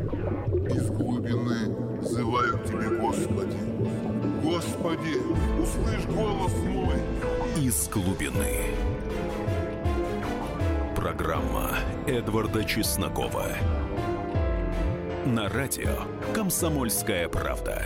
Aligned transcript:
Из 0.00 0.90
глубины 0.90 2.00
зывают 2.02 2.64
тебе, 2.64 2.88
Господи. 2.98 3.58
Господи, 4.42 5.16
услышь 5.60 6.06
голос 6.06 6.54
мой. 6.64 6.96
Из 7.56 7.88
глубины. 7.88 8.74
Программа 10.96 11.78
Эдварда 12.06 12.64
Чеснокова. 12.64 13.48
На 15.26 15.48
радио 15.50 16.04
«Комсомольская 16.34 17.28
правда». 17.28 17.82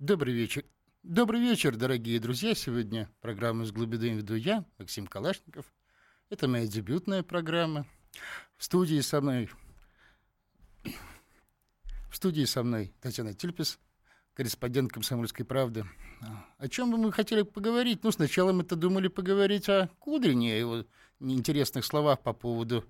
Добрый 0.00 0.34
вечер. 0.34 0.64
Добрый 1.08 1.40
вечер, 1.40 1.76
дорогие 1.76 2.18
друзья. 2.18 2.52
Сегодня 2.56 3.08
программу 3.20 3.64
«С 3.64 3.70
глубины» 3.70 4.16
веду 4.16 4.34
я, 4.34 4.64
Максим 4.76 5.06
Калашников. 5.06 5.64
Это 6.30 6.48
моя 6.48 6.66
дебютная 6.66 7.22
программа. 7.22 7.86
В 8.56 8.64
студии 8.64 8.98
со 8.98 9.20
мной... 9.20 9.48
В 12.10 12.16
студии 12.16 12.44
со 12.44 12.64
мной 12.64 12.92
Татьяна 13.00 13.34
Тильпис, 13.34 13.78
корреспондент 14.34 14.90
«Комсомольской 14.90 15.46
правды». 15.46 15.84
О 16.58 16.66
чем 16.66 16.90
бы 16.90 16.98
мы 16.98 17.12
хотели 17.12 17.42
поговорить? 17.42 18.02
Ну, 18.02 18.10
сначала 18.10 18.52
мы-то 18.52 18.74
думали 18.74 19.06
поговорить 19.06 19.68
о 19.68 19.88
Кудрине, 20.00 20.54
о 20.54 20.58
его 20.58 20.84
неинтересных 21.20 21.84
словах 21.84 22.20
по 22.20 22.32
поводу 22.32 22.84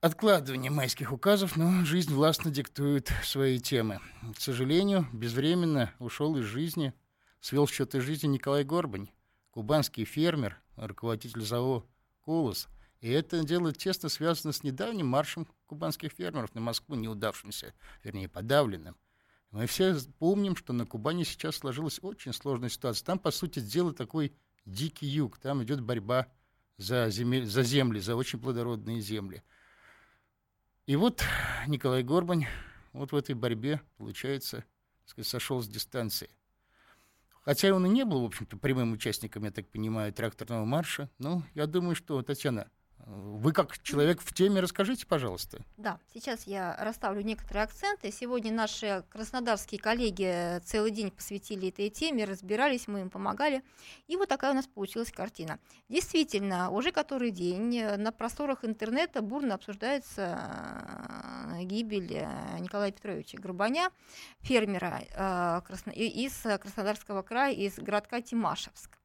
откладывания 0.00 0.70
майских 0.70 1.12
указов, 1.12 1.56
но 1.56 1.84
жизнь 1.84 2.12
властно 2.12 2.50
диктует 2.50 3.10
свои 3.24 3.58
темы. 3.58 4.00
К 4.36 4.40
сожалению, 4.40 5.08
безвременно 5.12 5.92
ушел 5.98 6.36
из 6.36 6.44
жизни, 6.44 6.92
свел 7.40 7.66
счеты 7.66 8.00
жизни 8.00 8.28
Николай 8.28 8.64
Горбань, 8.64 9.08
кубанский 9.50 10.04
фермер, 10.04 10.60
руководитель 10.76 11.42
ЗАО 11.42 11.84
«Колос». 12.24 12.68
И 13.00 13.10
это 13.10 13.44
дело 13.44 13.72
тесно 13.72 14.08
связано 14.08 14.52
с 14.52 14.64
недавним 14.64 15.06
маршем 15.06 15.46
кубанских 15.66 16.12
фермеров 16.12 16.54
на 16.54 16.60
Москву, 16.60 16.96
неудавшимся, 16.96 17.74
вернее, 18.02 18.28
подавленным. 18.28 18.96
Мы 19.50 19.66
все 19.66 19.96
помним, 20.18 20.56
что 20.56 20.72
на 20.72 20.84
Кубани 20.84 21.24
сейчас 21.24 21.56
сложилась 21.56 22.00
очень 22.02 22.32
сложная 22.32 22.68
ситуация. 22.68 23.06
Там, 23.06 23.18
по 23.18 23.30
сути 23.30 23.60
дела, 23.60 23.94
такой 23.94 24.34
дикий 24.66 25.06
юг. 25.06 25.38
Там 25.38 25.62
идет 25.62 25.80
борьба 25.80 26.26
за, 26.76 27.08
земель, 27.08 27.46
за 27.46 27.62
земли, 27.62 28.00
за 28.00 28.14
очень 28.14 28.40
плодородные 28.40 29.00
земли. 29.00 29.42
И 30.88 30.96
вот 30.96 31.22
Николай 31.66 32.02
Горбань 32.02 32.46
вот 32.94 33.12
в 33.12 33.14
этой 33.14 33.34
борьбе, 33.34 33.82
получается, 33.98 34.64
сказать, 35.04 35.28
сошел 35.28 35.60
с 35.60 35.68
дистанции. 35.68 36.30
Хотя 37.42 37.74
он 37.74 37.84
и 37.84 37.90
не 37.90 38.06
был, 38.06 38.22
в 38.22 38.24
общем-то, 38.24 38.56
прямым 38.56 38.94
участником, 38.94 39.44
я 39.44 39.50
так 39.50 39.68
понимаю, 39.68 40.14
тракторного 40.14 40.64
марша, 40.64 41.10
но 41.18 41.42
я 41.52 41.66
думаю, 41.66 41.94
что, 41.94 42.22
Татьяна, 42.22 42.70
вы 43.08 43.52
как 43.52 43.78
человек 43.82 44.20
в 44.20 44.34
теме 44.34 44.60
расскажите, 44.60 45.06
пожалуйста. 45.06 45.62
Да, 45.76 45.98
сейчас 46.12 46.46
я 46.46 46.76
расставлю 46.78 47.22
некоторые 47.22 47.64
акценты. 47.64 48.12
Сегодня 48.12 48.52
наши 48.52 49.04
краснодарские 49.10 49.80
коллеги 49.80 50.60
целый 50.64 50.90
день 50.90 51.10
посвятили 51.10 51.68
этой 51.68 51.88
теме, 51.88 52.24
разбирались, 52.24 52.86
мы 52.86 53.00
им 53.00 53.10
помогали. 53.10 53.62
И 54.08 54.16
вот 54.16 54.28
такая 54.28 54.52
у 54.52 54.54
нас 54.54 54.66
получилась 54.66 55.10
картина. 55.10 55.58
Действительно, 55.88 56.70
уже 56.70 56.92
который 56.92 57.30
день 57.30 57.82
на 57.82 58.12
просторах 58.12 58.64
интернета 58.64 59.22
бурно 59.22 59.54
обсуждается 59.54 60.38
э, 61.54 61.62
гибель 61.62 62.12
э, 62.14 62.58
Николая 62.58 62.92
Петровича 62.92 63.38
Горбаня, 63.38 63.90
фермера 64.40 65.00
э, 65.14 65.92
из 65.94 66.34
Краснодарского 66.42 67.22
края, 67.22 67.54
из 67.54 67.76
городка 67.78 68.20
Тимашевск. 68.20 68.97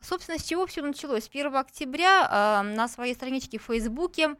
Собственно, 0.00 0.38
с 0.38 0.44
чего 0.44 0.66
все 0.66 0.82
началось? 0.82 1.28
1 1.32 1.54
октября 1.56 2.62
э, 2.62 2.74
на 2.76 2.88
своей 2.88 3.14
страничке 3.14 3.58
в 3.58 3.62
Фейсбуке 3.62 4.36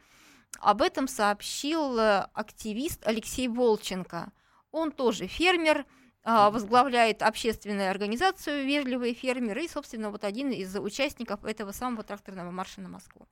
об 0.61 0.83
этом 0.83 1.09
сообщил 1.09 1.99
э, 1.99 2.29
активист 2.35 3.07
Алексей 3.07 3.49
Волченко. 3.49 4.31
Он 4.73 4.93
тоже 4.93 5.27
фермер, 5.27 5.87
э, 6.25 6.51
возглавляет 6.51 7.23
общественную 7.23 7.91
организацию 7.91 8.67
«Вежливые 8.67 9.15
фермеры» 9.15 9.65
и, 9.65 9.69
собственно, 9.69 10.11
вот 10.11 10.25
один 10.25 10.51
из 10.51 10.77
участников 10.77 11.45
этого 11.45 11.73
самого 11.73 12.03
тракторного 12.03 12.51
марша 12.51 12.81
на 12.81 12.89
Москву. 12.89 13.27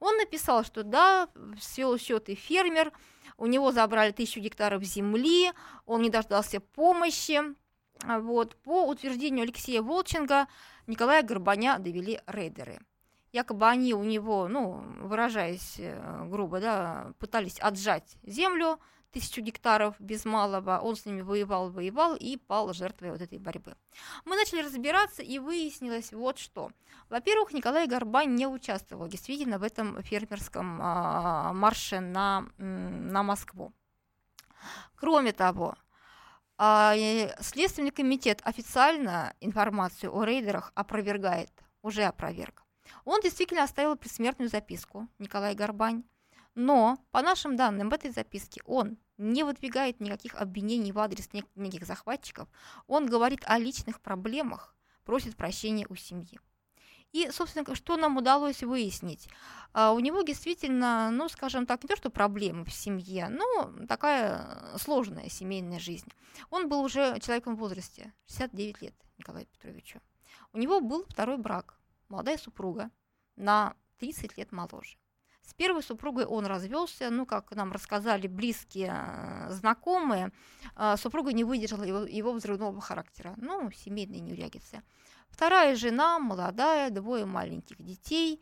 Он 0.00 0.16
написал, 0.16 0.64
что 0.64 0.82
да, 0.82 1.28
свел 1.60 1.96
счеты 1.98 2.34
фермер, 2.34 2.92
у 3.36 3.46
него 3.46 3.70
забрали 3.70 4.12
тысячу 4.12 4.40
гектаров 4.40 4.82
земли, 4.82 5.52
он 5.84 6.02
не 6.02 6.10
дождался 6.10 6.60
помощи, 6.60 7.42
вот, 8.02 8.56
по 8.56 8.86
утверждению 8.88 9.44
Алексея 9.44 9.82
Волченко, 9.82 10.48
Николая 10.86 11.22
Горбаня 11.22 11.78
довели 11.78 12.20
рейдеры. 12.26 12.80
Якобы 13.32 13.66
они 13.66 13.92
у 13.92 14.02
него, 14.04 14.48
ну, 14.48 14.84
выражаясь 15.00 15.76
э, 15.78 16.26
грубо, 16.26 16.60
да, 16.60 17.12
пытались 17.18 17.58
отжать 17.58 18.16
землю, 18.22 18.78
тысячу 19.16 19.40
гектаров 19.40 19.94
без 19.98 20.24
малого, 20.24 20.78
он 20.78 20.94
с 20.94 21.06
ними 21.06 21.22
воевал, 21.22 21.70
воевал 21.70 22.14
и 22.14 22.36
пал 22.36 22.72
жертвой 22.72 23.10
вот 23.10 23.20
этой 23.20 23.38
борьбы. 23.38 23.74
Мы 24.24 24.36
начали 24.36 24.60
разбираться, 24.60 25.22
и 25.22 25.38
выяснилось 25.38 26.12
вот 26.12 26.38
что. 26.38 26.70
Во-первых, 27.08 27.52
Николай 27.52 27.86
Горбань 27.86 28.34
не 28.34 28.46
участвовал 28.46 29.08
действительно 29.08 29.58
в 29.58 29.62
этом 29.62 30.02
фермерском 30.02 30.78
а, 30.82 31.52
марше 31.52 32.00
на, 32.00 32.46
на 32.58 33.22
Москву. 33.22 33.72
Кроме 34.96 35.32
того, 35.32 35.76
а, 36.58 36.94
Следственный 37.40 37.90
комитет 37.90 38.40
официально 38.44 39.34
информацию 39.40 40.14
о 40.14 40.24
рейдерах 40.24 40.72
опровергает, 40.74 41.50
уже 41.82 42.04
опроверг. 42.04 42.64
Он 43.04 43.20
действительно 43.20 43.62
оставил 43.62 43.96
предсмертную 43.96 44.48
записку, 44.48 45.08
Николай 45.18 45.54
Горбань, 45.54 46.04
но, 46.54 46.98
по 47.10 47.20
нашим 47.20 47.56
данным, 47.56 47.90
в 47.90 47.92
этой 47.92 48.10
записке 48.10 48.62
он 48.64 48.96
не 49.18 49.44
выдвигает 49.44 50.00
никаких 50.00 50.34
обвинений 50.34 50.92
в 50.92 50.98
адрес 50.98 51.28
неких 51.54 51.86
захватчиков, 51.86 52.48
он 52.86 53.06
говорит 53.06 53.42
о 53.44 53.58
личных 53.58 54.00
проблемах, 54.00 54.74
просит 55.04 55.36
прощения 55.36 55.86
у 55.88 55.94
семьи. 55.94 56.40
И, 57.12 57.30
собственно, 57.30 57.74
что 57.74 57.96
нам 57.96 58.16
удалось 58.16 58.62
выяснить? 58.62 59.28
А 59.72 59.92
у 59.92 60.00
него 60.00 60.22
действительно, 60.22 61.10
ну, 61.10 61.28
скажем 61.28 61.66
так, 61.66 61.82
не 61.82 61.88
то, 61.88 61.96
что 61.96 62.10
проблемы 62.10 62.64
в 62.64 62.72
семье, 62.72 63.28
но 63.28 63.72
такая 63.86 64.76
сложная 64.78 65.28
семейная 65.28 65.78
жизнь. 65.78 66.08
Он 66.50 66.68
был 66.68 66.80
уже 66.80 67.18
человеком 67.20 67.56
в 67.56 67.58
возрасте, 67.58 68.12
69 68.26 68.82
лет, 68.82 68.94
Николаю 69.18 69.46
Петровичу. 69.46 70.00
У 70.52 70.58
него 70.58 70.80
был 70.80 71.04
второй 71.08 71.38
брак, 71.38 71.78
молодая 72.08 72.38
супруга, 72.38 72.90
на 73.36 73.74
30 73.98 74.36
лет 74.38 74.52
моложе. 74.52 74.96
С 75.46 75.54
первой 75.54 75.82
супругой 75.82 76.24
он 76.24 76.46
развелся, 76.46 77.08
ну, 77.10 77.24
как 77.24 77.52
нам 77.52 77.70
рассказали 77.70 78.26
близкие 78.26 78.92
э, 78.92 79.50
знакомые, 79.50 80.32
э, 80.74 80.96
супруга 80.96 81.32
не 81.32 81.44
выдержала 81.44 81.84
его, 81.84 82.00
его 82.00 82.32
взрывного 82.32 82.80
характера, 82.80 83.34
ну, 83.36 83.70
семейная 83.70 84.18
неурядица. 84.18 84.82
Вторая 85.28 85.76
жена, 85.76 86.18
молодая, 86.18 86.90
двое 86.90 87.24
маленьких 87.26 87.82
детей. 87.82 88.40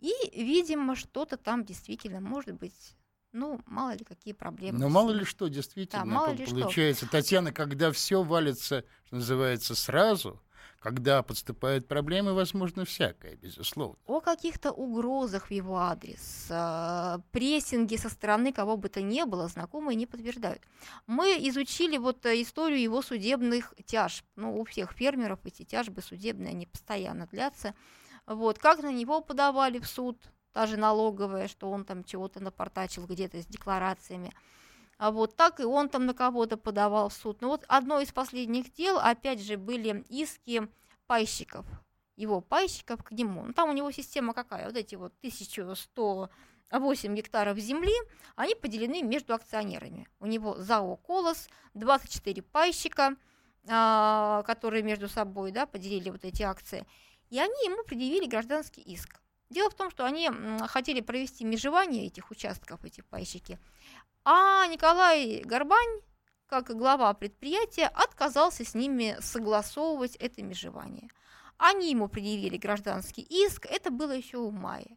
И, 0.00 0.12
видимо, 0.34 0.96
что-то 0.96 1.36
там 1.36 1.64
действительно 1.64 2.20
может 2.20 2.54
быть 2.54 2.96
ну, 3.34 3.60
мало 3.66 3.94
ли 3.94 4.04
какие 4.04 4.32
проблемы. 4.32 4.78
Ну, 4.78 4.88
мало 4.88 5.10
ли 5.10 5.24
что, 5.24 5.48
действительно, 5.48 6.04
да, 6.04 6.08
мало 6.08 6.32
ли 6.32 6.46
получается. 6.46 7.06
Что. 7.06 7.16
Татьяна, 7.16 7.52
когда 7.52 7.90
все 7.90 8.22
валится, 8.22 8.84
что 9.06 9.16
называется, 9.16 9.74
сразу, 9.74 10.40
когда 10.84 11.22
подступают 11.22 11.88
проблемы, 11.88 12.34
возможно, 12.34 12.84
всякое, 12.84 13.36
безусловно. 13.36 13.96
О 14.04 14.20
каких-то 14.20 14.70
угрозах 14.70 15.46
в 15.46 15.50
его 15.50 15.78
адрес, 15.78 16.46
э, 16.50 17.20
прессинге 17.30 17.96
со 17.96 18.10
стороны 18.10 18.52
кого 18.52 18.76
бы 18.76 18.90
то 18.90 19.00
ни 19.00 19.22
было, 19.24 19.48
знакомые 19.48 19.96
не 19.96 20.04
подтверждают. 20.04 20.60
Мы 21.06 21.38
изучили 21.48 21.96
вот 21.96 22.26
э, 22.26 22.42
историю 22.42 22.82
его 22.82 23.00
судебных 23.00 23.72
тяжб. 23.86 24.26
Ну, 24.36 24.60
у 24.60 24.64
всех 24.66 24.92
фермеров 24.92 25.38
эти 25.46 25.62
тяжбы 25.62 26.02
судебные, 26.02 26.50
они 26.50 26.66
постоянно 26.66 27.26
длятся. 27.28 27.74
Вот, 28.26 28.58
как 28.58 28.82
на 28.82 28.92
него 28.92 29.22
подавали 29.22 29.78
в 29.78 29.86
суд, 29.86 30.18
даже 30.52 30.76
налоговая, 30.76 31.48
что 31.48 31.70
он 31.70 31.86
там 31.86 32.04
чего-то 32.04 32.40
напортачил 32.40 33.06
где-то 33.06 33.40
с 33.40 33.46
декларациями. 33.46 34.34
А 35.04 35.10
вот 35.10 35.36
так 35.36 35.60
и 35.60 35.64
он 35.64 35.90
там 35.90 36.06
на 36.06 36.14
кого-то 36.14 36.56
подавал 36.56 37.10
в 37.10 37.12
суд. 37.12 37.42
Ну 37.42 37.48
вот 37.48 37.66
одно 37.68 38.00
из 38.00 38.10
последних 38.10 38.72
дел, 38.72 38.98
опять 38.98 39.38
же, 39.38 39.58
были 39.58 40.02
иски 40.08 40.66
пайщиков, 41.06 41.66
его 42.16 42.40
пайщиков 42.40 43.04
к 43.04 43.10
нему. 43.10 43.44
Ну, 43.44 43.52
там 43.52 43.68
у 43.68 43.74
него 43.74 43.90
система 43.90 44.32
какая? 44.32 44.64
Вот 44.64 44.76
эти 44.76 44.94
вот 44.94 45.12
1108 45.18 47.14
гектаров 47.14 47.58
земли, 47.58 47.92
они 48.34 48.54
поделены 48.54 49.02
между 49.02 49.34
акционерами. 49.34 50.08
У 50.20 50.26
него 50.26 50.56
ЗАО 50.56 50.96
«Колос», 50.96 51.50
24 51.74 52.40
пайщика, 52.40 53.14
а, 53.68 54.42
которые 54.44 54.82
между 54.82 55.10
собой 55.10 55.52
да, 55.52 55.66
поделили 55.66 56.08
вот 56.08 56.24
эти 56.24 56.42
акции. 56.42 56.86
И 57.28 57.38
они 57.38 57.66
ему 57.66 57.84
предъявили 57.84 58.24
гражданский 58.24 58.80
иск. 58.80 59.20
Дело 59.50 59.68
в 59.68 59.74
том, 59.74 59.90
что 59.90 60.06
они 60.06 60.30
хотели 60.68 61.02
провести 61.02 61.44
межевание 61.44 62.06
этих 62.06 62.30
участков, 62.30 62.84
эти 62.84 63.02
пайщики, 63.02 63.58
а 64.24 64.66
Николай 64.66 65.42
Горбань, 65.44 66.00
как 66.46 66.74
глава 66.76 67.12
предприятия, 67.14 67.86
отказался 67.86 68.64
с 68.64 68.74
ними 68.74 69.16
согласовывать 69.20 70.16
это 70.16 70.42
межевание. 70.42 71.10
Они 71.58 71.90
ему 71.90 72.08
предъявили 72.08 72.56
гражданский 72.56 73.22
иск, 73.22 73.66
это 73.66 73.90
было 73.90 74.12
еще 74.12 74.38
в 74.38 74.52
мае. 74.52 74.96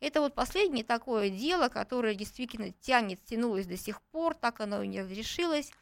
Это 0.00 0.20
вот 0.20 0.34
последнее 0.34 0.84
такое 0.84 1.30
дело, 1.30 1.68
которое 1.68 2.14
действительно 2.14 2.72
тянет, 2.72 3.24
тянулось 3.24 3.66
до 3.66 3.76
сих 3.76 4.02
пор, 4.02 4.34
так 4.34 4.60
оно 4.60 4.82
и 4.82 4.88
не 4.88 5.00
разрешилось, 5.00 5.72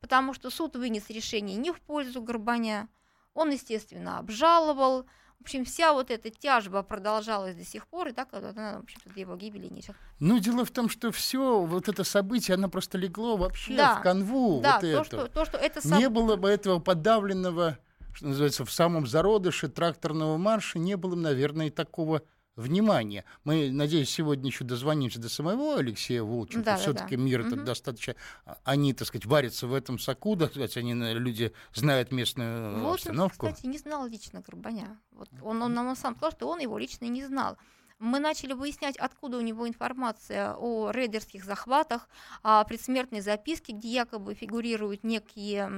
потому 0.00 0.34
что 0.34 0.50
суд 0.50 0.76
вынес 0.76 1.08
решение 1.10 1.56
не 1.56 1.70
в 1.70 1.80
пользу 1.80 2.22
Горбаня, 2.22 2.88
он, 3.34 3.50
естественно, 3.50 4.18
обжаловал, 4.18 5.06
в 5.40 5.44
общем, 5.44 5.64
вся 5.64 5.94
вот 5.94 6.10
эта 6.10 6.28
тяжба 6.28 6.82
продолжалась 6.82 7.56
до 7.56 7.64
сих 7.64 7.86
пор, 7.86 8.08
и 8.08 8.12
так 8.12 8.28
она, 8.34 8.78
в 8.78 8.82
общем-то, 8.82 9.08
до 9.08 9.20
его 9.20 9.36
гибели 9.36 9.68
не 9.68 9.82
Ну, 10.18 10.38
дело 10.38 10.66
в 10.66 10.70
том, 10.70 10.90
что 10.90 11.10
все 11.10 11.62
вот 11.62 11.88
это 11.88 12.04
событие, 12.04 12.56
оно 12.56 12.68
просто 12.68 12.98
легло 12.98 13.38
вообще 13.38 13.74
да, 13.74 13.96
в 13.96 14.02
канву. 14.02 14.60
Да, 14.60 14.74
вот 14.74 14.80
то, 14.80 14.86
это. 14.86 15.04
Что, 15.04 15.28
то, 15.28 15.44
что 15.46 15.56
это 15.56 15.80
сам... 15.80 15.98
Не 15.98 16.10
было 16.10 16.36
бы 16.36 16.50
этого 16.50 16.78
подавленного, 16.78 17.78
что 18.12 18.26
называется, 18.26 18.66
в 18.66 18.70
самом 18.70 19.06
зародыше 19.06 19.68
тракторного 19.68 20.36
марша, 20.36 20.78
не 20.78 20.96
было, 20.98 21.14
наверное, 21.14 21.68
и 21.68 21.70
такого 21.70 22.22
внимание. 22.60 23.24
Мы, 23.44 23.70
надеюсь, 23.70 24.10
сегодня 24.10 24.48
еще 24.48 24.64
дозвонимся 24.64 25.18
до 25.20 25.28
самого 25.28 25.78
Алексея 25.78 26.22
Волченко. 26.22 26.64
Да, 26.64 26.76
Все-таки 26.76 27.16
да, 27.16 27.22
мир 27.22 27.40
угу. 27.40 27.48
это 27.48 27.56
достаточно... 27.56 28.14
А, 28.44 28.58
они, 28.64 28.92
так 28.94 29.08
сказать, 29.08 29.26
варятся 29.26 29.66
в 29.66 29.74
этом 29.74 29.98
соку, 29.98 30.36
да, 30.36 30.46
сказать, 30.46 30.76
они, 30.76 30.94
люди 30.94 31.52
знают 31.74 32.12
местную 32.12 32.80
Волченко, 32.80 33.10
обстановку. 33.10 33.46
кстати, 33.48 33.66
не 33.66 33.78
знал 33.78 34.06
лично 34.06 34.40
Горбаня. 34.40 34.98
Вот 35.12 35.28
он, 35.42 35.62
он 35.62 35.74
нам 35.74 35.96
сам 35.96 36.14
сказал, 36.16 36.32
что 36.32 36.48
он 36.48 36.60
его 36.60 36.78
лично 36.78 37.06
не 37.06 37.24
знал 37.24 37.56
мы 38.00 38.18
начали 38.18 38.54
выяснять, 38.54 38.96
откуда 38.96 39.36
у 39.36 39.42
него 39.42 39.68
информация 39.68 40.54
о 40.56 40.90
рейдерских 40.90 41.44
захватах, 41.44 42.08
о 42.42 42.64
предсмертной 42.64 43.20
записке, 43.20 43.74
где 43.74 43.88
якобы 43.88 44.34
фигурируют 44.34 45.04
некие 45.04 45.68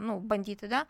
ну, 0.00 0.18
бандиты, 0.18 0.66
да. 0.66 0.86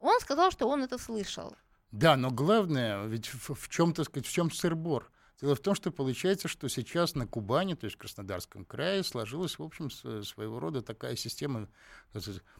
Он 0.00 0.18
сказал, 0.20 0.50
что 0.50 0.66
он 0.66 0.82
это 0.82 0.98
слышал. 0.98 1.54
Да, 1.94 2.16
но 2.16 2.32
главное, 2.32 3.06
ведь 3.06 3.28
в, 3.28 3.54
в 3.54 3.68
чем, 3.68 3.94
так 3.94 4.06
сказать, 4.06 4.26
в 4.26 4.32
чем 4.32 4.50
сыр-бор? 4.50 5.12
Дело 5.40 5.54
в 5.54 5.60
том, 5.60 5.76
что 5.76 5.92
получается, 5.92 6.48
что 6.48 6.68
сейчас 6.68 7.14
на 7.14 7.24
Кубани, 7.24 7.74
то 7.74 7.84
есть 7.84 7.94
в 7.94 8.00
Краснодарском 8.00 8.64
крае, 8.64 9.04
сложилась, 9.04 9.60
в 9.60 9.62
общем, 9.62 9.90
своего 9.90 10.58
рода 10.58 10.82
такая 10.82 11.14
система 11.14 11.68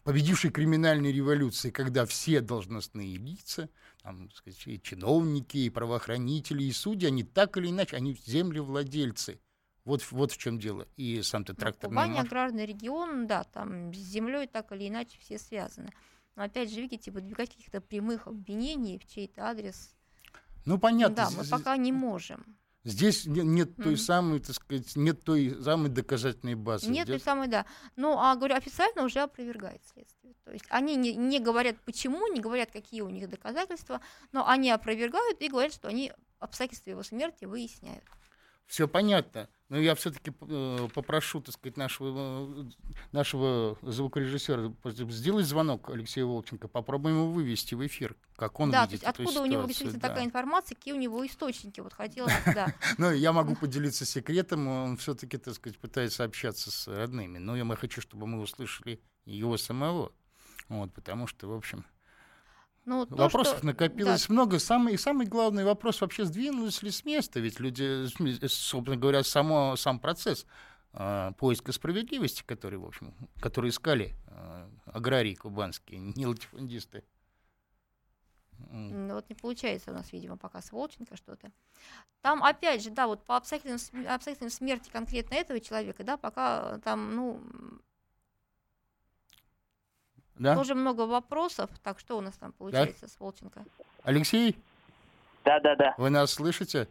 победившей 0.04 0.50
криминальной 0.50 1.10
революции, 1.10 1.70
когда 1.70 2.06
все 2.06 2.40
должностные 2.40 3.16
лица, 3.16 3.68
там, 4.02 4.30
сказать, 4.30 4.62
и 4.66 4.80
чиновники, 4.80 5.56
и 5.56 5.70
правоохранители, 5.70 6.62
и 6.62 6.70
судьи, 6.70 7.08
они 7.08 7.24
так 7.24 7.56
или 7.56 7.70
иначе, 7.70 7.96
они 7.96 8.16
землевладельцы. 8.24 9.40
Вот, 9.84 10.06
вот 10.12 10.30
в 10.30 10.38
чем 10.38 10.60
дело. 10.60 10.86
И 10.96 11.22
сам-то 11.22 11.54
тракторный... 11.54 11.96
Кубань, 11.96 12.18
аграрный 12.18 12.66
регион, 12.66 13.26
да, 13.26 13.42
там 13.42 13.92
с 13.92 13.96
землей 13.96 14.46
так 14.46 14.70
или 14.70 14.88
иначе 14.88 15.18
все 15.18 15.38
связаны. 15.38 15.90
Но 16.36 16.44
опять 16.44 16.70
же, 16.70 16.80
видите, 16.80 17.10
выдвигать 17.10 17.50
каких-то 17.50 17.80
прямых 17.80 18.26
обвинений 18.26 18.98
в 18.98 19.06
чей-то 19.06 19.46
адрес. 19.46 19.94
Ну, 20.64 20.78
понятно. 20.78 21.16
Да, 21.16 21.30
мы 21.30 21.44
пока 21.44 21.76
не 21.76 21.92
можем. 21.92 22.56
Здесь 22.84 23.24
нет 23.24 23.70
mm-hmm. 23.70 23.82
той 23.82 23.96
самой, 23.96 24.40
так 24.40 24.54
сказать, 24.54 24.94
нет 24.94 25.24
той 25.24 25.56
самой 25.62 25.88
доказательной 25.88 26.54
базы. 26.54 26.90
Нет 26.90 27.06
той 27.06 27.18
самой, 27.18 27.48
да. 27.48 27.64
Ну, 27.96 28.18
а 28.18 28.36
говорю, 28.36 28.56
официально 28.56 29.04
уже 29.04 29.20
опровергает 29.20 29.82
следствие. 29.86 30.34
То 30.44 30.52
есть 30.52 30.66
они 30.68 30.94
не, 30.96 31.14
не 31.14 31.40
говорят 31.40 31.76
почему, 31.86 32.26
не 32.26 32.40
говорят, 32.40 32.70
какие 32.70 33.00
у 33.00 33.08
них 33.08 33.30
доказательства, 33.30 34.02
но 34.32 34.46
они 34.46 34.70
опровергают 34.70 35.40
и 35.40 35.48
говорят, 35.48 35.72
что 35.72 35.88
они 35.88 36.12
обстоятельства 36.40 36.90
его 36.90 37.02
смерти 37.02 37.46
выясняют. 37.46 38.04
Все 38.66 38.88
понятно. 38.88 39.48
Но 39.68 39.78
я 39.78 39.94
все-таки 39.94 40.32
э, 40.42 40.88
попрошу, 40.94 41.40
так 41.40 41.54
сказать, 41.54 41.76
нашего, 41.76 42.64
э, 42.64 42.70
нашего 43.12 43.78
звукорежиссера 43.82 44.72
сделать 44.84 45.46
звонок 45.46 45.88
Алексею 45.90 46.28
Волченко, 46.28 46.68
попробуем 46.68 47.16
его 47.16 47.30
вывести 47.32 47.74
в 47.74 47.84
эфир, 47.86 48.14
как 48.36 48.60
он 48.60 48.70
да, 48.70 48.84
видит 48.84 49.00
то 49.00 49.06
есть 49.06 49.20
откуда 49.20 49.40
у 49.40 49.46
него 49.46 49.64
действительно 49.64 50.00
да. 50.00 50.08
такая 50.08 50.26
информация, 50.26 50.76
какие 50.76 50.92
у 50.92 50.98
него 50.98 51.26
источники, 51.26 51.80
вот 51.80 51.94
хотелось 51.94 52.34
да. 52.46 52.74
Ну, 52.98 53.10
я 53.10 53.32
могу 53.32 53.56
поделиться 53.56 54.04
секретом, 54.04 54.68
он 54.68 54.96
все-таки, 54.98 55.38
так 55.38 55.54
сказать, 55.54 55.78
пытается 55.78 56.24
общаться 56.24 56.70
с 56.70 56.86
родными, 56.86 57.38
но 57.38 57.56
я 57.56 57.64
хочу, 57.76 58.00
чтобы 58.00 58.26
мы 58.26 58.40
услышали 58.40 59.00
его 59.24 59.56
самого, 59.56 60.12
вот, 60.68 60.92
потому 60.92 61.26
что, 61.26 61.48
в 61.48 61.54
общем, 61.54 61.84
ну, 62.84 63.06
то, 63.06 63.16
Вопросов 63.16 63.58
что... 63.58 63.66
накопилось 63.66 64.26
да. 64.26 64.32
много. 64.32 64.58
Самый, 64.58 64.98
самый 64.98 65.26
главный 65.26 65.64
вопрос 65.64 66.00
вообще 66.00 66.24
сдвинулись 66.24 66.82
ли 66.82 66.90
с 66.90 67.04
места? 67.04 67.40
Ведь 67.40 67.58
люди, 67.60 68.06
собственно 68.46 68.96
говоря, 68.96 69.22
само, 69.22 69.76
сам 69.76 69.98
процесс 69.98 70.46
э, 70.92 71.32
поиска 71.38 71.72
справедливости, 71.72 72.42
который, 72.44 72.78
в 72.78 72.84
общем, 72.84 73.14
который 73.40 73.70
искали 73.70 74.14
э, 74.26 74.68
аграрии 74.86 75.34
кубанские, 75.34 75.98
не 76.16 76.26
латифундисты. 76.26 77.04
Ну 78.70 79.14
вот 79.14 79.28
не 79.28 79.34
получается 79.34 79.90
у 79.90 79.94
нас, 79.94 80.12
видимо, 80.12 80.36
пока 80.36 80.60
с 80.62 80.72
Волченко 80.72 81.16
что-то. 81.16 81.50
Там, 82.22 82.42
опять 82.42 82.82
же, 82.82 82.90
да, 82.90 83.06
вот 83.06 83.24
по 83.24 83.36
обстоятельствам, 83.36 84.06
обстоятельствам 84.06 84.50
смерти 84.50 84.90
конкретно 84.90 85.34
этого 85.34 85.60
человека, 85.60 86.04
да, 86.04 86.16
пока 86.16 86.78
там, 86.78 87.14
ну, 87.14 87.40
да? 90.38 90.54
Тоже 90.54 90.74
много 90.74 91.02
вопросов. 91.06 91.70
Так, 91.82 91.98
что 91.98 92.18
у 92.18 92.20
нас 92.20 92.34
там 92.34 92.52
получается 92.52 93.02
да? 93.02 93.08
с 93.08 93.20
Волченко? 93.20 93.64
Алексей? 94.02 94.56
Да, 95.44 95.60
да, 95.60 95.76
да. 95.76 95.94
Вы 95.98 96.10
нас 96.10 96.32
слышите? 96.32 96.88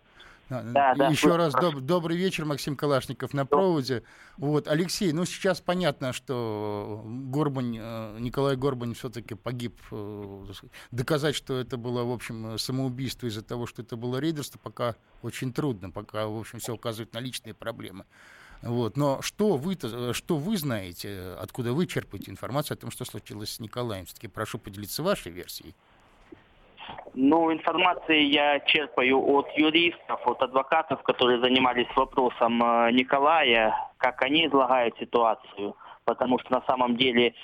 Да, 0.50 0.94
да, 0.96 1.08
Еще 1.08 1.36
раз 1.36 1.54
доб- 1.56 1.80
добрый 1.80 2.18
вечер, 2.18 2.46
Максим 2.46 2.76
Калашников 2.76 3.34
на 3.34 3.46
проводе. 3.46 4.04
Вот, 4.38 4.68
Алексей, 4.68 5.12
ну 5.12 5.26
сейчас 5.26 5.62
понятно, 5.62 6.14
что 6.14 7.02
Горбань, 7.06 7.78
э, 7.80 8.18
Николай 8.20 8.56
Горбань 8.56 8.94
все-таки 8.94 9.36
погиб. 9.36 9.80
Э, 9.92 10.46
доказать, 10.92 11.36
что 11.36 11.58
это 11.58 11.78
было, 11.78 12.04
в 12.04 12.12
общем, 12.12 12.58
самоубийство 12.60 13.26
из-за 13.28 13.42
того, 13.42 13.66
что 13.66 13.82
это 13.82 13.96
было 13.96 14.18
рейдерство, 14.18 14.60
пока 14.60 14.96
очень 15.22 15.54
трудно, 15.54 15.90
пока, 15.90 16.28
в 16.28 16.38
общем, 16.38 16.60
все 16.60 16.74
указывает 16.74 17.14
на 17.14 17.20
личные 17.20 17.54
проблемы. 17.54 18.06
Вот. 18.64 18.96
Но 18.98 19.22
что 19.22 19.58
вы, 19.58 19.76
что 20.14 20.38
вы 20.38 20.58
знаете, 20.58 21.36
откуда 21.40 21.74
вы 21.74 21.86
черпаете 21.86 22.32
информацию 22.32 22.76
о 22.76 22.82
том, 22.82 22.92
что 22.92 23.06
случилось 23.06 23.56
с 23.56 23.60
Николаем? 23.60 24.06
Все-таки 24.06 24.28
прошу 24.28 24.58
поделиться 24.58 25.04
вашей 25.04 25.32
версией. 25.32 25.76
Ну, 27.14 27.52
информации 27.52 28.22
я 28.24 28.60
черпаю 28.62 29.20
от 29.20 29.48
юристов, 29.58 30.26
от 30.26 30.42
адвокатов, 30.42 31.04
которые 31.04 31.40
занимались 31.40 31.88
вопросом 31.96 32.62
э, 32.64 32.92
Николая, 32.92 33.76
как 33.98 34.22
они 34.24 34.48
излагают 34.48 34.98
ситуацию. 34.98 35.76
Потому 36.06 36.40
что 36.40 36.52
на 36.52 36.62
самом 36.64 36.98
деле 36.98 37.36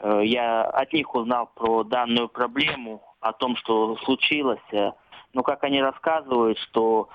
э, 0.00 0.20
я 0.24 0.62
от 0.62 0.92
них 0.92 1.14
узнал 1.14 1.50
про 1.54 1.84
данную 1.84 2.28
проблему, 2.28 3.02
о 3.20 3.32
том, 3.32 3.56
что 3.56 3.96
случилось. 4.04 4.94
Но 5.34 5.42
как 5.42 5.64
они 5.64 5.82
рассказывают, 5.82 6.58
что 6.58 7.08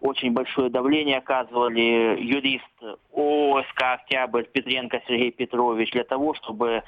очень 0.00 0.32
большое 0.32 0.70
давление 0.70 1.18
оказывали 1.18 2.20
юрист 2.20 2.64
ОСК 3.12 3.82
«Октябрь» 3.82 4.44
Петренко 4.44 5.02
Сергей 5.06 5.30
Петрович 5.30 5.90
для 5.92 6.04
того, 6.04 6.34
чтобы 6.34 6.82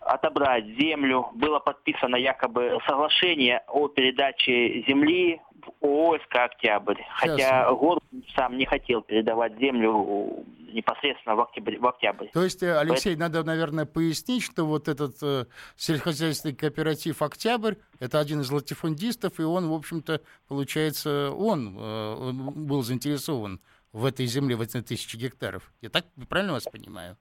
отобрать 0.00 0.64
землю. 0.78 1.28
Было 1.34 1.58
подписано 1.58 2.16
якобы 2.16 2.78
соглашение 2.86 3.62
о 3.68 3.88
передаче 3.88 4.82
земли 4.86 5.40
в 5.80 5.86
ОСК 5.86 6.36
«Октябрь». 6.36 7.02
Хотя 7.10 7.70
город 7.72 8.02
сам 8.34 8.56
не 8.56 8.66
хотел 8.66 9.02
передавать 9.02 9.58
землю 9.58 10.44
непосредственно 10.72 11.36
в 11.36 11.40
октябре. 11.40 11.78
В 11.78 11.86
октябрь. 11.86 12.28
То 12.32 12.44
есть, 12.44 12.62
э, 12.62 12.78
Алексей, 12.78 13.16
Поэтому... 13.16 13.20
надо, 13.20 13.44
наверное, 13.44 13.86
пояснить, 13.86 14.42
что 14.42 14.64
вот 14.64 14.88
этот 14.88 15.16
э, 15.22 15.46
сельскохозяйственный 15.76 16.54
кооператив 16.54 17.22
«Октябрь»— 17.22 17.74
это 17.98 18.20
один 18.20 18.40
из 18.40 18.50
латифундистов, 18.50 19.40
и 19.40 19.42
он, 19.42 19.68
в 19.68 19.74
общем-то, 19.74 20.20
получается, 20.48 21.32
он, 21.32 21.76
э, 21.76 22.14
он 22.14 22.66
был 22.66 22.82
заинтересован 22.82 23.60
в 23.92 24.04
этой 24.04 24.26
земле, 24.26 24.56
в 24.56 24.60
эти 24.60 24.80
тысячи 24.80 25.16
гектаров. 25.16 25.72
Я 25.80 25.90
так 25.90 26.04
правильно 26.28 26.52
вас 26.52 26.64
понимаю? 26.64 27.16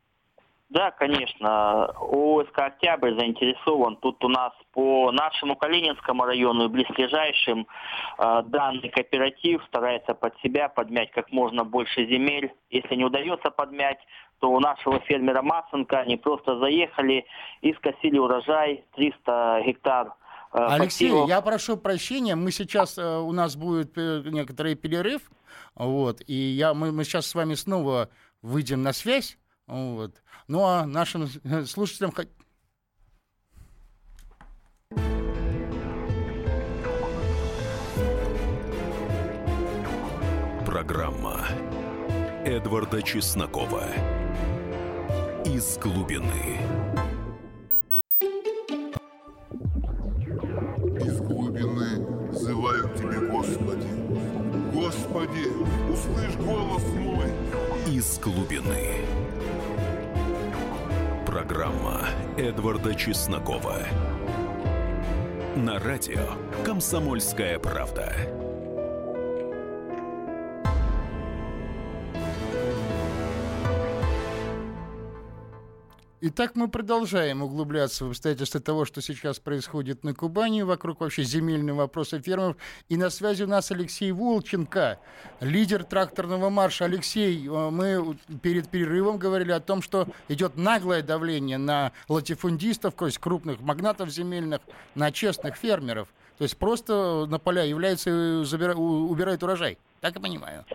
Да, 0.70 0.92
конечно. 0.92 1.86
ОСК 2.00 2.60
«Октябрь» 2.60 3.16
заинтересован. 3.16 3.96
Тут 3.98 4.24
у 4.24 4.28
нас 4.28 4.54
по 4.72 5.12
нашему 5.12 5.56
Калининскому 5.56 6.26
району 6.26 6.66
и 6.66 6.68
близлежащим 6.68 7.66
э, 8.20 8.44
данный 8.46 8.90
кооператив 8.90 9.64
старается 9.66 10.14
под 10.14 10.38
себя 10.42 10.70
подмять 10.70 11.10
как 11.12 11.32
можно 11.32 11.64
больше 11.64 12.06
земель. 12.06 12.54
Если 12.70 12.96
не 12.96 13.04
удается 13.04 13.50
подмять, 13.50 13.98
то 14.40 14.52
у 14.52 14.60
нашего 14.60 15.00
фермера 15.00 15.42
Масенко 15.42 16.02
они 16.02 16.18
просто 16.18 16.60
заехали 16.60 17.26
и 17.62 17.74
скосили 17.74 18.20
урожай 18.20 18.86
300 18.96 19.64
гектар 19.66 20.14
э, 20.54 20.58
Алексей, 20.70 21.10
пассивов. 21.10 21.30
я 21.30 21.42
прошу 21.42 21.78
прощения, 21.78 22.36
мы 22.36 22.52
сейчас, 22.52 22.96
э, 23.00 23.18
у 23.18 23.32
нас 23.32 23.56
будет 23.56 23.98
некоторый 23.98 24.76
перерыв, 24.76 25.32
вот, 25.74 26.22
и 26.28 26.34
я, 26.34 26.76
мы, 26.76 26.92
мы 26.92 27.06
сейчас 27.06 27.26
с 27.26 27.34
вами 27.34 27.56
снова 27.56 28.10
выйдем 28.44 28.84
на 28.84 28.94
связь, 28.94 29.40
вот. 29.70 30.22
Ну 30.48 30.64
а 30.64 30.86
нашим 30.86 31.28
слушателям... 31.66 32.12
Программа 40.66 41.46
Эдварда 42.46 43.02
Чеснокова. 43.02 43.84
Из 45.46 45.78
глубины 45.78 46.60
Программа 61.60 62.08
Эдварда 62.38 62.96
Чеснокова. 62.96 63.80
На 65.58 65.78
радио 65.78 66.22
«Комсомольская 66.64 67.60
правда». 67.60 68.16
Итак, 76.22 76.52
мы 76.56 76.68
продолжаем 76.68 77.42
углубляться 77.42 78.04
в 78.04 78.10
обстоятельства 78.10 78.60
того, 78.60 78.84
что 78.84 79.02
сейчас 79.02 79.40
происходит 79.40 80.04
на 80.04 80.14
Кубани, 80.14 80.64
вокруг 80.64 81.00
вообще 81.00 81.24
земельного 81.24 81.78
вопроса 81.78 82.22
фермеров. 82.22 82.58
И 82.90 82.98
на 82.98 83.10
связи 83.10 83.44
у 83.44 83.48
нас 83.48 83.72
Алексей 83.72 84.12
Волченко, 84.12 85.00
лидер 85.40 85.86
тракторного 85.86 86.50
марша. 86.50 86.84
Алексей, 86.84 87.48
э, 87.48 87.70
мы 87.70 88.18
перед 88.42 88.68
перерывом 88.68 89.18
говорили 89.18 89.54
о 89.54 89.62
том, 89.62 89.82
что 89.82 90.10
идет 90.28 90.58
наглое 90.58 91.04
давление 91.04 91.58
на 91.58 91.94
латифундистов, 92.10 92.96
то 92.96 93.06
есть 93.06 93.18
крупных 93.18 93.62
магнатов 93.62 94.10
земельных, 94.10 94.60
на 94.96 95.14
честных 95.14 95.56
фермеров. 95.56 96.10
То 96.38 96.44
есть 96.44 96.58
просто 96.58 97.28
на 97.30 97.40
поля 97.40 97.64
является, 97.64 98.12
убирает 98.12 99.42
урожай. 99.42 99.78
Так 100.02 100.16
я 100.16 100.22
понимаю. 100.22 100.66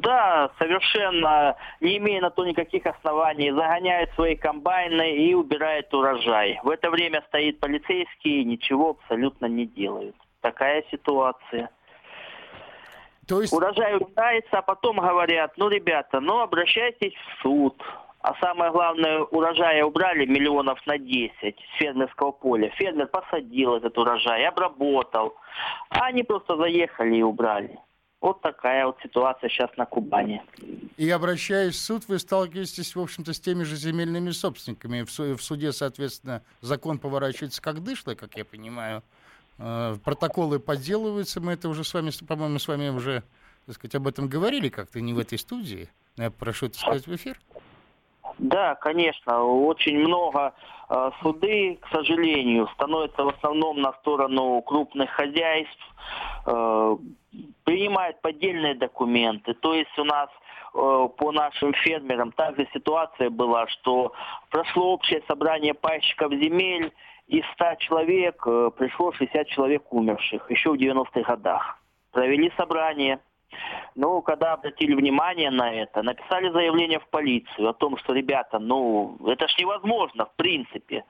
Да, 0.00 0.50
совершенно 0.58 1.56
не 1.80 1.98
имея 1.98 2.20
на 2.20 2.30
то 2.30 2.44
никаких 2.44 2.86
оснований, 2.86 3.50
загоняют 3.50 4.10
свои 4.14 4.36
комбайны 4.36 5.16
и 5.16 5.34
убирают 5.34 5.92
урожай. 5.92 6.58
В 6.62 6.70
это 6.70 6.90
время 6.90 7.22
стоит 7.28 7.60
полицейский 7.60 8.40
и 8.40 8.44
ничего 8.44 8.90
абсолютно 8.90 9.46
не 9.46 9.66
делают. 9.66 10.16
Такая 10.40 10.84
ситуация. 10.90 11.70
То 13.28 13.40
есть... 13.40 13.52
Урожай 13.52 13.96
убирается, 13.96 14.58
а 14.58 14.62
потом 14.62 14.96
говорят, 14.96 15.52
ну, 15.56 15.68
ребята, 15.68 16.20
ну, 16.20 16.40
обращайтесь 16.40 17.14
в 17.14 17.42
суд. 17.42 17.82
А 18.20 18.34
самое 18.40 18.70
главное, 18.70 19.20
урожая 19.20 19.84
убрали 19.84 20.26
миллионов 20.26 20.78
на 20.86 20.96
10 20.96 21.32
с 21.42 21.78
фермерского 21.78 22.30
поля. 22.30 22.70
Фермер 22.76 23.08
посадил 23.08 23.74
этот 23.74 23.98
урожай, 23.98 24.46
обработал. 24.46 25.34
А 25.90 26.06
они 26.06 26.22
просто 26.22 26.56
заехали 26.56 27.16
и 27.16 27.22
убрали. 27.22 27.78
Вот 28.22 28.40
такая 28.40 28.86
вот 28.86 28.98
ситуация 29.02 29.50
сейчас 29.50 29.76
на 29.76 29.84
Кубани. 29.84 30.40
И 30.96 31.10
обращаясь 31.10 31.74
в 31.74 31.80
суд, 31.80 32.04
вы 32.06 32.20
сталкиваетесь, 32.20 32.94
в 32.94 33.00
общем-то, 33.00 33.32
с 33.32 33.40
теми 33.40 33.64
же 33.64 33.74
земельными 33.74 34.30
собственниками. 34.30 35.02
В, 35.02 35.36
в 35.36 35.42
суде, 35.42 35.72
соответственно, 35.72 36.40
закон 36.60 37.00
поворачивается 37.00 37.60
как 37.60 37.82
дышло, 37.82 38.14
как 38.14 38.36
я 38.36 38.44
понимаю. 38.44 39.02
Э, 39.58 39.96
протоколы 40.04 40.60
подделываются. 40.60 41.40
Мы 41.40 41.54
это 41.54 41.68
уже 41.68 41.82
с 41.82 41.92
вами, 41.92 42.12
по-моему, 42.24 42.60
с 42.60 42.68
вами 42.68 42.90
уже, 42.90 43.24
так 43.66 43.74
сказать, 43.74 43.96
об 43.96 44.06
этом 44.06 44.28
говорили 44.28 44.68
как-то 44.68 45.00
не 45.00 45.12
в 45.14 45.18
этой 45.18 45.36
студии. 45.36 45.88
Я 46.16 46.30
прошу 46.30 46.66
это 46.66 46.78
сказать 46.78 47.08
в 47.08 47.16
эфир. 47.16 47.40
Да, 48.38 48.74
конечно, 48.76 49.42
очень 49.44 49.98
много 49.98 50.54
э, 50.88 51.10
суды, 51.22 51.78
к 51.80 51.88
сожалению, 51.88 52.68
становятся 52.74 53.24
в 53.24 53.28
основном 53.28 53.80
на 53.80 53.92
сторону 53.94 54.60
крупных 54.62 55.10
хозяйств, 55.10 55.94
э, 56.46 56.96
принимают 57.64 58.20
поддельные 58.20 58.74
документы. 58.74 59.54
То 59.54 59.74
есть 59.74 59.98
у 59.98 60.04
нас 60.04 60.28
э, 60.74 61.08
по 61.16 61.32
нашим 61.32 61.72
фермерам 61.74 62.32
также 62.32 62.68
ситуация 62.72 63.30
была, 63.30 63.66
что 63.68 64.12
прошло 64.50 64.94
общее 64.94 65.22
собрание 65.28 65.74
пайщиков 65.74 66.32
земель, 66.32 66.92
из 67.28 67.44
100 67.54 67.76
человек 67.78 68.42
э, 68.46 68.70
пришло 68.76 69.12
60 69.12 69.46
человек 69.48 69.92
умерших 69.92 70.50
еще 70.50 70.70
в 70.70 70.74
90-х 70.74 71.22
годах. 71.22 71.78
Провели 72.10 72.52
собрание, 72.56 73.20
ну, 73.94 74.22
когда 74.22 74.54
обратили 74.54 74.94
внимание 74.94 75.50
на 75.50 75.72
это, 75.72 76.02
написали 76.02 76.50
заявление 76.50 77.00
в 77.00 77.08
полицию 77.08 77.68
о 77.68 77.74
том, 77.74 77.96
что, 77.98 78.12
ребята, 78.12 78.58
ну, 78.58 79.16
это 79.26 79.48
ж 79.48 79.54
невозможно, 79.58 80.26
в 80.26 80.34
принципе. 80.36 81.04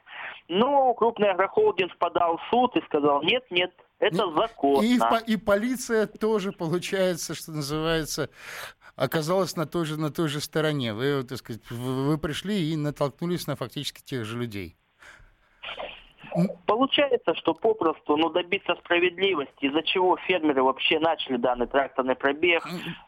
Ну, 0.48 0.92
крупный 0.94 1.30
агрохолдинг 1.30 1.96
подал 1.98 2.38
в 2.38 2.42
суд 2.50 2.76
и 2.76 2.82
сказал, 2.82 3.22
нет, 3.22 3.44
нет, 3.50 3.72
это 3.98 4.32
законно. 4.32 4.84
И, 4.84 4.98
и 5.32 5.36
полиция 5.36 6.06
тоже, 6.06 6.52
получается, 6.52 7.34
что 7.34 7.52
называется, 7.52 8.30
оказалась 8.96 9.56
на 9.56 9.66
той 9.66 9.84
же, 9.84 9.98
на 9.98 10.10
той 10.10 10.28
же 10.28 10.40
стороне. 10.40 10.92
Вы, 10.92 11.22
так 11.22 11.38
сказать, 11.38 11.62
вы 11.70 12.18
пришли 12.18 12.72
и 12.72 12.76
натолкнулись 12.76 13.46
на 13.46 13.56
фактически 13.56 14.02
тех 14.02 14.24
же 14.24 14.38
людей. 14.38 14.76
Получается, 16.66 17.34
что 17.34 17.54
попросту 17.54 18.16
ну, 18.16 18.30
добиться 18.30 18.74
справедливости, 18.76 19.66
из-за 19.66 19.82
чего 19.82 20.16
фермеры 20.16 20.62
вообще 20.62 20.98
начали 20.98 21.36
данный 21.36 21.66
тракторный 21.66 22.14
пробег, 22.14 22.64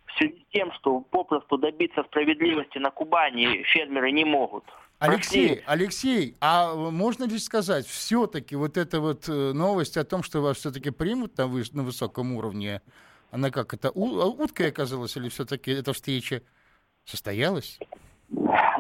в 0.07 0.19
связи 0.19 0.45
с 0.49 0.53
тем, 0.53 0.73
что 0.73 1.01
попросту 1.01 1.59
добиться 1.59 2.03
справедливости 2.05 2.79
на 2.79 2.91
Кубани 2.91 3.63
фермеры 3.65 4.13
не 4.13 4.25
могут. 4.25 4.65
Алексей. 4.99 5.63
Алексей, 5.67 6.37
а 6.41 6.75
можно 6.75 7.25
ли 7.25 7.39
сказать, 7.39 7.87
все-таки 7.87 8.57
вот 8.57 8.77
эта 8.77 9.01
вот 9.01 9.29
э, 9.29 9.53
новость 9.53 9.97
о 9.97 10.05
том, 10.05 10.23
что 10.23 10.41
вас 10.41 10.59
все-таки 10.59 10.91
примут 10.91 11.37
на, 11.37 11.47
вы, 11.47 11.65
на 11.73 11.83
высоком 11.83 12.33
уровне, 12.33 12.81
она 13.31 13.51
как, 13.51 13.75
это 13.75 13.91
уткой 13.91 14.69
оказалась 14.69 15.17
или 15.17 15.29
все-таки 15.29 15.73
эта 15.73 15.93
встреча 15.93 16.43
состоялась? 17.05 17.79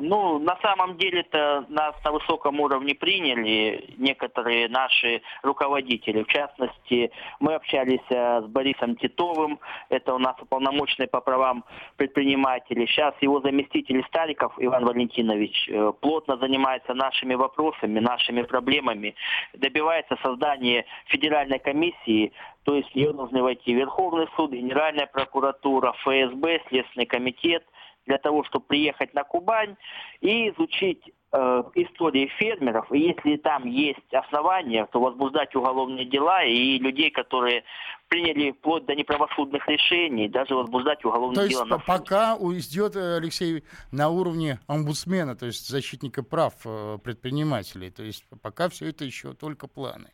Ну, 0.00 0.38
на 0.38 0.56
самом 0.62 0.96
деле-то 0.96 1.66
нас 1.68 1.94
на 2.04 2.12
высоком 2.12 2.60
уровне 2.60 2.94
приняли 2.94 3.94
некоторые 3.98 4.68
наши 4.68 5.22
руководители. 5.42 6.22
В 6.22 6.28
частности, 6.28 7.10
мы 7.40 7.54
общались 7.54 8.04
э, 8.10 8.42
с 8.42 8.46
Борисом 8.46 8.96
Титовым, 8.96 9.60
это 9.88 10.14
у 10.14 10.18
нас 10.18 10.36
уполномоченный 10.40 11.08
по 11.08 11.20
правам 11.20 11.64
предпринимателей. 11.96 12.86
Сейчас 12.86 13.14
его 13.20 13.40
заместитель 13.40 14.04
Стариков 14.08 14.54
Иван 14.58 14.84
Валентинович 14.84 15.68
э, 15.68 15.92
плотно 16.00 16.36
занимается 16.38 16.94
нашими 16.94 17.34
вопросами, 17.34 18.00
нашими 18.00 18.42
проблемами, 18.42 19.14
добивается 19.52 20.16
создания 20.22 20.84
федеральной 21.06 21.58
комиссии 21.58 22.32
то 22.64 22.74
есть 22.74 22.90
в 22.92 22.94
нее 22.94 23.12
должны 23.12 23.42
войти 23.42 23.74
Верховный 23.74 24.26
суд, 24.36 24.50
Генеральная 24.50 25.06
прокуратура, 25.06 25.92
ФСБ, 26.02 26.62
Следственный 26.68 27.04
комитет– 27.04 27.62
для 28.06 28.18
того, 28.18 28.44
чтобы 28.44 28.66
приехать 28.66 29.14
на 29.14 29.24
Кубань 29.24 29.76
и 30.20 30.50
изучить 30.50 31.02
э, 31.32 31.62
истории 31.74 32.30
фермеров. 32.38 32.90
И 32.92 32.98
если 32.98 33.36
там 33.36 33.66
есть 33.66 34.12
основания, 34.12 34.86
то 34.92 35.00
возбуждать 35.00 35.54
уголовные 35.54 36.04
дела 36.04 36.44
и 36.44 36.78
людей, 36.78 37.10
которые 37.10 37.64
приняли 38.08 38.52
вплоть 38.52 38.86
до 38.86 38.94
неправосудных 38.94 39.66
решений, 39.68 40.28
даже 40.28 40.54
возбуждать 40.54 41.04
уголовные 41.04 41.34
то 41.34 41.48
дела. 41.48 41.66
То 41.66 41.74
есть 41.74 41.86
пока 41.86 42.36
идет, 42.36 42.96
э, 42.96 43.16
Алексей, 43.16 43.64
на 43.90 44.08
уровне 44.08 44.60
омбудсмена, 44.66 45.34
то 45.36 45.46
есть 45.46 45.68
защитника 45.68 46.22
прав 46.22 46.54
э, 46.64 46.98
предпринимателей. 47.02 47.90
То 47.90 48.02
есть 48.02 48.24
пока 48.42 48.68
все 48.68 48.90
это 48.90 49.04
еще 49.04 49.34
только 49.34 49.66
планы. 49.66 50.10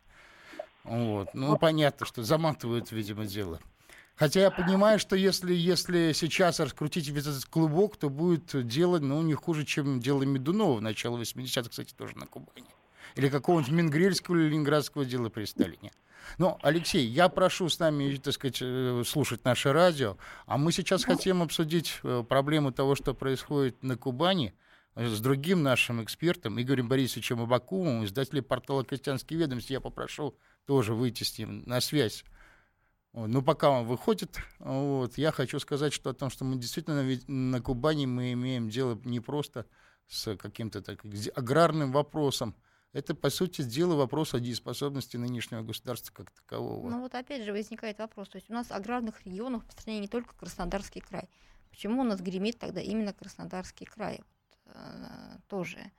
Вот. 0.83 1.29
Ну, 1.33 1.57
понятно, 1.57 2.05
что 2.05 2.23
заматывают, 2.23 2.91
видимо, 2.91 3.25
дело. 3.25 3.59
Хотя 4.21 4.41
я 4.41 4.51
понимаю, 4.51 4.99
что 4.99 5.15
если, 5.15 5.51
если 5.51 6.11
сейчас 6.13 6.59
раскрутить 6.59 7.07
весь 7.07 7.25
этот 7.25 7.43
клубок, 7.45 7.97
то 7.97 8.07
будет 8.07 8.67
дело, 8.67 8.99
ну, 8.99 9.19
не 9.23 9.33
хуже, 9.33 9.65
чем 9.65 9.99
дело 9.99 10.21
Медунова 10.21 10.77
в 10.77 10.81
начале 10.83 11.15
80-х, 11.15 11.69
кстати, 11.71 11.91
тоже 11.95 12.15
на 12.15 12.27
Кубани. 12.27 12.67
Или 13.15 13.29
какого-нибудь 13.29 13.73
Мингрельского 13.73 14.35
или 14.35 14.49
Ленинградского 14.49 15.05
дела 15.05 15.29
при 15.29 15.45
Сталине. 15.45 15.91
Но, 16.37 16.59
Алексей, 16.61 17.03
я 17.03 17.29
прошу 17.29 17.67
с 17.67 17.79
нами, 17.79 18.15
так 18.17 18.35
сказать, 18.35 18.59
э, 18.61 19.01
слушать 19.07 19.43
наше 19.43 19.73
радио, 19.73 20.17
а 20.45 20.59
мы 20.59 20.71
сейчас 20.71 21.03
хотим 21.03 21.41
обсудить 21.41 21.99
э, 22.03 22.23
проблему 22.29 22.71
того, 22.71 22.93
что 22.93 23.15
происходит 23.15 23.81
на 23.81 23.97
Кубани, 23.97 24.53
э, 24.93 25.07
с 25.07 25.19
другим 25.19 25.63
нашим 25.63 26.03
экспертом, 26.03 26.61
Игорем 26.61 26.87
Борисовичем 26.87 27.41
Абакумовым, 27.41 28.05
издателем 28.05 28.43
портала 28.43 28.85
«Крестьянские 28.85 29.39
ведомости». 29.39 29.73
Я 29.73 29.81
попрошу 29.81 30.35
тоже 30.67 30.93
выйти 30.93 31.23
с 31.23 31.39
ним 31.39 31.63
на 31.65 31.81
связь. 31.81 32.23
Ну, 33.13 33.41
пока 33.41 33.69
он 33.69 33.85
выходит, 33.85 34.37
вот, 34.59 35.17
я 35.17 35.31
хочу 35.31 35.59
сказать, 35.59 35.91
что 35.91 36.11
о 36.11 36.13
том, 36.13 36.29
что 36.29 36.45
мы 36.45 36.55
действительно 36.55 37.03
на 37.27 37.61
Кубани 37.61 38.05
мы 38.05 38.31
имеем 38.33 38.69
дело 38.69 38.97
не 39.03 39.19
просто 39.19 39.65
с 40.07 40.35
каким-то 40.37 40.81
так, 40.81 41.03
аграрным 41.35 41.91
вопросом, 41.91 42.55
это, 42.93 43.15
по 43.15 43.29
сути 43.29 43.61
дела, 43.63 43.95
вопрос 43.95 44.33
о 44.33 44.39
дееспособности 44.39 45.15
нынешнего 45.15 45.61
государства 45.61 46.13
как 46.13 46.31
такового. 46.31 46.89
Ну 46.89 47.01
вот 47.01 47.15
опять 47.15 47.43
же 47.43 47.51
возникает 47.51 47.99
вопрос, 47.99 48.29
то 48.29 48.37
есть 48.37 48.49
у 48.49 48.53
нас 48.53 48.69
аграрных 48.71 49.25
регионов 49.25 49.65
по 49.65 49.71
стране 49.71 49.99
не 49.99 50.07
только 50.07 50.35
Краснодарский 50.35 51.01
край. 51.01 51.29
Почему 51.69 52.01
у 52.01 52.03
нас 52.03 52.19
гремит 52.19 52.59
тогда 52.59 52.81
именно 52.81 53.13
Краснодарский 53.13 53.85
край? 53.85 54.21
Вот, 54.65 54.75
э, 54.75 55.37
тоже. 55.47 55.91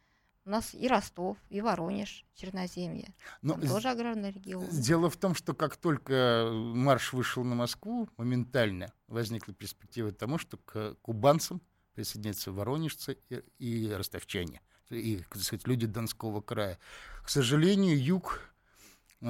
У 0.45 0.51
нас 0.51 0.75
и 0.75 0.89
Ростов, 0.89 1.39
и 1.51 1.61
Воронеж, 1.61 2.25
Черноземье. 2.35 3.15
Но 3.43 3.55
Там 3.55 3.69
тоже 3.69 3.91
аграрный 3.91 4.33
регион. 4.33 4.67
Дело 4.71 5.09
в 5.09 5.17
том, 5.17 5.37
что 5.37 5.55
как 5.55 5.77
только 5.77 6.51
марш 6.53 7.13
вышел 7.13 7.45
на 7.45 7.55
Москву, 7.55 8.09
моментально 8.17 8.93
возникла 9.07 9.55
перспектива 9.55 10.11
тому, 10.11 10.39
что 10.39 10.57
к 10.57 10.97
кубанцам 11.03 11.63
присоединятся 11.95 12.51
воронежцы 12.51 13.19
и, 13.29 13.43
и 13.59 13.89
ростовчане, 13.93 14.63
и, 14.91 15.19
так 15.19 15.43
сказать, 15.43 15.67
люди 15.69 15.87
Донского 15.87 16.41
края. 16.41 16.79
К 17.23 17.29
сожалению, 17.29 18.03
юг 18.03 18.41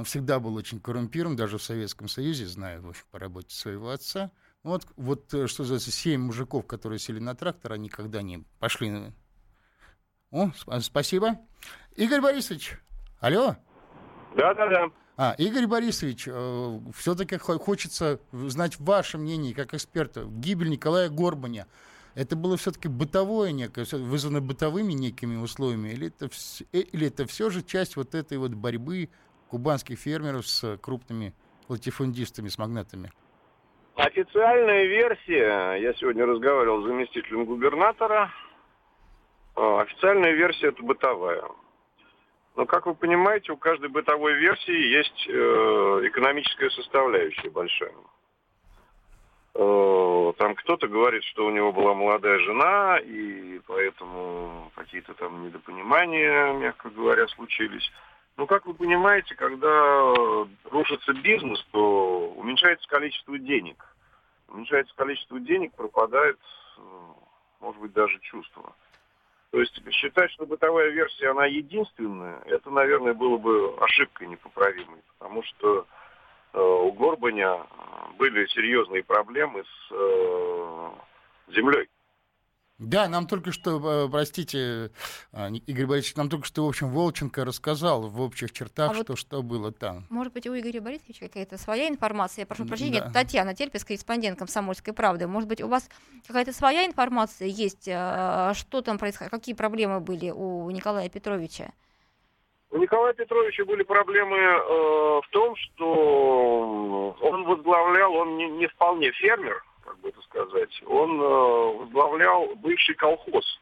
всегда 0.05 0.41
был 0.41 0.55
очень 0.55 0.81
коррумпирован, 0.81 1.37
даже 1.37 1.59
в 1.59 1.63
Советском 1.63 2.09
Союзе, 2.09 2.47
знаю 2.47 2.83
в 2.83 2.89
общем, 2.89 3.05
по 3.11 3.19
работе 3.19 3.55
своего 3.55 3.91
отца, 3.91 4.31
Вот, 4.63 4.87
вот 4.97 5.35
э, 5.35 5.47
что 5.47 5.65
за 5.65 5.79
семь 5.79 6.23
мужиков, 6.23 6.67
которые 6.67 6.99
сели 6.99 7.19
на 7.19 7.35
трактор, 7.35 7.73
они 7.73 7.91
когда 7.91 8.23
не 8.23 8.45
пошли. 8.59 9.13
О, 10.33 10.47
сп- 10.47 10.81
спасибо. 10.81 11.39
Игорь 11.95 12.21
Борисович, 12.23 12.79
алло. 13.21 13.57
Да-да-да. 14.35 14.87
А, 15.19 15.35
Игорь 15.37 15.67
Борисович, 15.67 16.23
все-таки 16.97 17.37
хочется 17.37 18.19
знать 18.33 18.81
ваше 18.81 19.19
мнение 19.19 19.55
как 19.55 19.75
эксперта. 19.75 20.25
Гибель 20.25 20.71
Николая 20.71 21.11
Горбаня, 21.11 21.67
это 22.15 22.35
было 22.35 22.57
все-таки 22.57 22.89
бытовое 22.89 23.53
некое, 23.53 23.87
вызвано 23.93 24.41
бытовыми 24.41 24.95
некими 24.95 25.37
условиями, 25.37 25.91
или 25.91 26.09
это, 26.09 26.27
вс- 26.27 26.67
э, 26.73 26.79
или 26.79 27.09
это 27.09 27.27
все 27.27 27.51
же 27.51 27.63
часть 27.63 27.97
вот 27.97 28.15
этой 28.15 28.39
вот 28.39 28.53
борьбы 28.53 29.11
кубанских 29.49 29.99
фермеров 29.99 30.47
с 30.49 30.79
крупными 30.79 31.35
латифундистами, 31.69 32.49
с 32.49 32.57
магнатами? 32.57 33.13
Официальная 33.97 34.85
версия, 34.87 35.75
я 35.75 35.93
сегодня 35.95 36.25
разговаривал 36.25 36.83
с 36.83 36.87
заместителем 36.87 37.45
губернатора, 37.45 38.31
э, 38.31 38.52
официальная 39.57 40.33
версия 40.33 40.69
это 40.69 40.83
бытовая. 40.83 41.43
Но, 42.55 42.67
как 42.67 42.87
вы 42.87 42.95
понимаете, 42.95 43.53
у 43.53 43.57
каждой 43.57 43.89
бытовой 43.89 44.35
версии 44.35 44.95
есть 44.95 45.27
э, 45.29 45.33
экономическая 46.09 46.71
составляющая 46.71 47.49
большая. 47.49 47.95
Э, 49.55 50.33
Там 50.37 50.55
кто-то 50.57 50.87
говорит, 50.87 51.25
что 51.25 51.47
у 51.47 51.51
него 51.51 51.73
была 51.73 51.95
молодая 51.95 52.39
жена, 52.41 52.99
и 52.99 53.59
поэтому 53.67 54.71
какие-то 54.75 55.15
там 55.15 55.45
недопонимания, 55.45 56.53
мягко 56.53 56.91
говоря, 56.91 57.27
случились. 57.29 57.91
Ну, 58.37 58.47
как 58.47 58.67
вы 58.67 58.75
понимаете, 58.75 59.35
когда 59.35 60.13
рушится 60.71 61.13
бизнес, 61.15 61.63
то 61.71 62.31
уменьшается 62.37 62.89
количество 62.89 63.39
денег. 63.39 63.83
Уменьшается 64.49 64.95
количество 64.95 65.41
денег, 65.41 65.75
пропадает, 65.75 66.39
э, 66.77 66.81
может 67.61 67.81
быть, 67.81 67.93
даже 67.95 68.19
чувство. 68.21 68.75
То 69.53 69.61
есть 69.61 69.79
считать, 69.93 70.31
что 70.33 70.47
бытовая 70.47 70.89
версия, 70.89 71.29
она 71.29 71.45
единственная, 71.45 72.41
это, 72.47 72.71
наверное, 72.71 73.13
было 73.13 73.37
бы 73.37 73.77
ошибкой 73.81 74.29
непоправимой. 74.29 75.03
Потому 75.19 75.43
что 75.43 75.87
э, 76.55 76.59
у 76.59 76.91
Горбаня 76.93 77.61
были 78.17 78.47
серьезные 78.47 79.05
проблемы 79.05 79.63
с 79.63 79.93
э, 79.93 80.91
землей. 81.49 81.87
Да, 82.79 83.07
нам 83.09 83.27
только 83.27 83.53
что, 83.53 84.07
э, 84.07 84.09
простите, 84.11 84.91
э, 85.33 85.51
Игорь 85.67 85.87
Борисович, 85.87 86.17
нам 86.17 86.29
только 86.29 86.47
что, 86.47 86.65
в 86.65 86.69
общем, 86.69 86.89
Волченко 86.91 87.45
рассказал 87.45 88.09
в 88.09 88.21
общих 88.21 88.51
чертах, 88.53 88.91
А 88.91 88.95
вот- 88.95 89.05
что, 89.05 89.15
что 89.17 89.43
было 89.43 89.71
там. 89.73 90.05
Может 90.11 90.33
быть, 90.33 90.47
у 90.49 90.59
Игоря 90.59 90.81
Борисовича 90.81 91.29
какая-то 91.29 91.59
своя 91.59 91.89
информация? 91.89 92.43
Я 92.43 92.47
прошу 92.47 92.65
прощения, 92.67 92.99
Да. 92.99 93.05
это 93.07 93.15
Татьяна 93.15 93.55
Тельпес, 93.55 93.85
корреспондент 93.85 94.39
«Комсомольской 94.39 94.93
правды». 94.95 95.29
Может 95.29 95.49
быть, 95.49 95.61
у 95.63 95.69
вас 95.69 95.89
какая-то 96.27 96.53
своя 96.53 96.85
информация 96.87 97.47
есть? 97.47 97.87
э, 97.87 98.53
Что 98.55 98.81
там 98.83 98.99
происходило? 98.99 99.31
Какие 99.31 99.55
проблемы 99.55 100.01
были 100.01 100.31
у 100.31 100.69
Николая 100.71 101.09
Петровича? 101.09 101.71
У 102.71 102.79
Николая 102.79 103.13
Петровича 103.13 103.65
были 103.65 103.83
проблемы 103.85 104.37
э, 104.39 105.21
в 105.21 105.29
том, 105.31 105.55
что 105.57 107.17
он 107.21 107.45
возглавлял, 107.45 108.13
он 108.15 108.37
не, 108.39 108.49
не 108.49 108.67
вполне 108.67 109.13
фермер, 109.13 109.63
как 109.85 109.99
бы 110.01 110.09
это 110.09 110.21
сказать, 110.23 110.83
он 110.87 111.21
э, 111.21 111.79
возглавлял 111.79 112.55
бывший 112.57 112.95
колхоз. 112.95 113.61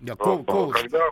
Да, 0.00 0.16
кол- 0.16 0.44
Э. 0.46 0.72
Когда, 0.72 1.10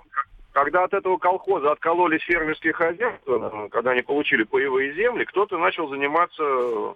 когда 0.53 0.85
от 0.85 0.93
этого 0.95 1.17
колхоза 1.19 1.73
откололись 1.73 2.23
фермерские 2.23 2.73
хозяйства, 2.73 3.51
э, 3.67 3.69
когда 3.71 3.93
они 3.93 4.03
получили 4.03 4.43
паевые 4.45 4.95
земли, 4.95 5.25
кто-то 5.25 5.59
начал 5.59 5.89
заниматься 5.89 6.95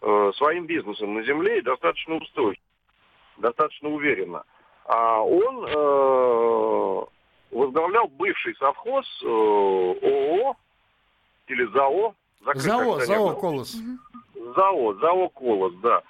э, 0.00 0.32
своим 0.36 0.66
бизнесом 0.66 1.14
на 1.14 1.22
земле 1.22 1.58
и 1.58 1.62
достаточно 1.62 2.16
устойчиво, 2.16 2.64
достаточно 3.38 3.88
уверенно. 3.90 4.44
А 4.86 5.20
он 5.22 5.64
э, 5.66 7.04
возглавлял 7.50 8.08
бывший 8.08 8.54
совхоз 8.56 9.06
э, 9.22 9.26
ООО 9.26 10.56
или 11.46 11.64
ЗАО. 11.72 12.14
ЗАО, 12.54 13.00
ЗАО. 13.00 13.34
«Колос». 13.40 13.76
ЗАО, 14.56 14.94
ЗАО 14.94 15.28
«Колос», 15.28 15.72
да. 15.82 16.02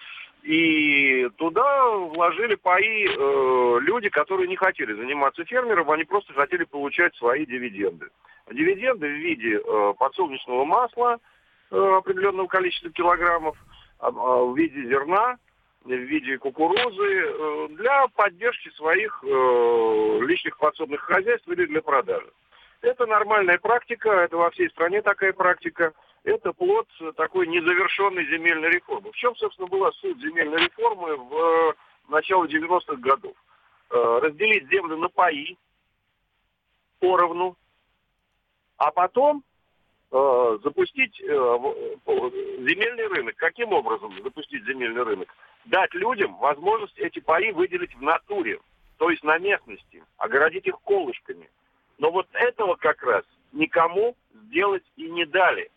И 0.43 1.29
туда 1.37 1.89
вложили 1.91 2.55
паи 2.57 3.07
э, 3.09 3.81
люди, 3.81 4.11
которые 4.11 4.47
не 4.47 4.57
хотели 4.57 4.93
заниматься 4.93 5.45
фермером, 5.45 5.91
они 5.91 6.05
просто 6.05 6.35
хотели 6.35 6.65
получать 6.65 7.15
свои 7.17 7.47
дивиденды. 7.47 8.09
Дивиденды 8.51 9.07
в 9.07 9.19
виде 9.19 9.59
э, 9.59 9.95
подсолнечного 9.99 10.67
масла 10.67 11.19
э, 11.71 11.77
определенного 11.77 12.47
количества 12.47 12.91
килограммов, 12.91 13.57
а, 13.99 14.11
в 14.11 14.55
виде 14.55 14.87
зерна, 14.87 15.39
в 15.85 15.91
виде 15.91 16.37
кукурузы 16.39 17.25
э, 17.25 17.69
для 17.71 18.07
поддержки 18.09 18.69
своих 18.71 19.23
э, 19.23 20.19
личных 20.27 20.59
подсобных 20.59 21.01
хозяйств 21.01 21.49
или 21.49 21.65
для 21.67 21.81
продажи. 21.81 22.31
Это 22.83 23.07
нормальная 23.07 23.59
практика, 23.59 24.11
это 24.11 24.37
во 24.37 24.51
всей 24.51 24.69
стране 24.71 25.01
такая 25.01 25.33
практика. 25.33 25.95
Это 26.25 26.53
плод 26.55 26.89
такой 27.17 27.47
незавершенной 27.47 28.25
земельной 28.27 28.71
реформы. 28.71 29.13
В 29.13 29.17
чем, 29.17 29.37
собственно, 29.37 29.69
была 29.69 29.93
суть 29.93 30.19
земельной 30.21 30.65
реформы 30.65 31.17
в 31.17 31.35
э, 31.35 31.75
начале 32.09 32.49
90-х 32.49 32.97
годов? 32.97 33.37
Э, 33.91 34.19
разделить 34.23 34.69
землю 34.71 34.97
на 34.97 35.09
паи 35.11 35.59
поровну, 36.99 37.59
а 38.79 38.91
потом 38.91 39.45
э, 40.11 40.59
запустить 40.65 41.15
земельный 41.19 43.07
рынок. 43.09 43.37
Каким 43.37 43.75
образом 43.75 44.11
запустить 44.23 44.65
земельный 44.65 45.03
рынок? 45.03 45.29
Дать 45.67 45.93
людям 45.93 46.39
возможность 46.39 46.99
эти 46.99 47.21
паи 47.21 47.51
выделить 47.51 47.95
в 47.95 48.01
натуре, 48.01 48.61
то 48.97 49.11
есть 49.11 49.23
на 49.25 49.37
местности, 49.37 50.03
огородить 50.17 50.67
их 50.67 50.81
колышками. 50.81 51.51
Но 51.99 52.11
вот 52.11 52.29
этого 52.33 52.77
как 52.77 53.03
раз 53.03 53.25
никому 53.53 54.17
сделать 54.33 54.85
и 54.97 55.11
не 55.11 55.27
дали. 55.27 55.71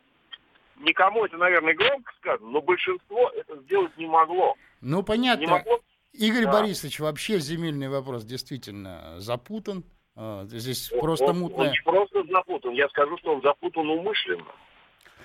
Никому 0.79 1.25
это, 1.25 1.37
наверное, 1.37 1.73
громко 1.73 2.11
сказано, 2.19 2.49
но 2.49 2.61
большинство 2.61 3.29
это 3.35 3.57
сделать 3.61 3.95
не 3.97 4.05
могло. 4.05 4.55
Ну, 4.81 4.97
Не 4.97 5.03
понятно. 5.03 5.47
могло 5.47 5.79
Игорь 6.13 6.45
Да. 6.45 6.51
Борисович, 6.53 6.99
вообще 6.99 7.39
земельный 7.39 7.89
вопрос 7.89 8.23
действительно 8.23 9.19
запутан. 9.19 9.83
А, 10.15 10.45
Здесь 10.45 10.91
Он- 10.93 10.99
просто 11.01 11.25
он, 11.25 11.39
мутная... 11.39 11.67
Он 11.67 11.71
не 11.71 11.81
просто 11.83 12.23
запутан. 12.31 12.71
Я 12.73 12.87
скажу, 12.89 13.17
что 13.19 13.35
он 13.35 13.41
запутан 13.41 13.87
умышленно. 13.89 14.51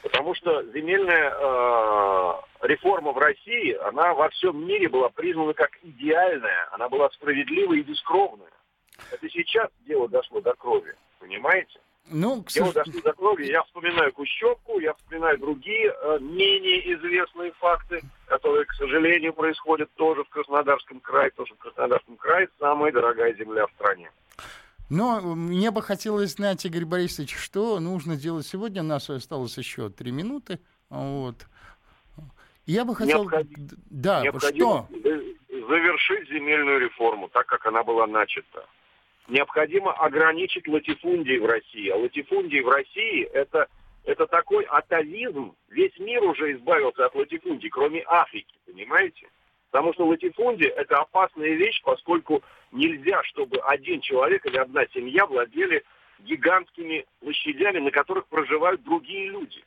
Потому 0.02 0.34
что 0.34 0.62
земельная 0.72 1.30
э, 1.30 2.66
реформа 2.66 3.12
в 3.12 3.18
России, 3.18 3.72
она 3.88 4.12
во 4.14 4.28
всем 4.30 4.66
мире 4.66 4.88
была 4.88 5.08
признана 5.10 5.54
как 5.54 5.70
идеальная. 5.82 6.68
Она 6.72 6.88
была 6.88 7.08
справедливая 7.10 7.78
и 7.78 7.82
бескровная. 7.82 8.50
Это 9.12 9.28
сейчас 9.30 9.70
дело 9.86 10.08
дошло 10.08 10.40
до 10.40 10.54
крови. 10.54 10.94
Понимаете? 11.20 11.78
Ну, 12.10 12.42
к 12.42 12.48
Дело 12.50 12.66
сож- 12.72 12.74
дошло 12.84 13.00
до 13.02 13.12
крови. 13.12 13.44
Я 13.46 13.62
вспоминаю 13.64 14.12
Кущевку, 14.12 14.80
я 14.80 14.92
вспоминаю 14.94 15.38
другие 15.38 15.94
э, 15.94 16.18
менее 16.20 16.94
известные 16.94 17.52
факты, 17.52 18.00
которые, 18.26 18.64
к 18.66 18.72
сожалению, 18.74 19.32
происходят 19.32 19.90
тоже 19.94 20.24
в 20.24 20.28
Краснодарском 20.28 21.00
крае, 21.00 21.30
что 21.34 21.44
в 21.46 21.54
Краснодарском 21.58 22.16
крае 22.16 22.48
самая 22.58 22.92
дорогая 22.92 23.34
земля 23.34 23.66
в 23.66 23.70
стране. 23.72 24.10
Но 24.90 25.20
мне 25.22 25.70
бы 25.70 25.80
хотелось 25.80 26.32
знать, 26.32 26.64
Игорь 26.66 26.84
Борисович, 26.84 27.34
что 27.36 27.80
нужно 27.80 28.16
делать 28.16 28.46
сегодня. 28.46 28.82
У 28.82 28.86
нас 28.86 29.08
осталось 29.08 29.56
еще 29.56 29.88
три 29.88 30.10
минуты. 30.12 30.58
Вот. 30.90 31.46
Я 32.66 32.84
бы 32.84 32.94
хотел... 32.94 33.22
Необходимо- 33.24 33.68
Да, 33.90 34.20
Необходимо 34.22 34.86
что? 34.90 34.98
за- 35.02 35.66
завершить 35.66 36.28
земельную 36.28 36.78
реформу, 36.80 37.28
так 37.28 37.46
как 37.46 37.64
она 37.66 37.82
была 37.82 38.06
начата. 38.06 38.66
Необходимо 39.28 39.92
ограничить 39.92 40.66
латифундии 40.66 41.38
в 41.38 41.46
России. 41.46 41.88
А 41.90 41.96
латифундии 41.96 42.60
в 42.60 42.68
России 42.68 43.24
это, 43.32 43.68
это 44.04 44.26
такой 44.26 44.64
атовизм. 44.64 45.54
Весь 45.68 45.96
мир 45.98 46.24
уже 46.24 46.52
избавился 46.52 47.06
от 47.06 47.14
латифундий, 47.14 47.70
кроме 47.70 48.02
Африки, 48.06 48.54
понимаете? 48.66 49.28
Потому 49.70 49.94
что 49.94 50.06
латифундия– 50.06 50.70
это 50.76 50.98
опасная 50.98 51.54
вещь, 51.54 51.80
поскольку 51.82 52.42
нельзя, 52.72 53.22
чтобы 53.24 53.58
один 53.58 54.00
человек 54.00 54.44
или 54.44 54.58
одна 54.58 54.86
семья 54.92 55.24
владели 55.24 55.82
гигантскими 56.18 57.06
площадями, 57.20 57.78
на 57.78 57.90
которых 57.90 58.26
проживают 58.26 58.82
другие 58.82 59.28
люди. 59.28 59.64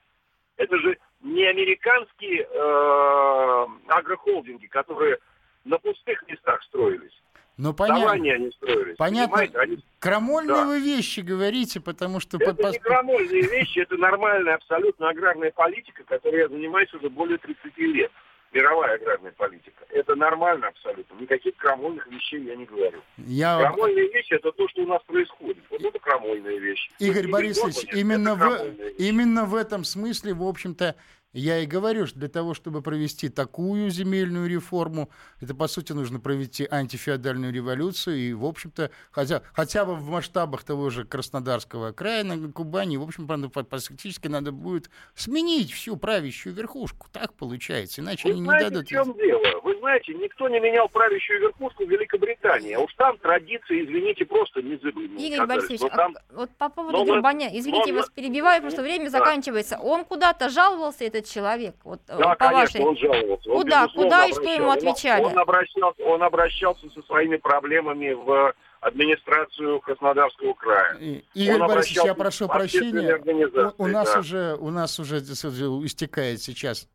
Это 0.58 0.78
же 0.78 0.98
не 1.22 1.44
американские 1.46 2.44
э, 2.44 3.65
агрохолдинги, 3.88 4.68
которые 4.68 5.18
на 5.63 5.78
пустых 5.80 6.24
местах 6.28 6.62
строились. 6.63 7.20
Ну, 7.58 7.74
понятно. 7.74 8.12
они 8.12 8.52
строились. 8.52 8.98
Понятно. 8.98 9.38
Они- 9.62 9.80
Крамольные 10.00 10.56
Да. 10.56 10.65
вы 10.65 10.80
вещи 10.80 11.22
говорите, 11.22 11.80
потому 11.80 12.20
что... 12.20 12.38
Это 12.38 12.54
по- 12.54 12.68
не 12.72 12.80
крамольные 12.80 13.41
вещи, 13.44 13.80
это 13.80 13.96
нормальная 13.98 14.56
абсолютно 14.56 15.10
аграрная 15.10 15.52
политика, 15.52 16.04
которой 16.04 16.41
я 16.41 16.48
занимаюсь 16.50 16.94
уже 16.94 17.10
более 17.10 17.38
30 17.38 17.78
лет. 17.78 18.12
Мировая 18.52 18.96
аграрная 18.96 19.34
политика. 19.34 19.84
Это 19.89 20.15
нормально 20.15 20.68
абсолютно. 20.68 21.20
Никаких 21.20 21.56
крамольных 21.58 22.08
вещей 22.08 22.41
я 22.44 22.56
не 22.56 22.63
говорю. 22.65 23.02
Я... 23.18 23.58
Крамольные 23.60 24.10
вещи 24.12 24.34
это 24.34 24.52
то, 24.54 24.68
что 24.70 24.84
у 24.84 24.88
нас 24.88 25.02
происходит. 25.04 25.63
Вот 25.70 25.82
это 25.82 26.00
крамольная 26.00 26.58
вещь. 26.58 26.89
Игорь 27.00 27.28
Борисович, 27.28 27.86
именно 27.94 28.36
в, 28.36 28.65
именно 28.98 29.46
в 29.46 29.56
этом 29.56 29.84
смысле, 29.84 30.34
в 30.34 30.44
общем-то, 30.44 30.96
Я 31.36 31.60
и 31.60 31.65
говорю, 31.65 32.08
что 32.08 32.17
для 32.17 32.30
того, 32.30 32.54
чтобы 32.54 32.82
провести 32.82 33.28
такую 33.28 33.89
земельную 33.89 34.50
реформу, 34.50 35.10
это, 35.41 35.54
по 35.54 35.67
сути, 35.67 35.91
нужно 35.91 36.21
провести 36.21 36.65
антифеодальную 36.69 37.52
революцию. 37.52 38.15
И, 38.17 38.34
в 38.34 38.45
общем-то, 38.45 38.89
хотя, 39.12 39.41
хотя 39.54 39.84
бы 39.84 39.95
в 39.95 40.10
масштабах 40.10 40.63
того 40.63 40.89
же 40.89 41.04
Краснодарского 41.04 41.91
края 41.91 42.24
на 42.24 42.52
Кубани, 42.54 42.95
в 42.95 43.04
общем, 43.04 43.28
фактически 43.28 44.28
надо 44.30 44.54
будет 44.54 44.89
сменить 45.13 45.74
всю 45.74 45.98
правящую 45.98 46.56
верхушку. 46.56 47.08
Так 47.12 47.34
получается. 47.34 48.00
Иначе 48.00 48.30
Вы 48.30 48.36
они 48.36 48.43
знаете, 48.43 48.65
не 48.65 48.69
дадут... 48.71 48.86
в 48.86 48.89
чем 48.89 49.17
дело? 49.17 49.62
Вы 49.62 49.78
знаете, 49.80 50.13
никто 50.13 50.48
не 50.48 50.62
менял 50.62 50.88
правящую 50.88 51.41
верхушку 51.41 51.86
в 51.86 51.89
Великобритании. 51.89 52.74
А 52.74 52.80
уж 52.80 52.93
там 52.95 53.17
традиции, 53.17 53.84
извините, 53.84 54.26
просто 54.26 54.62
незыблемые. 54.62 55.28
Игорь 55.28 55.48
Борисович, 55.48 55.82
а 55.82 55.95
там... 55.98 56.15
вот 56.32 56.50
по 56.52 56.69
поводу 56.69 57.00
но 57.00 57.06
Горбаня, 57.06 57.50
извините, 57.52 57.91
но 57.91 58.00
вас 58.00 58.10
перебиваю, 58.10 58.62
просто 58.62 58.82
время 58.82 59.06
Да. 59.06 59.19
заканчивается. 59.19 59.78
Он 59.80 60.06
куда-то 60.06 60.50
жаловался, 60.50 61.04
этот 61.04 61.25
человек, 61.26 61.76
вот 61.84 62.02
э, 62.08 62.18
Да, 62.18 62.30
по 62.30 62.36
конечно, 62.36 62.80
вашей... 62.80 62.82
он 62.82 62.98
жаловался. 62.98 63.50
Он, 63.50 63.62
Куда? 63.62 63.88
Куда 63.94 64.26
и 64.28 64.32
что 64.34 64.44
ему 64.44 64.72
отвечали? 64.72 65.24
Он, 65.24 65.32
он 65.32 65.40
обращался, 65.40 66.04
он 66.04 66.24
обращался 66.24 66.90
со 66.90 67.02
своими 67.04 67.38
проблемами 67.38 68.14
в 68.14 68.54
администрацию 68.82 69.80
Краснодарского 69.82 70.54
края. 70.54 70.96
И- 71.00 71.24
Игорь 71.34 71.62
Он 71.62 71.68
Борисович, 71.68 71.98
я 72.06 72.14
прошу 72.14 72.48
прощения. 72.48 73.72
У, 73.78 73.84
у 73.84 73.88
нас 73.88 74.14
да. 74.14 74.20
уже, 74.20 74.56
у 74.60 74.70
нас 74.70 75.00
уже 75.00 75.18
истекает 75.18 76.42
сейчас 76.42 76.88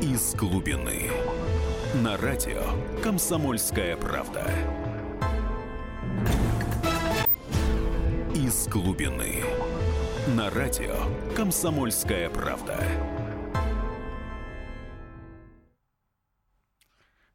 Из 0.00 0.34
глубины. 0.34 1.10
На 2.02 2.16
радио 2.16 2.62
«Комсомольская 3.02 3.96
правда». 3.96 4.46
Из 8.34 8.66
глубины. 8.66 9.44
На 10.28 10.50
радио 10.50 10.94
«Комсомольская 11.34 12.30
правда». 12.30 12.80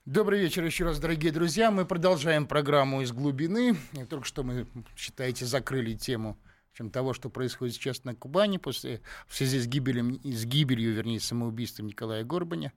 Добрый 0.05 0.39
вечер 0.39 0.63
еще 0.63 0.85
раз, 0.85 0.97
дорогие 0.97 1.33
друзья. 1.33 1.69
Мы 1.69 1.85
продолжаем 1.85 2.47
программу 2.47 3.01
из 3.01 3.11
глубины. 3.11 3.75
И 3.91 4.05
только 4.05 4.23
что 4.25 4.43
мы, 4.43 4.67
считаете, 4.95 5.45
закрыли 5.45 5.95
тему 5.95 6.39
чем 6.71 6.89
того, 6.89 7.13
что 7.13 7.29
происходит 7.29 7.75
сейчас 7.75 8.05
на 8.05 8.15
Кубани 8.15 8.57
после, 8.57 9.01
в 9.27 9.35
связи 9.35 9.59
с, 9.59 9.67
гибелем, 9.67 10.21
с 10.23 10.45
гибелью, 10.45 10.93
вернее, 10.93 11.19
самоубийством 11.19 11.87
Николая 11.87 12.23
Горбаня. 12.23 12.71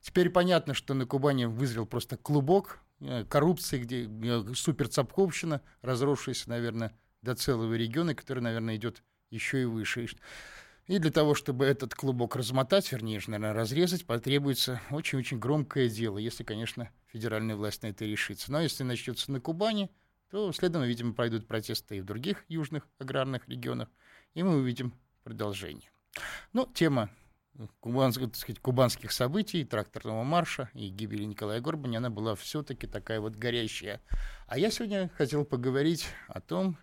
Теперь 0.00 0.30
понятно, 0.30 0.74
что 0.74 0.94
на 0.94 1.06
Кубани 1.06 1.44
вызрел 1.44 1.86
просто 1.86 2.16
клубок 2.16 2.80
э, 2.98 3.24
коррупции, 3.26 3.78
где 3.78 4.08
э, 4.08 4.52
суперцапковщина, 4.52 5.60
разросшаяся, 5.80 6.50
наверное, 6.50 6.92
до 7.22 7.36
целого 7.36 7.74
региона, 7.74 8.16
который, 8.16 8.40
наверное, 8.40 8.74
идет 8.74 9.04
еще 9.30 9.62
и 9.62 9.64
выше. 9.64 10.08
И 10.86 10.98
для 10.98 11.10
того, 11.10 11.34
чтобы 11.34 11.64
этот 11.64 11.94
клубок 11.94 12.36
размотать, 12.36 12.92
вернее, 12.92 13.18
же, 13.18 13.30
наверное, 13.30 13.54
разрезать, 13.54 14.04
потребуется 14.04 14.82
очень-очень 14.90 15.38
громкое 15.38 15.88
дело, 15.88 16.18
если, 16.18 16.44
конечно, 16.44 16.90
федеральная 17.06 17.56
власть 17.56 17.82
на 17.82 17.86
это 17.86 18.04
решится. 18.04 18.52
Но 18.52 18.60
если 18.60 18.82
начнется 18.82 19.32
на 19.32 19.40
Кубани, 19.40 19.90
то 20.30 20.52
следом, 20.52 20.82
видимо, 20.82 21.14
пройдут 21.14 21.46
протесты 21.46 21.98
и 21.98 22.00
в 22.00 22.04
других 22.04 22.44
южных 22.48 22.86
аграрных 22.98 23.48
регионах, 23.48 23.88
и 24.34 24.42
мы 24.42 24.56
увидим 24.56 24.92
продолжение. 25.22 25.88
Ну, 26.52 26.66
тема 26.66 27.08
э, 27.54 27.66
кубанс- 27.80 28.20
так 28.20 28.36
сказать, 28.36 28.60
кубанских 28.60 29.10
событий, 29.12 29.64
тракторного 29.64 30.22
марша 30.22 30.68
и 30.74 30.88
гибели 30.88 31.24
Николая 31.24 31.60
Горбаня, 31.60 31.98
она 31.98 32.10
была 32.10 32.34
все-таки 32.34 32.86
такая 32.86 33.20
вот 33.20 33.36
горящая. 33.36 34.02
А 34.46 34.58
я 34.58 34.70
сегодня 34.70 35.10
хотел 35.16 35.44
поговорить 35.44 36.06
о 36.28 36.40
том, 36.40 36.76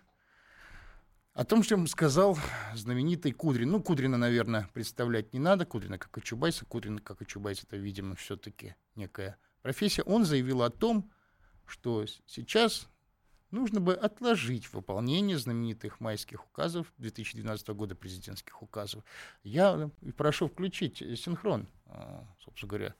о 1.34 1.44
том, 1.44 1.62
что 1.62 1.84
сказал 1.86 2.38
знаменитый 2.74 3.32
Кудрин. 3.32 3.70
Ну, 3.70 3.82
Кудрина, 3.82 4.18
наверное, 4.18 4.68
представлять 4.74 5.32
не 5.32 5.38
надо. 5.38 5.64
Кудрина 5.64 5.98
как 5.98 6.16
и 6.18 6.22
Чубайса. 6.22 6.66
Кудрин 6.66 6.98
как 6.98 7.22
и 7.22 7.26
Чубайс, 7.26 7.62
это, 7.64 7.76
видимо, 7.76 8.14
все-таки 8.16 8.74
некая 8.96 9.38
профессия. 9.62 10.02
Он 10.02 10.24
заявил 10.24 10.62
о 10.62 10.70
том, 10.70 11.10
что 11.66 12.04
сейчас 12.26 12.88
нужно 13.50 13.80
бы 13.80 13.94
отложить 13.94 14.72
выполнение 14.72 15.38
знаменитых 15.38 16.00
майских 16.00 16.44
указов 16.44 16.92
2012 16.98 17.68
года, 17.68 17.94
президентских 17.94 18.60
указов. 18.62 19.02
Я 19.42 19.90
и 20.02 20.12
прошу 20.12 20.48
включить 20.48 21.00
э, 21.00 21.16
синхрон, 21.16 21.68
а, 21.86 22.26
собственно 22.40 22.68
говоря. 22.68 22.94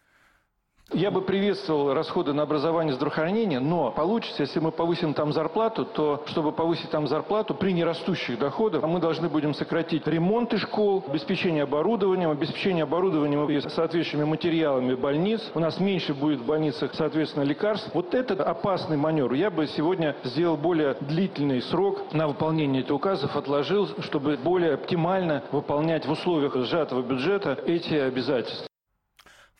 Я 0.95 1.11
бы 1.11 1.23
приветствовал 1.23 1.95
расходы 1.95 2.35
на 2.35 2.43
образование 2.43 2.93
и 2.93 2.95
здравоохранение, 2.95 3.61
но 3.61 3.91
получится, 3.93 4.43
если 4.43 4.61
мы 4.61 4.73
повысим 4.73 5.15
там 5.15 5.33
зарплату, 5.33 5.87
то 5.87 6.23
чтобы 6.27 6.53
повысить 6.53 6.91
там 6.91 7.07
зарплату 7.07 7.55
при 7.55 7.73
нерастущих 7.73 8.39
доходах, 8.39 8.83
мы 8.83 9.01
должны 9.01 9.31
будем 9.31 9.55
сократить 9.55 10.07
ремонты 10.07 10.59
школ, 10.59 11.03
обеспечение 11.09 11.63
оборудованием, 11.63 12.31
обеспечение 12.31 12.83
оборудованием 12.83 13.49
и 13.49 13.61
соответствующими 13.61 14.25
материалами 14.25 14.95
больниц. 14.95 15.41
У 15.55 15.61
нас 15.61 15.81
меньше 15.81 16.13
будет 16.13 16.41
в 16.41 16.47
больницах, 16.47 16.93
соответственно, 16.93 17.45
лекарств. 17.45 17.91
Вот 17.95 18.15
это 18.15 18.35
опасный 18.45 18.99
маневр. 18.99 19.33
Я 19.33 19.51
бы 19.51 19.67
сегодня 19.69 20.15
сделал 20.25 20.59
более 20.59 20.95
длительный 21.01 21.63
срок 21.63 22.13
на 22.13 22.29
выполнение 22.29 22.83
этих 22.83 22.95
указов, 22.95 23.35
отложил, 23.35 23.89
чтобы 24.01 24.37
более 24.37 24.75
оптимально 24.75 25.43
выполнять 25.53 26.05
в 26.05 26.11
условиях 26.11 26.55
сжатого 26.55 27.01
бюджета 27.01 27.59
эти 27.65 27.95
обязательства. 27.95 28.72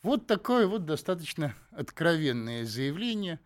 Вот 0.03 0.27
такое 0.27 0.67
вот 0.67 0.85
достаточно 0.85 1.55
откровенное 1.71 2.65
заявление. 2.65 3.39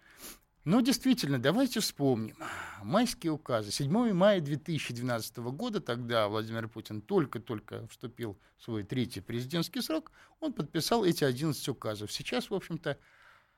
Но 0.66 0.82
действительно, 0.82 1.40
давайте 1.40 1.80
вспомним. 1.80 2.36
Майские 2.84 3.32
указы. 3.32 3.72
7 3.72 4.12
мая 4.14 4.42
2012 4.42 5.38
года, 5.38 5.80
тогда 5.80 6.28
Владимир 6.28 6.68
Путин 6.68 7.02
только-только 7.02 7.88
вступил 7.90 8.40
в 8.58 8.64
свой 8.64 8.84
третий 8.84 9.22
президентский 9.22 9.82
срок, 9.82 10.12
он 10.40 10.52
подписал 10.52 11.06
эти 11.06 11.24
11 11.24 11.70
указов. 11.70 12.12
Сейчас, 12.12 12.50
в 12.50 12.56
общем-то, 12.56 12.98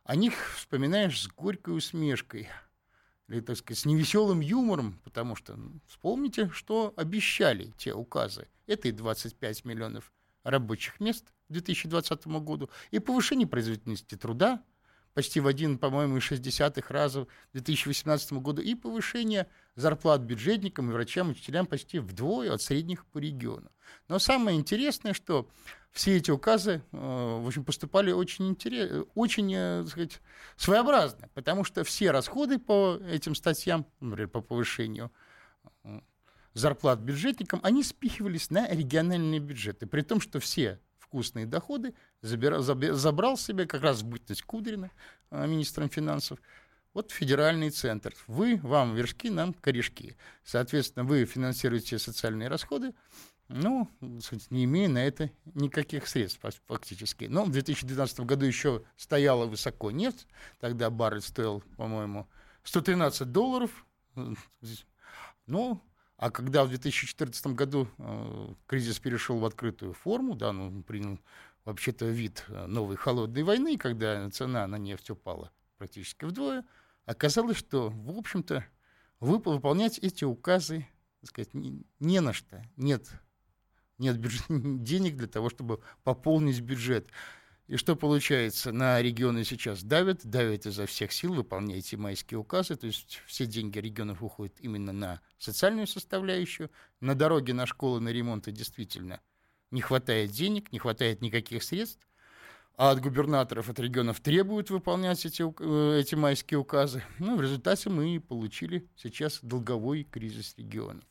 о 0.03 0.15
них 0.17 0.33
вспоминаешь 0.57 1.21
с 1.21 1.29
горькой 1.29 1.77
усмешкой. 1.77 2.49
Или, 3.29 3.39
так 3.39 3.55
сказать, 3.55 3.79
с 3.79 3.85
невеселым 3.85 4.41
юмором, 4.41 4.99
потому 5.05 5.37
что 5.37 5.55
ну, 5.55 5.79
вспомните, 5.87 6.49
что 6.49 6.93
обещали 6.97 7.73
те 7.77 7.93
указы. 7.93 8.49
Это 8.67 8.89
и 8.89 8.91
25 8.91 9.63
миллионов 9.63 10.11
рабочих 10.43 10.99
мест 10.99 11.31
к 11.49 11.51
2020 11.51 12.27
году, 12.27 12.69
и 12.91 12.99
повышение 12.99 13.47
производительности 13.47 14.15
труда 14.15 14.63
почти 15.13 15.39
в 15.39 15.47
один, 15.47 15.77
по-моему, 15.77 16.17
и 16.17 16.19
60 16.19 16.77
раза 16.89 17.25
к 17.25 17.27
2018 17.53 18.33
году, 18.33 18.61
и 18.61 18.75
повышение 18.75 19.47
зарплат 19.75 20.21
бюджетникам 20.21 20.89
и 20.89 20.93
врачам, 20.93 21.31
учителям 21.31 21.65
почти 21.65 21.99
вдвое 21.99 22.53
от 22.53 22.61
средних 22.61 23.05
по 23.07 23.17
региону. 23.17 23.69
Но 24.07 24.19
самое 24.19 24.57
интересное, 24.57 25.13
что 25.13 25.49
все 25.91 26.17
эти 26.17 26.29
указы, 26.31 26.83
э, 26.91 26.97
в 26.97 27.47
общем, 27.47 27.65
поступали 27.65 28.11
очень, 28.11 28.47
интерес, 28.47 29.05
очень 29.15 29.53
э, 29.53 29.81
так 29.81 29.91
сказать, 29.91 30.21
своеобразно, 30.55 31.29
потому 31.33 31.63
что 31.63 31.83
все 31.83 32.11
расходы 32.11 32.59
по 32.59 32.99
этим 33.09 33.33
статьям, 33.33 33.85
например, 33.99 34.29
по 34.29 34.41
повышению 34.41 35.11
э, 35.83 36.01
зарплат 36.53 36.99
бюджетникам, 36.99 37.59
они 37.63 37.83
спихивались 37.83 38.51
на 38.51 38.67
региональные 38.67 39.39
бюджеты, 39.39 39.87
при 39.87 40.01
том, 40.01 40.21
что 40.21 40.39
все 40.39 40.79
вкусные 41.09 41.47
доходы 41.47 41.95
забрал 42.21 43.35
себе 43.35 43.65
как 43.65 43.81
раз 43.81 44.03
бытность 44.03 44.43
Кудрина, 44.43 44.91
э, 45.31 45.47
министром 45.47 45.89
финансов, 45.89 46.39
вот 46.93 47.11
федеральный 47.11 47.71
центр. 47.71 48.13
Вы, 48.27 48.59
вам 48.61 48.95
вершки, 48.95 49.31
нам 49.31 49.53
корешки. 49.53 50.15
Соответственно, 50.43 51.05
вы 51.05 51.25
финансируете 51.25 51.97
социальные 51.97 52.47
расходы, 52.47 52.93
ну, 53.47 53.89
не 54.51 54.65
имея 54.65 54.87
на 54.87 55.03
это 55.03 55.31
никаких 55.55 56.07
средств 56.07 56.39
фак- 56.41 56.61
фактически. 56.67 57.25
Но 57.25 57.43
в 57.43 57.49
2012 57.49 58.19
году 58.19 58.45
еще 58.45 58.83
стояла 58.95 59.47
высоко 59.47 59.89
нефть, 59.89 60.27
тогда 60.59 60.91
баррель 60.91 61.21
стоил, 61.21 61.63
по-моему, 61.75 62.27
113 62.63 63.31
долларов. 63.31 63.71
Ну, 65.47 65.81
а 66.19 66.31
когда 66.31 66.65
в 66.65 66.69
2014 66.69 67.47
году 67.47 67.87
э, 67.97 68.53
кризис 68.67 68.99
перешел 68.99 69.39
в 69.39 69.45
открытую 69.45 69.93
форму, 69.93 70.35
да, 70.35 70.51
ну, 70.51 70.83
принял 70.83 71.17
вообще-то 71.63 72.07
вид 72.07 72.43
э, 72.49 72.65
новой 72.65 72.97
холодной 72.97 73.43
войны, 73.43 73.77
когда 73.77 74.29
цена 74.29 74.67
на 74.67 74.75
нефть 74.75 75.11
упала 75.11 75.49
практически 75.77 76.25
вдвое, 76.25 76.65
оказалось, 77.05 77.55
что, 77.55 77.89
в 77.89 78.17
общем-то, 78.17 78.65
вы 79.21 79.37
выполнять 79.37 79.97
эти 79.99 80.25
указы, 80.25 80.85
так 81.21 81.29
сказать, 81.29 81.53
не, 81.53 81.85
не 82.01 82.19
на 82.19 82.33
что. 82.33 82.61
Нет, 82.75 83.07
нет 83.97 84.17
бюджет, 84.17 84.43
денег 84.49 85.15
для 85.15 85.27
того, 85.27 85.49
чтобы 85.49 85.79
пополнить 86.03 86.59
бюджет. 86.59 87.07
И 87.69 87.77
что 87.77 87.95
получается? 87.95 88.71
На 88.71 88.99
регионы 88.99 89.43
сейчас 89.43 89.83
давят, 89.83 90.25
давят 90.25 90.65
изо 90.65 90.87
всех 90.87 91.11
сил, 91.11 91.35
выполняйте 91.35 91.97
майские 91.97 92.39
указы, 92.39 92.75
то 92.75 92.87
есть 92.87 93.21
все 93.27 93.45
деньги 93.45 93.77
регионов 93.77 94.23
уходят 94.23 94.55
именно 94.59 94.91
на 94.91 95.21
социальную 95.37 95.85
составляющую, 95.85 96.71
на 96.99 97.13
дороги, 97.13 97.51
на 97.51 97.67
школы, 97.67 97.99
на 97.99 98.09
ремонты 98.09 98.51
действительно 98.51 99.21
не 99.69 99.81
хватает 99.81 100.31
денег, 100.31 100.71
не 100.71 100.79
хватает 100.79 101.21
никаких 101.21 101.61
средств, 101.61 102.01
а 102.75 102.89
от 102.89 103.01
губернаторов, 103.01 103.69
от 103.69 103.79
регионов 103.79 104.19
требуют 104.19 104.71
выполнять 104.71 105.23
эти, 105.27 105.43
э, 105.43 105.99
эти 105.99 106.15
майские 106.15 106.57
указы. 106.57 107.03
Ну, 107.19 107.37
в 107.37 107.41
результате 107.41 107.91
мы 107.91 108.15
и 108.15 108.19
получили 108.19 108.89
сейчас 108.95 109.41
долговой 109.43 110.05
кризис 110.05 110.55
регионов. 110.57 111.05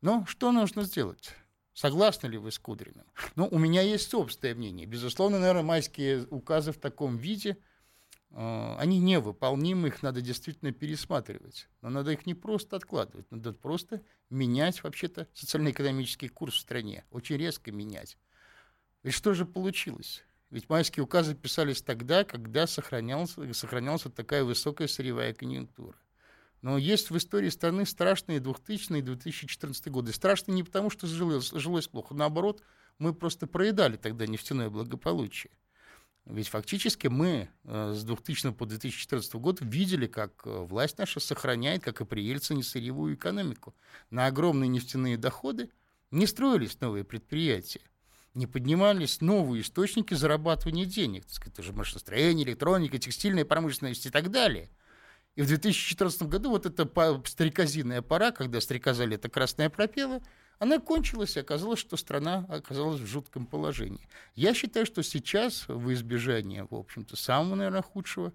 Но 0.00 0.24
что 0.26 0.52
нужно 0.52 0.84
сделать? 0.84 1.34
Согласны 1.80 2.26
ли 2.26 2.36
вы 2.36 2.50
с 2.50 2.58
Кудриным? 2.58 3.06
Ну, 3.36 3.48
у 3.50 3.58
меня 3.58 3.80
есть 3.80 4.10
собственное 4.10 4.54
мнение. 4.54 4.84
Безусловно, 4.84 5.38
наверное, 5.38 5.62
майские 5.62 6.26
указы 6.26 6.72
в 6.72 6.78
таком 6.78 7.16
виде, 7.16 7.56
э, 8.32 8.76
они 8.78 8.98
невыполнимы, 8.98 9.88
их 9.88 10.02
надо 10.02 10.20
действительно 10.20 10.72
пересматривать. 10.72 11.70
Но 11.80 11.88
надо 11.88 12.10
их 12.10 12.26
не 12.26 12.34
просто 12.34 12.76
откладывать, 12.76 13.30
надо 13.30 13.54
просто 13.54 14.02
менять 14.28 14.82
вообще-то 14.84 15.26
социально-экономический 15.32 16.28
курс 16.28 16.56
в 16.56 16.58
стране, 16.58 17.06
очень 17.10 17.38
резко 17.38 17.72
менять. 17.72 18.18
И 19.02 19.08
что 19.08 19.32
же 19.32 19.46
получилось? 19.46 20.22
Ведь 20.50 20.68
майские 20.68 21.02
указы 21.02 21.34
писались 21.34 21.80
тогда, 21.80 22.24
когда 22.24 22.66
сохранялась, 22.66 23.36
сохранялась 23.52 24.02
такая 24.14 24.44
высокая 24.44 24.86
сырьевая 24.86 25.32
конъюнктура. 25.32 25.96
Но 26.62 26.76
есть 26.76 27.10
в 27.10 27.16
истории 27.16 27.48
страны 27.48 27.86
страшные 27.86 28.40
2000 28.40 28.98
и 28.98 29.02
2014 29.02 29.88
годы. 29.88 30.12
Страшные 30.12 30.54
не 30.54 30.62
потому, 30.62 30.90
что 30.90 31.06
жилось, 31.06 31.50
жилось 31.52 31.88
плохо. 31.88 32.14
Наоборот, 32.14 32.62
мы 32.98 33.14
просто 33.14 33.46
проедали 33.46 33.96
тогда 33.96 34.26
нефтяное 34.26 34.68
благополучие. 34.68 35.52
Ведь 36.26 36.48
фактически 36.48 37.06
мы 37.06 37.48
э, 37.64 37.94
с 37.94 38.04
2000 38.04 38.52
по 38.52 38.66
2014 38.66 39.34
год 39.36 39.58
видели, 39.62 40.06
как 40.06 40.42
э, 40.44 40.50
власть 40.50 40.98
наша 40.98 41.18
сохраняет, 41.18 41.82
как 41.82 42.02
и 42.02 42.04
при 42.04 42.22
Ельцине, 42.22 42.62
сырьевую 42.62 43.14
экономику. 43.14 43.74
На 44.10 44.26
огромные 44.26 44.68
нефтяные 44.68 45.16
доходы 45.16 45.70
не 46.10 46.26
строились 46.26 46.78
новые 46.80 47.04
предприятия, 47.04 47.80
не 48.34 48.46
поднимались 48.46 49.22
новые 49.22 49.62
источники 49.62 50.12
зарабатывания 50.12 50.84
денег. 50.84 51.24
Это 51.44 51.62
же 51.62 51.72
машиностроение, 51.72 52.46
электроника, 52.46 52.98
текстильная 52.98 53.46
промышленность 53.46 54.04
и 54.04 54.10
так 54.10 54.30
далее– 54.30 54.68
и 55.40 55.42
в 55.42 55.46
2014 55.46 56.24
году 56.24 56.50
вот 56.50 56.66
эта 56.66 56.84
стрекозиная 57.24 58.02
пора, 58.02 58.30
когда 58.30 58.60
стрекоза 58.60 59.04
это 59.04 59.30
красная 59.30 59.70
пропела, 59.70 60.20
она 60.58 60.78
кончилась, 60.80 61.34
и 61.38 61.40
оказалось, 61.40 61.78
что 61.78 61.96
страна 61.96 62.44
оказалась 62.50 63.00
в 63.00 63.06
жутком 63.06 63.46
положении. 63.46 64.06
Я 64.34 64.52
считаю, 64.52 64.84
что 64.84 65.02
сейчас 65.02 65.64
в 65.66 65.90
избежание, 65.94 66.66
в 66.68 66.74
общем-то, 66.74 67.16
самого, 67.16 67.54
наверное, 67.54 67.80
худшего, 67.80 68.34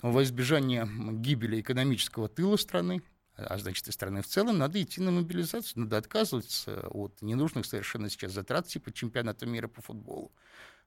во 0.00 0.22
избежание 0.22 0.88
гибели 1.18 1.60
экономического 1.60 2.30
тыла 2.30 2.56
страны, 2.56 3.02
а 3.34 3.58
значит 3.58 3.86
и 3.86 3.92
страны 3.92 4.22
в 4.22 4.26
целом, 4.26 4.56
надо 4.56 4.82
идти 4.82 5.02
на 5.02 5.10
мобилизацию, 5.10 5.82
надо 5.82 5.98
отказываться 5.98 6.88
от 6.88 7.20
ненужных 7.20 7.66
совершенно 7.66 8.08
сейчас 8.08 8.32
затрат 8.32 8.68
типа 8.68 8.90
чемпионата 8.90 9.44
мира 9.44 9.68
по 9.68 9.82
футболу 9.82 10.32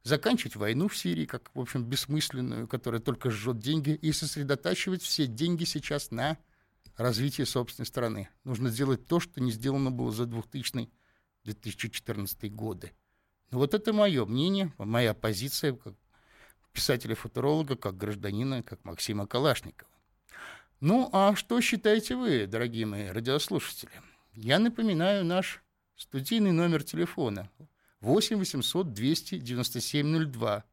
заканчивать 0.04 0.56
войну 0.56 0.88
в 0.88 0.98
Сирии, 0.98 1.26
как, 1.26 1.52
в 1.54 1.60
общем, 1.60 1.84
бессмысленную, 1.84 2.68
которая 2.68 3.02
только 3.02 3.30
жжет 3.30 3.60
деньги, 3.60 3.92
и 3.92 4.12
сосредотачивать 4.12 5.02
все 5.02 5.28
деньги 5.28 5.64
сейчас 5.64 6.12
на 6.12 6.38
развитие 6.98 7.46
собственной 7.46 7.86
страны. 7.86 8.30
Нужно 8.44 8.70
сделать 8.70 9.06
то, 9.06 9.20
что 9.20 9.42
не 9.42 9.52
сделано 9.52 9.92
было 9.92 10.12
за 10.12 10.24
2000-2014 10.24 12.50
годы. 12.50 12.94
Но 13.52 13.60
вот 13.60 13.74
это 13.74 13.94
мое 13.94 14.26
мнение, 14.26 14.74
моя 14.78 15.14
позиция 15.14 15.74
как 15.74 15.96
писателя-футуролога, 16.74 17.76
как 17.76 17.98
гражданина, 17.98 18.64
как 18.64 18.84
Максима 18.86 19.28
Калашникова. 19.28 19.90
Ну, 20.80 21.10
а 21.12 21.36
что 21.36 21.60
считаете 21.60 22.16
вы, 22.16 22.48
дорогие 22.48 22.86
мои 22.86 23.08
радиослушатели? 23.08 23.92
Я 24.34 24.60
напоминаю 24.60 25.26
наш 25.26 25.62
студийный 25.96 26.52
номер 26.52 26.84
телефона 26.84 27.50
8 28.02 28.38
800 28.38 28.94
297 28.94 30.32
02. 30.32 30.64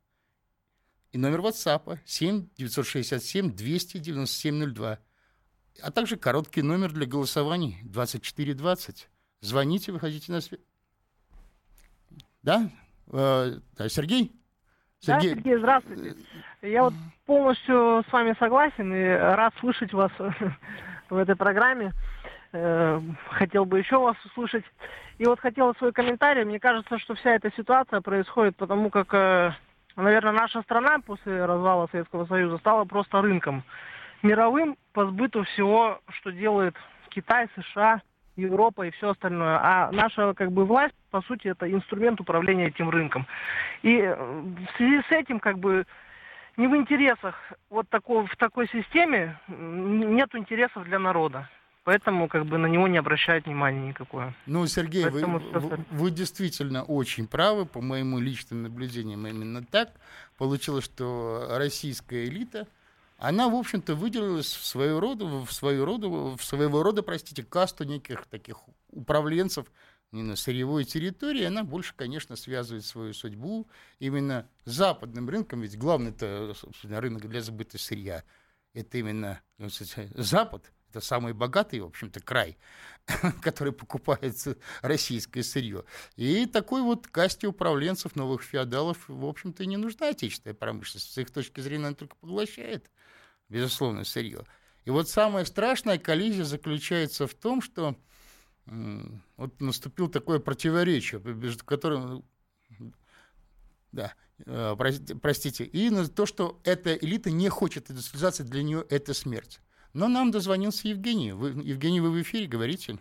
И 1.12 1.19
номер 1.19 1.41
WhatsApp 1.41 1.99
7 2.05 2.49
967 2.57 3.53
297 3.55 4.75
02. 4.75 4.99
А 5.83 5.91
также 5.91 6.17
короткий 6.17 6.62
номер 6.62 6.93
для 6.93 7.07
голосований 7.07 7.79
2420. 7.85 9.09
Звоните, 9.41 9.93
выходите 9.93 10.33
на 10.33 10.41
связь. 10.41 10.61
Да? 12.43 12.71
Э, 13.12 13.59
да, 13.77 13.89
Сергей? 13.89 14.33
Сергей? 15.01 15.31
Да, 15.31 15.37
Сергей, 15.37 15.59
здравствуйте. 15.59 16.17
Я 16.62 16.85
вот 16.85 16.95
полностью 17.27 18.05
с 18.09 18.12
вами 18.12 18.35
согласен 18.39 18.93
и 18.93 19.05
рад 19.05 19.55
слышать 19.61 19.93
вас 19.93 20.12
в 21.11 21.17
этой 21.17 21.37
программе. 21.37 21.93
Э, 22.53 23.01
хотел 23.31 23.65
бы 23.65 23.79
еще 23.79 23.99
вас 23.99 24.17
услышать. 24.25 24.65
И 25.19 25.25
вот 25.25 25.41
хотела 25.41 25.73
свой 25.75 25.93
комментарий. 25.93 26.45
Мне 26.45 26.61
кажется, 26.61 26.99
что 26.99 27.15
вся 27.15 27.35
эта 27.35 27.51
ситуация 27.57 28.01
происходит 28.01 28.57
потому, 28.57 28.91
как, 28.91 29.13
э, 29.15 29.53
наверное, 29.97 30.33
наша 30.33 30.63
страна 30.63 30.99
после 31.05 31.45
развала 31.45 31.89
Советского 31.91 32.27
Союза 32.27 32.59
стала 32.59 32.85
просто 32.85 33.21
рынком 33.21 33.65
мировым 34.23 34.77
по 34.93 35.07
сбыту 35.07 35.45
всего, 35.45 36.01
что 36.09 36.33
делает 36.33 36.75
Китай, 37.11 37.49
США, 37.57 38.03
Европа 38.37 38.87
и 38.87 38.91
все 38.91 39.11
остальное. 39.11 39.59
А 39.63 39.91
наша 39.93 40.35
как 40.35 40.53
бы 40.53 40.65
власть, 40.65 40.95
по 41.11 41.23
сути, 41.23 41.49
это 41.49 41.71
инструмент 41.71 42.21
управления 42.21 42.69
этим 42.69 42.91
рынком. 42.91 43.27
И 43.83 43.97
э, 43.97 44.15
в 44.15 44.77
связи 44.77 45.03
с 45.09 45.11
этим 45.11 45.41
как 45.41 45.59
бы 45.59 45.87
не 46.57 46.67
в 46.67 46.77
интересах 46.77 47.35
вот 47.71 47.89
такого, 47.89 48.27
в 48.27 48.37
такой 48.37 48.69
системе 48.69 49.39
нет 49.49 50.35
интересов 50.35 50.85
для 50.85 50.99
народа. 50.99 51.49
Поэтому 51.87 52.27
как 52.27 52.46
бы 52.46 52.59
на 52.59 52.66
него 52.66 52.88
не 52.88 52.99
обращают 52.99 53.46
внимания 53.46 53.87
никакое. 53.87 54.35
Ну, 54.46 54.66
Сергей, 54.66 55.09
вы, 55.09 55.25
вы, 55.25 55.85
вы 55.92 56.11
действительно 56.11 56.83
очень 56.83 57.29
правы, 57.29 57.64
по 57.64 57.81
моему 57.81 58.18
личным 58.18 58.64
наблюдениям 58.64 59.25
именно 59.25 59.64
так. 59.64 59.92
Получилось, 60.37 60.85
что 60.85 61.46
российская 61.49 62.25
элита, 62.25 62.66
она, 63.18 63.49
в 63.49 63.55
общем-то, 63.55 63.94
выделилась 63.94 64.53
в 64.53 64.66
свою 64.66 64.99
роду, 64.99 65.44
в 65.44 65.53
свою 65.53 65.85
роду, 65.85 66.35
в 66.37 66.42
своего 66.42 66.83
рода, 66.83 67.05
простите, 67.05 67.44
касту 67.44 67.85
неких 67.85 68.27
таких 68.27 68.57
управленцев 68.90 69.66
на 70.11 70.35
сырьевой 70.35 70.83
территории, 70.83 71.44
она 71.44 71.62
больше, 71.62 71.94
конечно, 71.94 72.35
связывает 72.35 72.85
свою 72.85 73.14
судьбу 73.14 73.68
именно 74.01 74.49
с 74.64 74.72
западным 74.72 75.29
рынком, 75.29 75.61
ведь 75.61 75.79
главный 75.79 76.11
это, 76.11 76.53
собственно, 76.57 77.01
рынок 77.01 77.29
для 77.29 77.42
сбыта 77.42 77.79
сырья, 77.79 78.25
это 78.75 78.99
именно 78.99 79.40
ну, 79.59 79.68
Запад, 80.16 80.72
это 80.97 81.07
самый 81.07 81.33
богатый, 81.33 81.81
в 81.81 81.87
общем-то, 81.87 82.21
край, 82.21 82.57
который 83.43 83.73
покупает 83.73 84.37
российское 84.83 85.43
сырье. 85.43 85.85
И 86.17 86.47
такой 86.47 86.83
вот 86.83 87.07
касте 87.07 87.47
управленцев, 87.47 88.17
новых 88.17 88.43
феодалов, 88.43 89.09
в 89.09 89.25
общем-то, 89.25 89.63
и 89.63 89.67
не 89.67 89.77
нужна 89.77 90.09
отечественная 90.09 90.55
промышленность. 90.55 91.13
С 91.13 91.19
их 91.19 91.31
точки 91.31 91.61
зрения 91.61 91.87
она 91.87 91.95
только 91.95 92.17
поглощает, 92.17 92.91
безусловно, 93.49 94.05
сырье. 94.05 94.45
И 94.85 94.91
вот 94.91 95.09
самая 95.09 95.45
страшная 95.45 95.99
коллизия 95.99 96.45
заключается 96.45 97.27
в 97.27 97.35
том, 97.35 97.61
что 97.61 97.97
вот 99.37 99.61
наступил 99.61 100.09
такое 100.09 100.41
противоречие, 100.41 101.21
между 101.21 101.65
которым 101.65 102.25
да, 103.93 104.15
э, 104.45 104.77
простите, 105.23 105.65
и 105.65 105.91
то, 106.09 106.27
что 106.27 106.61
эта 106.65 106.95
элита 106.95 107.31
не 107.31 107.49
хочет 107.49 107.91
индустриализации, 107.91 108.43
для 108.43 108.63
нее 108.63 108.85
это 108.91 109.15
смерть. 109.15 109.61
Но 109.97 110.09
нам 110.09 110.31
дозвонился 110.31 110.89
Евгений. 110.89 111.33
Вы, 111.33 111.49
Евгений, 111.65 112.01
вы 112.03 112.11
в 112.11 112.21
эфире, 112.21 112.47
говорите. 112.47 112.99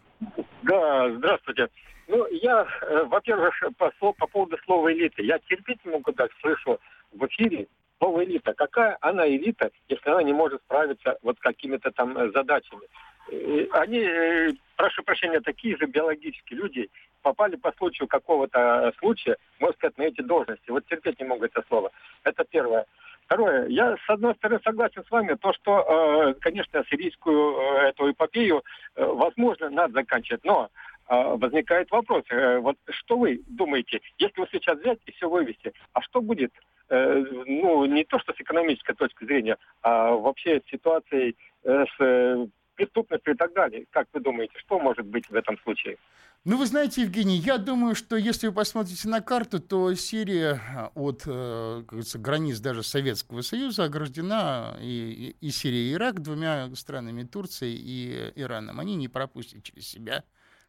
Да, 0.63 1.11
здравствуйте. 1.11 1.67
Ну, 2.07 2.25
я, 2.31 2.65
э, 2.83 3.03
во-первых, 3.03 3.53
по, 3.77 3.91
по 4.13 4.27
поводу 4.27 4.57
слова 4.63 4.93
элиты. 4.93 5.21
Я 5.23 5.39
терпеть 5.39 5.83
не 5.83 5.91
могу 5.91 6.13
так 6.13 6.31
слышу 6.39 6.79
в 7.11 7.25
эфире 7.27 7.67
слово 7.99 8.23
элита. 8.23 8.53
Какая 8.53 8.97
она 9.01 9.27
элита, 9.27 9.71
если 9.89 10.09
она 10.09 10.23
не 10.23 10.31
может 10.31 10.61
справиться 10.61 11.17
вот 11.21 11.37
с 11.37 11.41
какими-то 11.41 11.91
там 11.91 12.17
э, 12.17 12.31
задачами? 12.31 12.83
И 13.29 13.67
они, 13.73 13.99
э, 13.99 14.51
прошу 14.77 15.03
прощения, 15.03 15.41
такие 15.41 15.75
же 15.75 15.87
биологические 15.87 16.59
люди 16.59 16.89
попали 17.21 17.57
по 17.57 17.73
случаю 17.73 18.07
какого-то 18.07 18.93
случая, 18.99 19.35
можно 19.59 19.75
сказать, 19.75 19.97
на 19.97 20.03
эти 20.03 20.21
должности. 20.21 20.69
Вот 20.69 20.85
терпеть 20.85 21.19
не 21.19 21.25
могу 21.25 21.43
это 21.43 21.61
слово. 21.67 21.91
Это 22.23 22.45
первое. 22.45 22.85
Второе, 23.25 23.67
я 23.69 23.97
с 23.97 24.09
одной 24.09 24.35
стороны 24.35 24.61
согласен 24.63 25.03
с 25.03 25.09
вами, 25.09 25.33
то, 25.33 25.51
что, 25.53 25.79
э, 25.79 26.33
конечно, 26.39 26.83
сирийскую 26.89 27.57
э, 27.57 27.89
эту 27.89 28.11
эпопею, 28.11 28.63
э, 28.95 29.03
возможно, 29.03 29.69
надо 29.69 29.93
заканчивать, 29.93 30.43
но 30.43 30.69
возникает 31.07 31.91
вопрос, 31.91 32.23
вот 32.61 32.77
что 32.89 33.19
вы 33.19 33.43
думаете, 33.45 34.01
если 34.17 34.41
вы 34.41 34.47
сейчас 34.51 34.79
взять 34.79 34.97
и 35.05 35.11
все 35.11 35.29
вывести, 35.29 35.71
а 35.93 36.01
что 36.01 36.19
будет, 36.19 36.51
ну, 36.89 37.85
не 37.85 38.03
то, 38.05 38.17
что 38.17 38.33
с 38.33 38.41
экономической 38.41 38.95
точки 38.95 39.23
зрения, 39.23 39.57
а 39.83 40.13
вообще 40.13 40.61
с 40.61 40.71
ситуацией 40.71 41.35
с 41.63 42.49
преступностью 42.73 43.35
и 43.35 43.37
так 43.37 43.53
далее. 43.53 43.85
Как 43.91 44.07
вы 44.13 44.19
думаете, 44.19 44.57
что 44.57 44.79
может 44.79 45.05
быть 45.05 45.29
в 45.29 45.35
этом 45.35 45.59
случае? 45.59 45.97
Ну, 46.45 46.59
вы 46.59 46.67
знаете, 46.67 47.01
Евгений, 47.01 47.37
я 47.37 47.57
думаю, 47.57 47.95
что 47.95 48.15
если 48.15 48.45
вы 48.45 48.53
посмотрите 48.53 49.09
на 49.09 49.19
карту, 49.19 49.59
то 49.59 49.91
Сирия 49.95 50.61
а, 50.75 50.91
от 50.93 51.23
э, 51.25 51.83
границ 52.19 52.59
даже 52.59 52.83
Советского 52.83 53.41
Союза 53.41 53.85
ограждена 53.85 54.77
и, 54.79 55.35
и 55.41 55.49
Сирия, 55.49 55.89
и 55.89 55.93
Ирак 55.93 56.21
двумя 56.21 56.69
странами, 56.75 57.23
Турцией 57.23 57.77
и 57.77 58.31
Ираном. 58.39 58.79
Они 58.79 58.95
не 58.95 59.07
пропустят 59.07 59.63
через 59.63 59.87
себя 59.87 60.23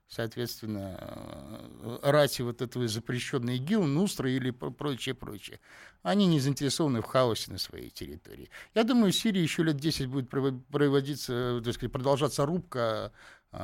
соответственно, 0.09 0.97
э, 1.01 1.99
рати 2.03 2.43
вот 2.43 2.63
этого 2.63 2.87
запрещенной 2.87 3.57
ИГИЛ, 3.57 3.85
Нустра 3.85 4.31
или 4.31 4.51
прочее, 4.51 5.15
прочее. 5.15 5.61
Они 6.03 6.27
не 6.27 6.39
заинтересованы 6.39 7.03
в 7.03 7.07
хаосе 7.07 7.51
на 7.51 7.59
своей 7.59 7.91
территории. 7.91 8.49
Я 8.75 8.85
думаю, 8.85 9.13
в 9.13 9.17
Сирии 9.17 9.41
еще 9.41 9.65
лет 9.65 9.77
10 9.77 10.07
будет 10.07 10.31
проводиться, 10.31 11.61
так 11.65 11.75
сказать, 11.75 11.93
продолжаться 11.93 12.47
рубка 12.47 13.13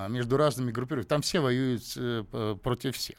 между 0.08 0.36
разными 0.36 0.70
группировками. 0.70 1.08
Там 1.08 1.22
все 1.22 1.40
воюют 1.40 1.82
э, 1.96 2.56
против 2.62 2.96
всех. 2.96 3.18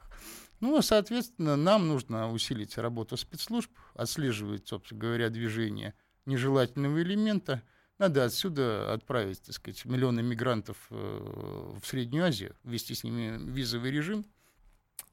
Ну, 0.59 0.81
соответственно, 0.81 1.55
нам 1.57 1.87
нужно 1.89 2.31
усилить 2.31 2.77
работу 2.77 3.17
спецслужб, 3.17 3.69
отслеживать, 3.95 4.67
собственно 4.67 5.01
говоря, 5.01 5.29
движение 5.29 5.93
нежелательного 6.25 7.01
элемента. 7.01 7.61
Надо 7.99 8.23
отсюда 8.23 8.93
отправить, 8.93 9.41
так 9.41 9.53
сказать, 9.55 9.83
миллионы 9.85 10.23
мигрантов 10.23 10.77
э, 10.89 11.77
в 11.81 11.85
Среднюю 11.85 12.25
Азию, 12.25 12.55
ввести 12.63 12.95
с 12.95 13.03
ними 13.03 13.37
визовый 13.51 13.91
режим, 13.91 14.25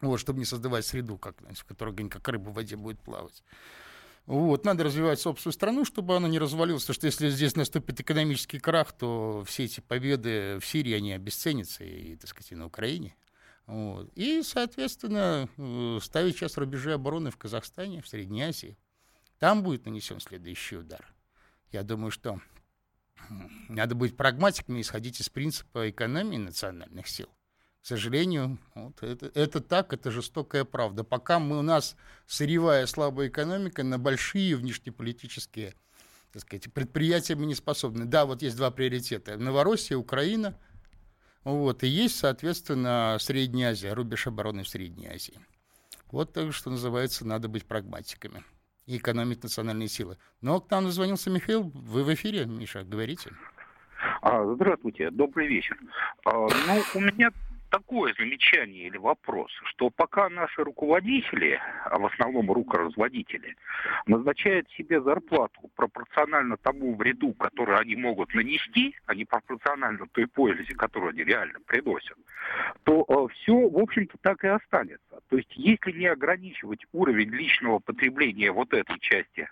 вот, 0.00 0.18
чтобы 0.18 0.38
не 0.38 0.44
создавать 0.44 0.86
среду, 0.86 1.18
как, 1.18 1.36
в 1.40 1.64
которой 1.64 2.08
как 2.08 2.26
рыба 2.28 2.50
в 2.50 2.54
воде 2.54 2.76
будет 2.76 3.00
плавать. 3.00 3.42
Вот, 4.30 4.64
надо 4.64 4.84
развивать 4.84 5.18
собственную 5.18 5.54
страну, 5.54 5.84
чтобы 5.84 6.14
она 6.14 6.28
не 6.28 6.38
развалилась, 6.38 6.84
потому 6.84 6.94
что 6.94 7.06
если 7.06 7.30
здесь 7.30 7.56
наступит 7.56 7.98
экономический 7.98 8.60
крах, 8.60 8.92
то 8.92 9.42
все 9.44 9.64
эти 9.64 9.80
победы 9.80 10.58
в 10.60 10.64
Сирии, 10.64 10.92
они 10.92 11.12
обесценятся, 11.12 11.82
и, 11.82 12.14
так 12.14 12.30
сказать, 12.30 12.52
и 12.52 12.54
на 12.54 12.66
Украине. 12.66 13.16
Вот. 13.66 14.08
И, 14.14 14.44
соответственно, 14.44 15.48
э, 15.56 15.98
ставить 16.00 16.36
сейчас 16.36 16.56
рубежи 16.58 16.92
обороны 16.92 17.32
в 17.32 17.38
Казахстане, 17.38 18.02
в 18.02 18.06
Средней 18.06 18.42
Азии. 18.42 18.78
Там 19.40 19.64
будет 19.64 19.84
нанесен 19.84 20.20
следующий 20.20 20.76
удар. 20.76 21.12
Я 21.72 21.82
думаю, 21.82 22.12
что 22.12 22.40
надо 23.68 23.96
быть 23.96 24.16
прагматиками 24.16 24.78
и 24.78 24.82
исходить 24.82 25.20
из 25.20 25.28
принципа 25.28 25.90
экономии 25.90 26.36
национальных 26.36 27.08
сил. 27.08 27.28
К 27.82 27.86
сожалению, 27.86 28.58
вот 28.74 29.02
это, 29.02 29.30
это 29.34 29.60
так, 29.60 29.92
это 29.92 30.10
жестокая 30.10 30.64
правда. 30.64 31.02
Пока 31.02 31.38
мы, 31.38 31.58
у 31.58 31.62
нас 31.62 31.96
сырьевая 32.26 32.86
слабая 32.86 33.28
экономика 33.28 33.82
на 33.82 33.98
большие 33.98 34.56
внешнеполитические 34.56 35.74
так 36.32 36.42
сказать, 36.42 36.72
предприятия 36.72 37.34
мы 37.34 37.44
не 37.46 37.56
способны. 37.56 38.04
Да, 38.04 38.24
вот 38.24 38.42
есть 38.42 38.56
два 38.56 38.70
приоритета. 38.70 39.36
Новороссия, 39.36 39.96
Украина– 39.96 40.56
вот, 41.44 41.82
и 41.82 41.86
есть, 41.86 42.18
соответственно, 42.18 43.16
Средняя 43.18 43.70
Азия, 43.70 43.94
рубеж 43.94 44.26
обороны 44.26 44.62
в 44.62 44.68
Средней 44.68 45.08
Азии. 45.08 45.38
Вот 46.12 46.32
так, 46.32 46.52
что 46.52 46.70
называется, 46.70 47.26
надо 47.26 47.48
быть 47.48 47.64
прагматиками 47.64 48.42
и 48.86 48.98
экономить 48.98 49.42
национальные 49.42 49.88
силы. 49.88 50.18
Но 50.42 50.60
к 50.60 50.70
нам 50.70 50.84
дозвонился 50.84 51.30
Михаил. 51.30 51.62
Вы 51.62 52.04
в 52.04 52.12
эфире, 52.12 52.44
Миша, 52.44 52.82
говорите. 52.82 53.30
А, 54.20 54.44
здравствуйте, 54.54 55.10
добрый 55.10 55.46
вечер. 55.46 55.78
А, 56.26 56.32
ну, 56.32 56.82
у 56.94 57.00
меня 57.00 57.30
такое 57.70 58.14
замечание 58.18 58.86
или 58.86 58.98
вопрос, 58.98 59.50
что 59.64 59.90
пока 59.90 60.28
наши 60.28 60.62
руководители, 60.62 61.58
а 61.84 61.98
в 61.98 62.06
основном 62.06 62.50
рукоразводители, 62.52 63.56
назначают 64.06 64.68
себе 64.70 65.00
зарплату 65.00 65.70
пропорционально 65.76 66.56
тому 66.56 66.94
вреду, 66.94 67.32
который 67.34 67.78
они 67.78 67.96
могут 67.96 68.34
нанести, 68.34 68.94
а 69.06 69.14
не 69.14 69.24
пропорционально 69.24 70.06
той 70.12 70.26
пользе, 70.26 70.74
которую 70.74 71.10
они 71.10 71.24
реально 71.24 71.60
приносят, 71.66 72.18
то 72.84 73.04
э, 73.08 73.34
все, 73.34 73.54
в 73.54 73.78
общем-то, 73.78 74.18
так 74.20 74.44
и 74.44 74.48
останется. 74.48 75.20
То 75.28 75.36
есть, 75.36 75.52
если 75.56 75.92
не 75.92 76.06
ограничивать 76.06 76.84
уровень 76.92 77.30
личного 77.30 77.78
потребления 77.78 78.52
вот 78.52 78.72
этой 78.72 78.98
части 78.98 79.48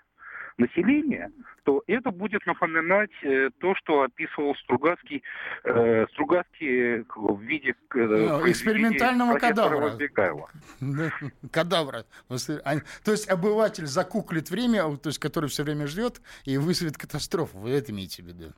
населения, 0.58 1.30
то 1.64 1.82
это 1.86 2.10
будет 2.10 2.44
напоминать 2.46 3.10
э, 3.22 3.50
то, 3.58 3.74
что 3.76 4.02
описывал 4.02 4.54
Стругацкий, 4.56 5.22
э, 5.64 6.06
Стругацкий 6.12 7.04
в 7.14 7.40
виде 7.40 7.74
э, 7.94 8.42
экспериментального 8.46 9.38
кадавра. 9.38 9.96
Кадавра. 11.50 12.04
То 12.28 13.10
есть 13.10 13.28
обыватель 13.28 13.86
закуклит 13.86 14.50
время, 14.50 14.96
то 14.96 15.08
есть 15.08 15.18
который 15.18 15.48
все 15.48 15.62
время 15.62 15.86
ждет 15.86 16.20
и 16.44 16.58
вызовет 16.58 16.98
катастрофу. 16.98 17.58
Вы 17.58 17.70
это 17.70 17.92
имеете 17.92 18.22
в 18.22 18.26
виду? 18.26 18.52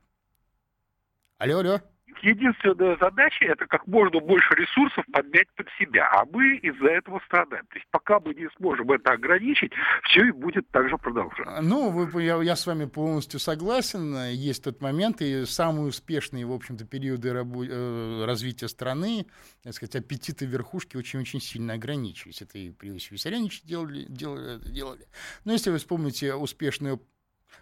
Алло, 1.39 1.59
алло 1.59 1.81
единственная 2.23 2.97
задача 2.99 3.45
это 3.45 3.67
как 3.67 3.87
можно 3.87 4.21
больше 4.21 4.55
ресурсов 4.55 5.05
поднять 5.13 5.49
под 5.57 5.69
себя, 5.79 6.09
а 6.13 6.25
мы 6.25 6.57
из-за 6.57 6.89
этого 6.89 7.21
страдаем. 7.27 7.67
То 7.67 7.77
есть 7.77 7.87
пока 7.91 8.21
мы 8.21 8.35
не 8.35 8.49
сможем 8.57 8.91
это 8.93 9.13
ограничить, 9.13 9.73
все 10.05 10.27
и 10.27 10.31
будет 10.31 10.69
так 10.71 10.89
же 10.89 10.97
продолжаться. 10.99 11.61
Ну, 11.63 11.91
вы, 11.91 12.23
я, 12.23 12.43
я 12.43 12.57
с 12.57 12.67
вами 12.67 12.87
полностью 12.87 13.41
согласен. 13.41 14.15
Есть 14.31 14.65
тот 14.65 14.81
момент, 14.81 15.21
и 15.21 15.45
самые 15.45 15.87
успешные, 15.87 16.47
в 16.47 16.53
общем-то, 16.53 16.85
периоды 16.85 17.31
рабо- 17.31 17.67
э, 17.69 18.25
развития 18.25 18.69
страны, 18.69 19.27
так 19.63 19.75
сказать, 19.75 19.97
аппетиты 19.97 20.47
верхушки 20.47 20.97
очень-очень 20.97 21.41
сильно 21.41 21.75
ограничивались. 21.75 22.43
Это 22.43 22.59
и 22.59 22.71
при 22.71 22.91
Иосифе 22.91 23.15
Виссарионовиче 23.15 23.63
делали, 23.65 24.07
делали, 24.09 24.59
делали. 24.71 25.07
Но 25.45 25.53
если 25.53 25.71
вы 25.71 25.79
вспомните 25.79 26.35
успешную 26.35 27.01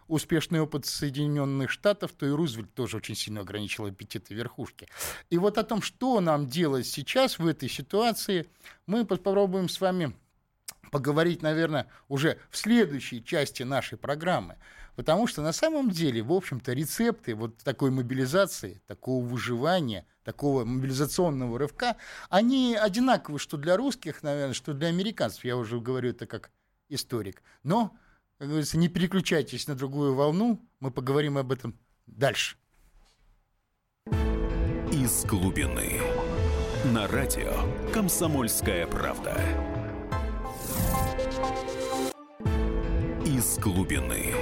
успешный 0.07 0.61
опыт 0.61 0.87
Соединенных 0.87 1.70
Штатов, 1.70 2.12
то 2.12 2.27
и 2.27 2.31
Рузвельт 2.31 2.72
тоже 2.74 2.96
очень 2.96 3.14
сильно 3.14 3.40
ограничил 3.40 3.87
аппетиты 3.87 4.35
верхушки. 4.35 4.88
И 5.31 5.38
вот 5.38 5.59
о 5.59 5.64
том, 5.64 5.83
что 5.83 6.20
нам 6.20 6.46
делать 6.46 6.87
сейчас 6.87 7.38
в 7.38 7.46
этой 7.46 7.68
ситуации, 7.68 8.46
мы 8.87 9.05
попробуем 9.05 9.68
с 9.68 9.81
вами 9.81 10.14
поговорить, 10.90 11.42
наверное, 11.42 11.87
уже 12.09 12.38
в 12.51 12.57
следующей 12.57 13.22
части 13.24 13.62
нашей 13.62 13.98
программы. 13.98 14.57
Потому 14.96 15.29
что 15.29 15.42
на 15.42 15.53
самом 15.53 15.90
деле, 15.90 16.22
в 16.22 16.33
общем-то, 16.33 16.72
рецепты 16.72 17.37
вот 17.37 17.59
такой 17.59 17.90
мобилизации, 17.92 18.83
такого 18.88 19.24
выживания, 19.24 20.07
такого 20.24 20.64
мобилизационного 20.64 21.57
рывка, 21.57 21.96
они 22.31 22.74
одинаковы, 22.74 23.38
что 23.38 23.57
для 23.57 23.77
русских, 23.77 24.24
наверное, 24.24 24.55
что 24.55 24.74
для 24.74 24.88
американцев. 24.88 25.44
Я 25.44 25.57
уже 25.57 25.81
говорю 25.81 26.11
это 26.11 26.27
как 26.27 26.51
историк. 26.88 27.42
Но 27.62 27.96
как 28.38 28.48
говорится, 28.48 28.79
не 28.79 28.88
переключайтесь 28.88 29.66
на 29.66 29.74
другую 29.74 30.14
волну, 30.14 30.64
мы 30.79 30.92
поговорим 30.92 31.38
об 31.38 31.51
этом 31.51 31.77
дальше. 32.07 32.57
Из 34.92 35.24
глубины. 35.24 36.01
На 36.94 37.09
радио 37.09 37.53
«Комсомольская 37.92 38.87
правда». 38.87 39.37
Из 43.27 43.59
глубины. 43.59 44.33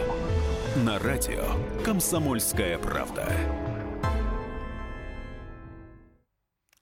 На 0.85 0.99
радио 0.99 1.45
«Комсомольская 1.83 2.79
правда». 2.79 3.33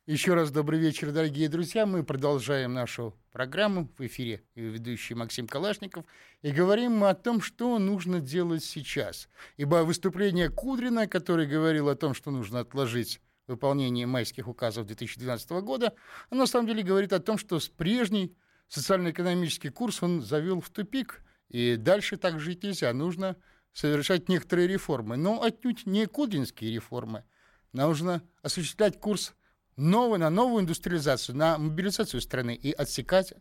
Еще 0.07 0.35
раз 0.35 0.50
добрый 0.50 0.81
вечер, 0.81 1.12
дорогие 1.12 1.48
друзья. 1.48 1.87
Мы 1.87 2.03
продолжаем 2.03 2.74
нашу 2.74 3.14
программу 3.35 3.90
в 3.99 4.07
эфире. 4.07 4.44
Ведущий 4.55 5.14
Максим 5.14 5.49
Калашников. 5.49 6.05
И 6.42 6.53
говорим 6.53 6.92
мы 6.92 7.09
о 7.09 7.14
том, 7.14 7.42
что 7.42 7.81
нужно 7.81 8.20
делать 8.20 8.62
сейчас. 8.62 9.29
Ибо 9.57 9.83
выступление 9.83 10.51
Кудрина, 10.51 11.09
который 11.09 11.49
говорил 11.49 11.88
о 11.88 11.97
том, 11.97 12.14
что 12.14 12.31
нужно 12.31 12.61
отложить 12.61 13.20
выполнение 13.49 14.07
майских 14.07 14.47
указов 14.47 14.87
2012 14.87 15.51
года, 15.62 15.94
оно 16.31 16.42
на 16.42 16.47
самом 16.47 16.68
деле 16.68 16.85
говорит 16.85 17.12
о 17.12 17.18
том, 17.18 17.37
что 17.37 17.59
с 17.59 17.68
прежний 17.68 18.37
социально-экономический 18.68 19.70
курс 19.70 20.01
он 20.05 20.23
завел 20.23 20.61
в 20.61 20.70
тупик. 20.70 21.20
И 21.49 21.75
дальше 21.75 22.16
так 22.16 22.38
жить 22.38 22.62
нельзя. 22.62 22.92
Нужно 22.92 23.35
совершать 23.73 24.29
некоторые 24.29 24.68
реформы. 24.68 25.16
Но 25.16 25.42
отнюдь 25.42 25.87
не 25.87 26.07
кудринские 26.07 26.73
реформы. 26.73 27.25
Нужно 27.73 28.23
осуществлять 28.42 29.01
курс 29.01 29.35
новую, 29.76 30.20
на 30.20 30.30
новую 30.30 30.62
индустриализацию, 30.62 31.37
на 31.37 31.58
мобилизацию 31.58 32.20
страны 32.20 32.54
и 32.54 32.72
отсекать 32.72 33.34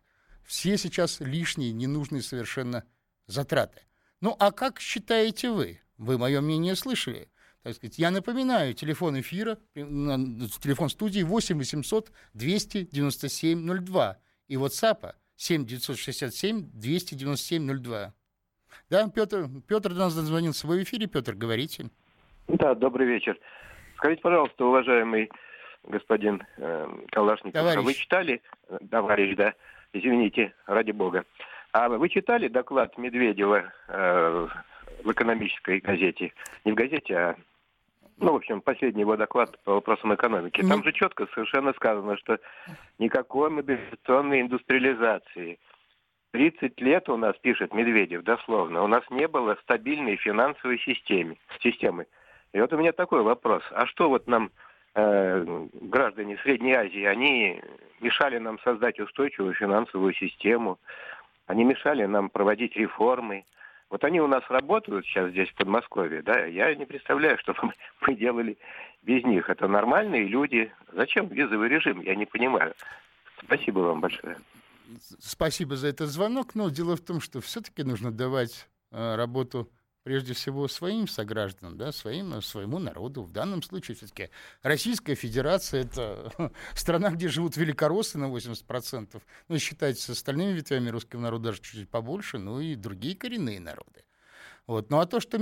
все 0.44 0.78
сейчас 0.78 1.20
лишние, 1.20 1.72
ненужные 1.72 2.22
совершенно 2.22 2.84
затраты. 3.28 3.82
Ну, 4.22 4.36
а 4.40 4.52
как 4.52 4.80
считаете 4.80 5.52
вы? 5.52 5.82
Вы 5.98 6.18
мое 6.18 6.42
мнение 6.42 6.76
слышали. 6.76 7.30
Так 7.64 7.76
сказать, 7.76 7.98
я 7.98 8.12
напоминаю, 8.12 8.74
телефон 8.74 9.20
эфира, 9.20 9.58
телефон 9.74 10.90
студии 10.90 11.24
8 11.24 11.58
800 11.58 12.12
297 12.34 13.86
02 13.86 14.18
и 14.50 14.56
WhatsApp 14.56 15.14
7 15.36 15.66
967 15.66 16.72
297 16.74 17.80
02. 17.82 18.14
Да, 18.90 19.08
Петр, 19.10 19.50
Петр 19.68 19.94
до 19.94 20.00
нас 20.00 20.16
дозвонился. 20.16 20.68
В 20.68 20.84
эфире, 20.84 21.08
Петр, 21.08 21.36
говорите. 21.36 21.90
Да, 22.48 22.76
добрый 22.76 23.08
вечер. 23.08 23.40
Скажите, 23.96 24.22
пожалуйста, 24.22 24.66
уважаемый 24.66 25.30
господин 25.88 26.44
э, 26.58 26.88
Калашников. 27.12 27.54
Товарищ. 27.54 27.78
А 27.78 27.82
вы 27.82 27.94
читали, 27.94 28.42
товарищ, 28.90 29.36
да, 29.36 29.54
извините, 29.94 30.54
ради 30.66 30.92
бога. 30.92 31.26
А 31.72 31.90
вы 31.90 32.10
читали 32.10 32.48
доклад 32.48 32.98
Медведева 32.98 33.72
э, 33.88 34.48
в 35.04 35.12
экономической 35.12 35.80
газете? 35.80 36.34
Не 36.66 36.72
в 36.72 36.76
газете, 36.76 37.16
а 37.16 37.36
ну, 38.18 38.34
в 38.34 38.36
общем, 38.36 38.62
последний 38.62 39.02
его 39.02 39.18
доклад 39.18 39.60
по 39.64 39.74
вопросам 39.74 40.14
экономики. 40.14 40.62
Там 40.62 40.80
ну... 40.80 40.84
же 40.84 40.94
четко 40.94 41.28
совершенно 41.34 41.74
сказано, 41.74 42.16
что 42.18 42.40
никакой 43.00 43.50
мобилизационной 43.50 44.42
индустриализации. 44.42 45.60
30 46.32 46.80
лет 46.82 47.10
у 47.10 47.18
нас, 47.18 47.36
пишет 47.38 47.74
Медведев, 47.74 48.24
дословно, 48.24 48.84
у 48.84 48.88
нас 48.88 49.04
не 49.12 49.28
было 49.28 49.56
стабильной 49.62 50.16
финансовой 50.16 50.80
системы. 50.80 51.38
системы. 51.60 52.08
И 52.54 52.60
вот 52.60 52.74
у 52.74 52.78
меня 52.78 52.92
такой 52.92 53.22
вопрос. 53.22 53.64
А 53.72 53.86
что 53.86 54.10
вот 54.10 54.28
нам 54.28 54.52
граждане 54.96 56.38
Средней 56.44 56.74
Азии, 56.74 57.04
они 57.04 57.62
мешали 58.00 58.38
нам 58.38 58.60
создать 58.60 59.00
устойчивую 59.00 59.54
финансовую 59.54 60.14
систему, 60.14 60.80
они 61.48 61.64
мешали 61.64 62.06
нам 62.06 62.30
проводить 62.30 62.76
реформы. 62.76 63.46
Вот 63.90 64.04
они 64.04 64.22
у 64.22 64.28
нас 64.28 64.44
работают 64.50 65.06
сейчас 65.06 65.32
здесь, 65.32 65.50
в 65.50 65.56
Подмосковье, 65.56 66.22
да, 66.22 66.46
я 66.46 66.74
не 66.76 66.86
представляю, 66.86 67.38
что 67.40 67.54
бы 67.62 67.74
мы 68.02 68.16
делали 68.16 68.58
без 69.02 69.24
них. 69.24 69.50
Это 69.50 69.68
нормальные 69.68 70.26
люди. 70.26 70.72
Зачем 70.94 71.28
визовый 71.28 71.70
режим, 71.70 72.02
я 72.02 72.16
не 72.16 72.26
понимаю. 72.26 72.74
Спасибо 73.44 73.80
вам 73.80 74.02
большое. 74.02 74.38
Спасибо 75.20 75.76
за 75.76 75.88
этот 75.88 76.10
звонок, 76.10 76.56
но 76.56 76.70
дело 76.70 76.96
в 76.96 77.02
том, 77.02 77.20
что 77.20 77.42
все-таки 77.42 77.84
нужно 77.84 78.12
давать 78.12 78.68
э, 78.92 79.16
работу 79.16 79.70
прежде 80.04 80.34
всего 80.34 80.68
своим 80.68 81.08
согражданам, 81.08 81.78
да, 81.78 81.92
своим, 81.92 82.42
своему 82.42 82.80
народу. 82.80 83.24
В 83.24 83.32
данном 83.32 83.64
случае 83.64 83.96
все-таки 83.96 84.30
Российская 84.62 85.16
Федерация— 85.16 85.82
это 85.84 86.32
страна, 86.76 87.10
где 87.12 87.30
живут 87.30 87.58
великороссы 87.58 88.18
на 88.18 88.26
80%. 88.26 89.22
Ну, 89.48 89.60
считайте, 89.60 90.02
с 90.02 90.10
остальными 90.10 90.52
ветвями 90.52 90.90
русского 90.90 91.22
народа 91.22 91.46
даже 91.46 91.62
чуть-чуть 91.62 91.90
побольше, 91.90 92.38
ну 92.38 92.60
и 92.60 92.76
другие 92.76 93.16
коренные 93.16 93.60
народы. 93.60 94.04
Вот. 94.68 94.90
Ну 94.90 95.00
а 95.00 95.06
то, 95.06 95.20
что 95.20 95.40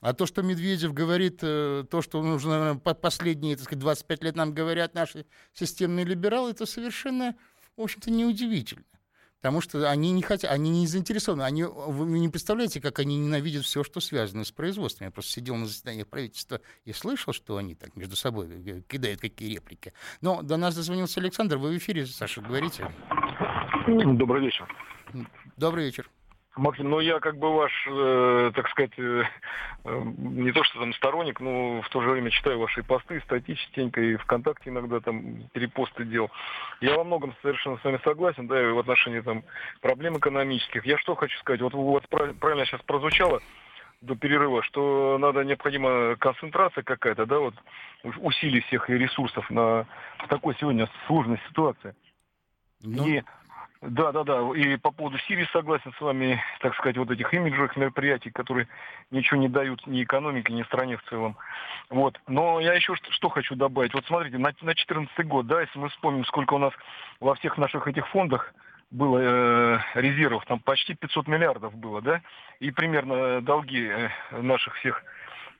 а 0.00 0.14
то, 0.14 0.24
что 0.24 0.42
Медведев 0.42 0.94
говорит, 0.94 1.40
э, 1.42 1.84
то, 1.90 2.00
что 2.00 2.22
нужно, 2.22 2.78
последние 2.78 3.56
так 3.56 3.66
сказать, 3.66 3.80
25 3.80 4.24
лет 4.24 4.36
нам 4.36 4.54
говорят 4.54 4.94
наши 4.94 5.26
системные 5.52 6.06
либералы, 6.06 6.52
это 6.52 6.64
совершенно, 6.64 7.36
в 7.76 7.82
общем-то, 7.82 8.10
неудивительно. 8.10 8.84
Потому 9.40 9.62
что 9.62 9.90
они 9.90 10.12
не 10.12 10.20
хотят, 10.20 10.50
они 10.50 10.70
не 10.70 10.86
заинтересованы. 10.86 11.42
Они, 11.42 11.64
вы 11.64 12.18
не 12.18 12.28
представляете, 12.28 12.80
как 12.80 12.98
они 12.98 13.16
ненавидят 13.16 13.64
все, 13.64 13.82
что 13.82 14.00
связано 14.00 14.44
с 14.44 14.52
производством. 14.52 15.06
Я 15.06 15.10
просто 15.10 15.32
сидел 15.32 15.56
на 15.56 15.66
заседании 15.66 16.02
правительства 16.02 16.60
и 16.84 16.92
слышал, 16.92 17.32
что 17.32 17.56
они 17.56 17.74
так 17.74 17.96
между 17.96 18.16
собой 18.16 18.48
э, 18.50 18.82
кидают 18.86 19.20
какие 19.20 19.54
реплики. 19.54 19.94
Но 20.20 20.42
до 20.42 20.58
нас 20.58 20.74
дозвонился 20.74 21.20
Александр. 21.20 21.56
Вы 21.56 21.70
в 21.70 21.78
эфире, 21.78 22.04
Саша, 22.04 22.42
говорите. 22.42 22.92
Добрый 23.86 24.44
вечер. 24.44 24.68
Добрый 25.56 25.86
вечер. 25.86 26.10
Максим, 26.56 26.90
ну 26.90 26.98
я 26.98 27.20
как 27.20 27.36
бы 27.36 27.54
ваш, 27.54 27.72
э, 27.88 28.50
так 28.54 28.68
сказать, 28.70 28.98
э, 28.98 29.22
э, 29.84 30.02
не 30.18 30.50
то 30.50 30.64
что 30.64 30.80
там 30.80 30.92
сторонник, 30.94 31.38
но 31.40 31.80
в 31.80 31.88
то 31.90 32.02
же 32.02 32.10
время 32.10 32.30
читаю 32.30 32.58
ваши 32.58 32.82
посты, 32.82 33.20
статьи 33.20 33.54
частенько 33.54 34.00
и 34.00 34.16
ВКонтакте 34.16 34.70
иногда 34.70 34.98
там 34.98 35.48
перепосты 35.52 36.04
делал. 36.04 36.30
Я 36.80 36.96
во 36.96 37.04
многом 37.04 37.34
совершенно 37.40 37.78
с 37.78 37.84
вами 37.84 38.00
согласен, 38.02 38.48
да, 38.48 38.60
и 38.60 38.72
в 38.72 38.78
отношении 38.80 39.20
там 39.20 39.44
проблем 39.80 40.18
экономических. 40.18 40.84
Я 40.84 40.98
что 40.98 41.14
хочу 41.14 41.38
сказать, 41.38 41.60
вот 41.60 41.74
у 41.74 41.92
вас 41.92 42.02
правильно 42.08 42.66
сейчас 42.66 42.82
прозвучало 42.82 43.40
до 44.00 44.16
перерыва, 44.16 44.62
что 44.64 45.18
надо 45.18 45.44
необходима 45.44 46.16
концентрация 46.16 46.82
какая-то, 46.82 47.26
да, 47.26 47.38
вот 47.38 47.54
усилий 48.18 48.60
всех 48.62 48.90
и 48.90 48.94
ресурсов 48.94 49.48
на 49.50 49.86
такой 50.28 50.56
сегодня 50.58 50.88
сложной 51.06 51.40
ситуации. 51.48 51.94
Ну... 52.82 53.06
И 53.06 53.22
да, 53.82 54.12
да, 54.12 54.24
да. 54.24 54.40
И 54.54 54.76
по 54.76 54.90
поводу 54.90 55.18
Сирии 55.20 55.48
согласен 55.52 55.92
с 55.96 56.00
вами, 56.00 56.42
так 56.60 56.74
сказать, 56.74 56.98
вот 56.98 57.10
этих 57.10 57.32
имиджевых 57.32 57.76
мероприятий, 57.76 58.30
которые 58.30 58.68
ничего 59.10 59.40
не 59.40 59.48
дают 59.48 59.86
ни 59.86 60.02
экономике, 60.02 60.52
ни 60.52 60.62
стране 60.64 60.98
в 60.98 61.02
целом. 61.04 61.36
Вот. 61.88 62.20
Но 62.26 62.60
я 62.60 62.74
еще 62.74 62.94
что, 62.94 63.10
что 63.10 63.30
хочу 63.30 63.54
добавить. 63.54 63.94
Вот 63.94 64.04
смотрите, 64.04 64.36
на, 64.36 64.48
на 64.48 64.74
2014 64.74 65.26
год, 65.26 65.46
да, 65.46 65.62
если 65.62 65.78
мы 65.78 65.88
вспомним, 65.88 66.26
сколько 66.26 66.54
у 66.54 66.58
нас 66.58 66.74
во 67.20 67.34
всех 67.36 67.56
наших 67.56 67.88
этих 67.88 68.06
фондах 68.08 68.52
было 68.90 69.18
э, 69.18 69.78
резервов, 69.94 70.44
там 70.46 70.60
почти 70.60 70.94
500 70.94 71.26
миллиардов 71.28 71.74
было, 71.74 72.02
да, 72.02 72.20
и 72.58 72.70
примерно 72.72 73.40
долги 73.40 73.86
э, 73.86 74.10
наших 74.32 74.74
всех 74.76 75.02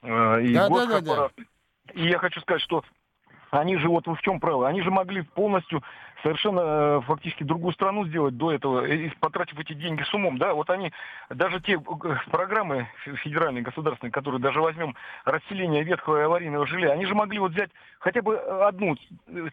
э, 0.03 0.43
и 0.43 0.53
да, 0.53 0.69
госкорпораций. 0.69 1.05
Да, 1.07 1.45
да, 1.87 1.95
да. 1.95 2.03
И 2.03 2.09
я 2.09 2.19
хочу 2.19 2.41
сказать, 2.41 2.63
что 2.63 2.85
они 3.51 3.77
же 3.79 3.89
вот 3.89 4.07
в 4.07 4.21
чем 4.23 4.41
правило, 4.41 4.69
они 4.69 4.83
же 4.83 4.91
могли 4.91 5.23
полностью 5.23 5.83
совершенно 6.23 6.61
э, 6.61 7.01
фактически 7.07 7.45
другую 7.45 7.73
страну 7.73 8.07
сделать 8.07 8.37
до 8.37 8.53
этого, 8.53 8.87
потратив 9.21 9.59
эти 9.59 9.73
деньги 9.73 10.03
с 10.03 10.13
умом, 10.15 10.39
да, 10.39 10.55
вот 10.55 10.71
они, 10.71 10.93
даже 11.29 11.61
те 11.61 11.75
э, 11.75 12.17
программы 12.31 12.89
федеральные, 13.23 13.63
государственные, 13.63 14.13
которые 14.13 14.41
даже 14.41 14.61
возьмем 14.61 14.95
расселение 15.25 15.83
ветхого 15.83 16.21
и 16.21 16.25
аварийного 16.25 16.67
жилья, 16.67 16.93
они 16.93 17.07
же 17.07 17.15
могли 17.15 17.39
вот 17.39 17.53
взять 17.53 17.71
хотя 17.99 18.23
бы 18.23 18.37
одну 18.39 18.97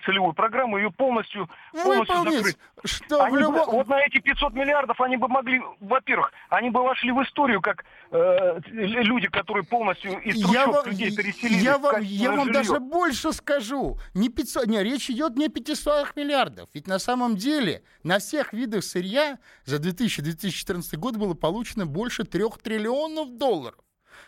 целевую 0.06 0.34
программу, 0.34 0.78
ее 0.78 0.92
полностью, 0.92 1.50
ну, 1.74 1.84
полностью 1.84 2.32
закрыть. 2.32 2.58
Что 2.84 3.24
они 3.24 3.38
любом... 3.38 3.66
бы, 3.66 3.72
вот 3.72 3.88
на 3.88 4.00
эти 4.02 4.20
500 4.20 4.54
миллиардов 4.54 5.00
они 5.02 5.18
бы 5.18 5.28
могли, 5.28 5.62
во-первых, 5.80 6.32
они 6.50 6.70
бы 6.70 6.82
вошли 6.82 7.12
в 7.12 7.22
историю 7.24 7.62
как 7.62 7.86
э, 8.12 8.60
люди, 8.72 9.28
которые 9.28 9.64
полностью 9.64 10.20
из 10.20 10.42
трущоб 10.42 10.76
вам, 10.76 10.86
людей 10.88 11.16
переселили. 11.16 11.60
Я 11.60 11.78
вам, 11.78 12.02
я 12.02 12.32
вам 12.32 12.52
даже 12.52 12.80
больше 12.80 13.34
скажу. 13.34 13.98
Не 14.14 14.30
500, 14.30 14.68
не, 14.68 14.84
речь 14.84 15.10
идет 15.10 15.36
не 15.36 15.46
о 15.46 15.50
500 15.50 16.16
миллиардах 16.16 16.57
миллиардов. 16.58 16.70
Ведь 16.74 16.88
на 16.88 17.00
самом 17.00 17.36
деле 17.36 17.84
на 18.04 18.20
всех 18.20 18.54
видах 18.54 18.84
сырья 18.84 19.40
за 19.66 19.78
2000-2014 19.78 20.98
год 20.98 21.18
было 21.18 21.34
получено 21.34 21.86
больше 21.86 22.24
трех 22.24 22.60
триллионов 22.60 23.38
долларов. 23.38 23.80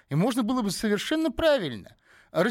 И 0.10 0.16
можно 0.16 0.44
было 0.44 0.62
бы 0.62 0.72
совершенно 0.72 1.32
правильно 1.32 1.96
э, 2.32 2.44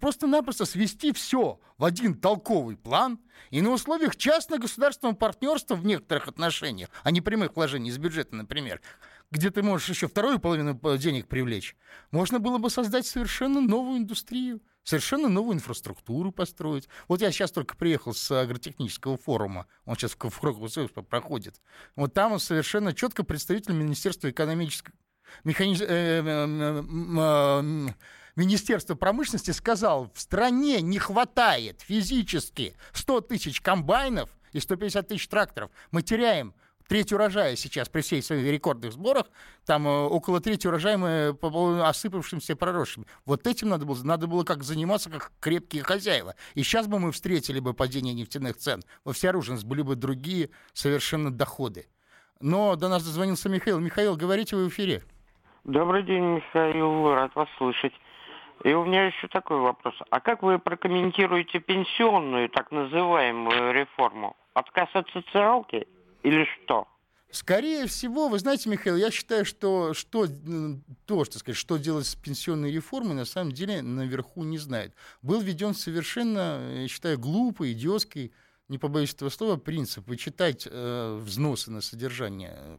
просто-напросто 0.00 0.66
свести 0.66 1.12
все 1.12 1.60
в 1.78 1.84
один 1.84 2.14
толковый 2.14 2.76
план 2.76 3.18
и 3.50 3.60
на 3.62 3.70
условиях 3.70 4.16
частно-государственного 4.16 5.14
партнерства 5.14 5.74
в 5.74 5.84
некоторых 5.84 6.28
отношениях, 6.28 6.90
а 7.02 7.10
не 7.10 7.20
прямых 7.20 7.56
вложений 7.56 7.90
из 7.90 7.98
бюджета, 7.98 8.36
например, 8.36 8.80
где 9.32 9.50
ты 9.50 9.64
можешь 9.64 9.88
еще 9.88 10.06
вторую 10.06 10.38
половину 10.38 10.78
э, 10.80 10.98
денег 10.98 11.26
привлечь, 11.26 11.76
можно 12.12 12.38
было 12.38 12.58
бы 12.58 12.70
создать 12.70 13.06
совершенно 13.06 13.60
новую 13.60 13.98
индустрию– 13.98 14.62
совершенно 14.84 15.28
новую 15.28 15.56
инфраструктуру 15.56 16.32
построить. 16.32 16.88
Вот 17.08 17.20
я 17.20 17.30
сейчас 17.30 17.52
только 17.52 17.76
приехал 17.76 18.14
с 18.14 18.30
агротехнического 18.30 19.16
форума, 19.16 19.66
он 19.84 19.96
сейчас 19.96 20.12
в 20.12 20.40
Крокусе 20.40 20.88
проходит. 20.88 21.60
Вот 21.96 22.14
там 22.14 22.38
совершенно 22.38 22.92
четко 22.92 23.24
представитель 23.24 23.74
Министерства 23.74 24.30
экономического 24.30 24.96
механиз... 25.44 25.80
э, 25.80 25.86
э, 25.86 26.82
э, 27.18 27.92
Министерство 28.34 28.94
промышленности 28.94 29.50
сказал, 29.50 30.10
в 30.14 30.20
стране 30.20 30.80
не 30.80 30.98
хватает 30.98 31.82
физически 31.82 32.74
100 32.94 33.20
тысяч 33.22 33.60
комбайнов 33.60 34.30
и 34.52 34.60
150 34.60 35.06
тысяч 35.06 35.28
тракторов. 35.28 35.70
Мы 35.90 36.02
теряем 36.02 36.54
треть 36.92 37.10
урожая 37.10 37.56
сейчас 37.56 37.88
при 37.88 38.02
всей 38.02 38.20
своих 38.20 38.52
рекордных 38.52 38.92
сборах, 38.92 39.24
там 39.64 39.88
э, 39.88 39.90
около 39.90 40.40
трети 40.40 40.66
урожая 40.66 40.98
мы 40.98 41.34
осыпавшимся 41.82 42.54
проросшими. 42.54 43.06
Вот 43.24 43.46
этим 43.46 43.70
надо 43.70 43.86
было, 43.86 43.96
надо 44.04 44.26
было 44.26 44.44
как 44.44 44.62
заниматься, 44.62 45.08
как 45.08 45.32
крепкие 45.40 45.84
хозяева. 45.84 46.34
И 46.54 46.62
сейчас 46.62 46.88
бы 46.88 46.98
мы 46.98 47.10
встретили 47.12 47.60
бы 47.60 47.72
падение 47.72 48.12
нефтяных 48.12 48.58
цен. 48.58 48.82
Во 49.06 49.14
всеоруженность 49.14 49.64
были 49.64 49.80
бы 49.80 49.96
другие 49.96 50.50
совершенно 50.74 51.30
доходы. 51.30 51.86
Но 52.42 52.76
до 52.76 52.90
нас 52.90 53.02
дозвонился 53.02 53.48
Михаил. 53.48 53.80
Михаил, 53.80 54.14
говорите 54.14 54.54
вы 54.54 54.66
в 54.66 54.68
эфире. 54.68 55.00
Добрый 55.64 56.02
день, 56.02 56.34
Михаил, 56.34 57.14
рад 57.14 57.34
вас 57.34 57.48
слышать. 57.56 57.94
И 58.64 58.74
у 58.74 58.84
меня 58.84 59.06
еще 59.06 59.28
такой 59.28 59.60
вопрос. 59.60 59.94
А 60.10 60.20
как 60.20 60.42
вы 60.42 60.58
прокомментируете 60.58 61.58
пенсионную, 61.58 62.50
так 62.50 62.70
называемую 62.70 63.72
реформу? 63.72 64.36
Отказ 64.52 64.90
от 64.92 65.08
социалки 65.08 65.86
или 66.22 66.46
что? 66.64 66.88
Скорее 67.30 67.86
всего, 67.86 68.28
вы 68.28 68.38
знаете, 68.38 68.68
Михаил, 68.68 68.96
я 68.96 69.10
считаю, 69.10 69.46
что, 69.46 69.94
что 69.94 70.26
то, 71.06 71.24
что, 71.24 71.38
сказать, 71.38 71.56
что 71.56 71.78
делать 71.78 72.06
с 72.06 72.14
пенсионной 72.14 72.70
реформой, 72.70 73.14
на 73.14 73.24
самом 73.24 73.52
деле 73.52 73.80
наверху 73.80 74.44
не 74.44 74.58
знает. 74.58 74.94
Был 75.22 75.40
введен 75.40 75.74
совершенно, 75.74 76.82
я 76.82 76.88
считаю, 76.88 77.18
глупый, 77.18 77.72
идиотский, 77.72 78.32
не 78.68 78.76
побоюсь 78.76 79.14
этого 79.14 79.30
слова, 79.30 79.56
принцип 79.56 80.06
вычитать 80.08 80.68
э, 80.70 81.20
взносы 81.22 81.70
на 81.70 81.80
содержание 81.80 82.78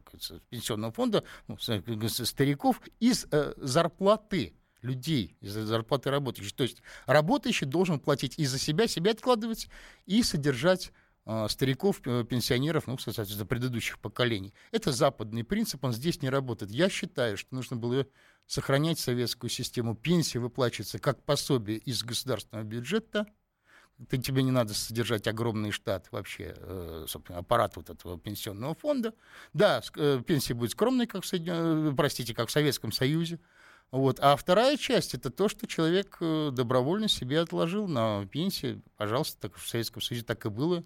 пенсионного 0.50 0.92
фонда 0.92 1.24
ну, 1.48 1.58
стариков 1.58 2.80
из 3.00 3.26
э, 3.32 3.54
зарплаты 3.56 4.54
людей, 4.82 5.36
из 5.40 5.52
зарплаты 5.52 6.10
работающих. 6.10 6.52
То 6.52 6.62
есть 6.62 6.80
работающий 7.06 7.66
должен 7.66 7.98
платить 7.98 8.38
и 8.38 8.46
за 8.46 8.58
себя, 8.58 8.86
себя 8.86 9.10
откладывать, 9.10 9.68
и 10.06 10.22
содержать 10.22 10.92
стариков, 11.48 12.00
э, 12.04 12.24
пенсионеров, 12.24 12.86
ну, 12.86 12.98
соответственно, 12.98 13.46
предыдущих 13.46 13.98
поколений. 13.98 14.52
Это 14.72 14.92
западный 14.92 15.42
принцип, 15.42 15.82
он 15.82 15.92
здесь 15.92 16.20
не 16.20 16.28
работает. 16.28 16.70
Я 16.70 16.90
считаю, 16.90 17.38
что 17.38 17.54
нужно 17.54 17.76
было 17.76 18.06
сохранять 18.46 18.98
советскую 18.98 19.48
систему. 19.48 19.94
Пенсии 19.94 20.36
выплачиваются 20.36 20.98
как 20.98 21.22
пособие 21.22 21.78
из 21.78 22.02
государственного 22.02 22.64
бюджета. 22.64 23.26
Ты, 24.08 24.18
тебе 24.18 24.42
не 24.42 24.50
надо 24.50 24.74
содержать 24.74 25.26
огромный 25.26 25.70
штат 25.70 26.08
вообще, 26.10 26.54
э, 26.58 27.06
аппарат 27.28 27.76
вот 27.76 27.88
этого 27.88 28.18
пенсионного 28.18 28.74
фонда. 28.74 29.14
Да, 29.54 29.80
э, 29.96 30.20
пенсия 30.26 30.52
будет 30.52 30.72
скромной, 30.72 31.06
как 31.06 31.24
в, 31.24 31.94
простите, 31.94 32.34
как 32.34 32.48
в 32.48 32.52
Советском 32.52 32.92
Союзе. 32.92 33.40
Вот. 33.90 34.18
А 34.20 34.36
вторая 34.36 34.76
часть 34.76 35.14
это 35.14 35.30
то, 35.30 35.48
что 35.48 35.66
человек 35.66 36.18
добровольно 36.20 37.08
себе 37.08 37.40
отложил 37.40 37.88
на 37.88 38.26
пенсию. 38.26 38.82
Пожалуйста, 38.96 39.48
так 39.48 39.56
в 39.56 39.66
Советском 39.66 40.02
Союзе 40.02 40.26
так 40.26 40.44
и 40.44 40.50
было. 40.50 40.84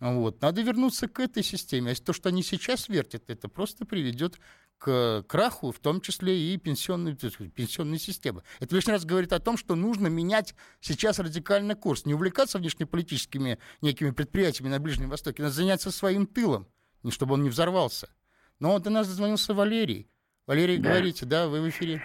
Вот. 0.00 0.40
Надо 0.42 0.62
вернуться 0.62 1.08
к 1.08 1.20
этой 1.20 1.42
системе. 1.42 1.92
А 1.92 1.94
то, 1.94 2.12
что 2.12 2.28
они 2.28 2.42
сейчас 2.42 2.88
вертят, 2.88 3.24
это 3.28 3.48
просто 3.48 3.84
приведет 3.84 4.38
к 4.78 5.24
краху, 5.26 5.72
в 5.72 5.80
том 5.80 6.00
числе 6.00 6.38
и 6.38 6.56
пенсионной, 6.56 7.14
пенсионной 7.14 7.98
системы. 7.98 8.42
Это 8.60 8.76
лишний 8.76 8.92
раз 8.92 9.04
говорит 9.04 9.32
о 9.32 9.40
том, 9.40 9.56
что 9.56 9.74
нужно 9.74 10.06
менять 10.06 10.54
сейчас 10.80 11.18
радикальный 11.18 11.74
курс. 11.74 12.06
Не 12.06 12.14
увлекаться 12.14 12.58
внешнеполитическими 12.58 13.58
некими 13.82 14.10
предприятиями 14.10 14.70
на 14.70 14.78
Ближнем 14.78 15.10
Востоке, 15.10 15.42
надо 15.42 15.54
заняться 15.54 15.90
своим 15.90 16.26
тылом, 16.26 16.68
чтобы 17.10 17.34
он 17.34 17.42
не 17.42 17.50
взорвался. 17.50 18.08
Но 18.60 18.78
до 18.78 18.90
нас 18.90 19.08
дозвонился 19.08 19.52
Валерий. 19.52 20.08
Валерий, 20.46 20.78
да. 20.78 20.90
говорите, 20.90 21.26
да, 21.26 21.48
вы 21.48 21.60
в 21.60 21.68
эфире. 21.68 22.00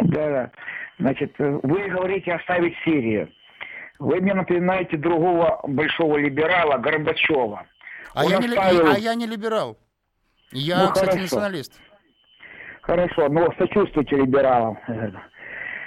Да, 0.00 0.28
да. 0.30 0.52
Значит, 0.98 1.34
вы 1.38 1.88
говорите 1.88 2.32
оставить 2.32 2.74
Сирию. 2.84 3.30
Вы 3.98 4.20
мне 4.20 4.34
напоминаете 4.34 4.96
другого 4.96 5.60
большого 5.64 6.16
либерала 6.18 6.78
Горбачева. 6.78 7.66
А, 8.14 8.24
я, 8.24 8.38
оставил... 8.38 8.86
не, 8.86 8.94
а 8.94 8.98
я 8.98 9.14
не 9.14 9.26
либерал. 9.26 9.76
Я, 10.52 10.84
ну, 10.84 10.88
кстати, 10.88 11.10
хорошо. 11.10 11.22
националист. 11.22 11.80
Хорошо, 12.82 13.28
но 13.28 13.52
сочувствуйте 13.58 14.16
либералам. 14.16 14.78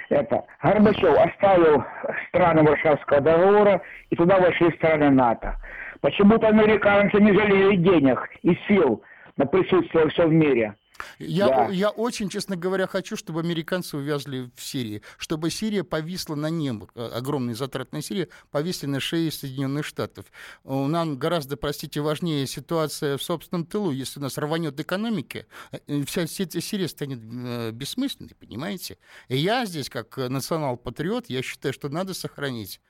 Это 0.08 0.44
Горбачев 0.62 1.16
оставил 1.16 1.84
страны 2.28 2.62
Варшавского 2.62 3.20
договора, 3.20 3.80
и 4.10 4.16
туда 4.16 4.38
вошли 4.38 4.72
страны 4.76 5.10
НАТО. 5.10 5.56
Почему-то 6.00 6.48
американцы 6.48 7.20
не 7.20 7.32
жалели 7.32 7.76
денег 7.76 8.28
и 8.42 8.56
сил 8.66 9.02
на 9.36 9.46
присутствие 9.46 10.08
все 10.08 10.26
в 10.26 10.32
мире. 10.32 10.74
Я, 11.18 11.48
да. 11.48 11.68
я 11.68 11.90
очень, 11.90 12.28
честно 12.28 12.56
говоря, 12.56 12.86
хочу, 12.86 13.16
чтобы 13.16 13.40
американцы 13.40 13.96
увязли 13.96 14.50
в 14.54 14.62
Сирии, 14.62 15.02
чтобы 15.18 15.50
Сирия 15.50 15.84
повисла 15.84 16.34
на 16.34 16.50
нем, 16.50 16.88
э, 16.94 17.06
огромные 17.08 17.54
затраты 17.54 17.96
на 17.96 18.02
Сирию, 18.02 18.28
повисли 18.50 18.86
на 18.86 19.00
шее 19.00 19.30
Соединенных 19.30 19.84
Штатов. 19.84 20.26
Нам 20.64 21.18
гораздо, 21.18 21.56
простите, 21.56 22.00
важнее 22.00 22.46
ситуация 22.46 23.16
в 23.16 23.22
собственном 23.22 23.66
тылу. 23.66 23.90
Если 23.90 24.20
у 24.20 24.22
нас 24.22 24.38
рванет 24.38 24.78
экономика, 24.78 25.46
э, 25.72 26.04
вся 26.04 26.26
Сирия 26.26 26.88
станет 26.88 27.20
э, 27.22 27.70
бессмысленной, 27.72 28.34
понимаете? 28.38 28.98
И 29.28 29.36
я 29.36 29.66
здесь, 29.66 29.88
как 29.88 30.16
национал-патриот, 30.16 31.28
я 31.28 31.42
считаю, 31.42 31.72
что 31.72 31.88
надо 31.88 32.14
сохранить 32.14 32.80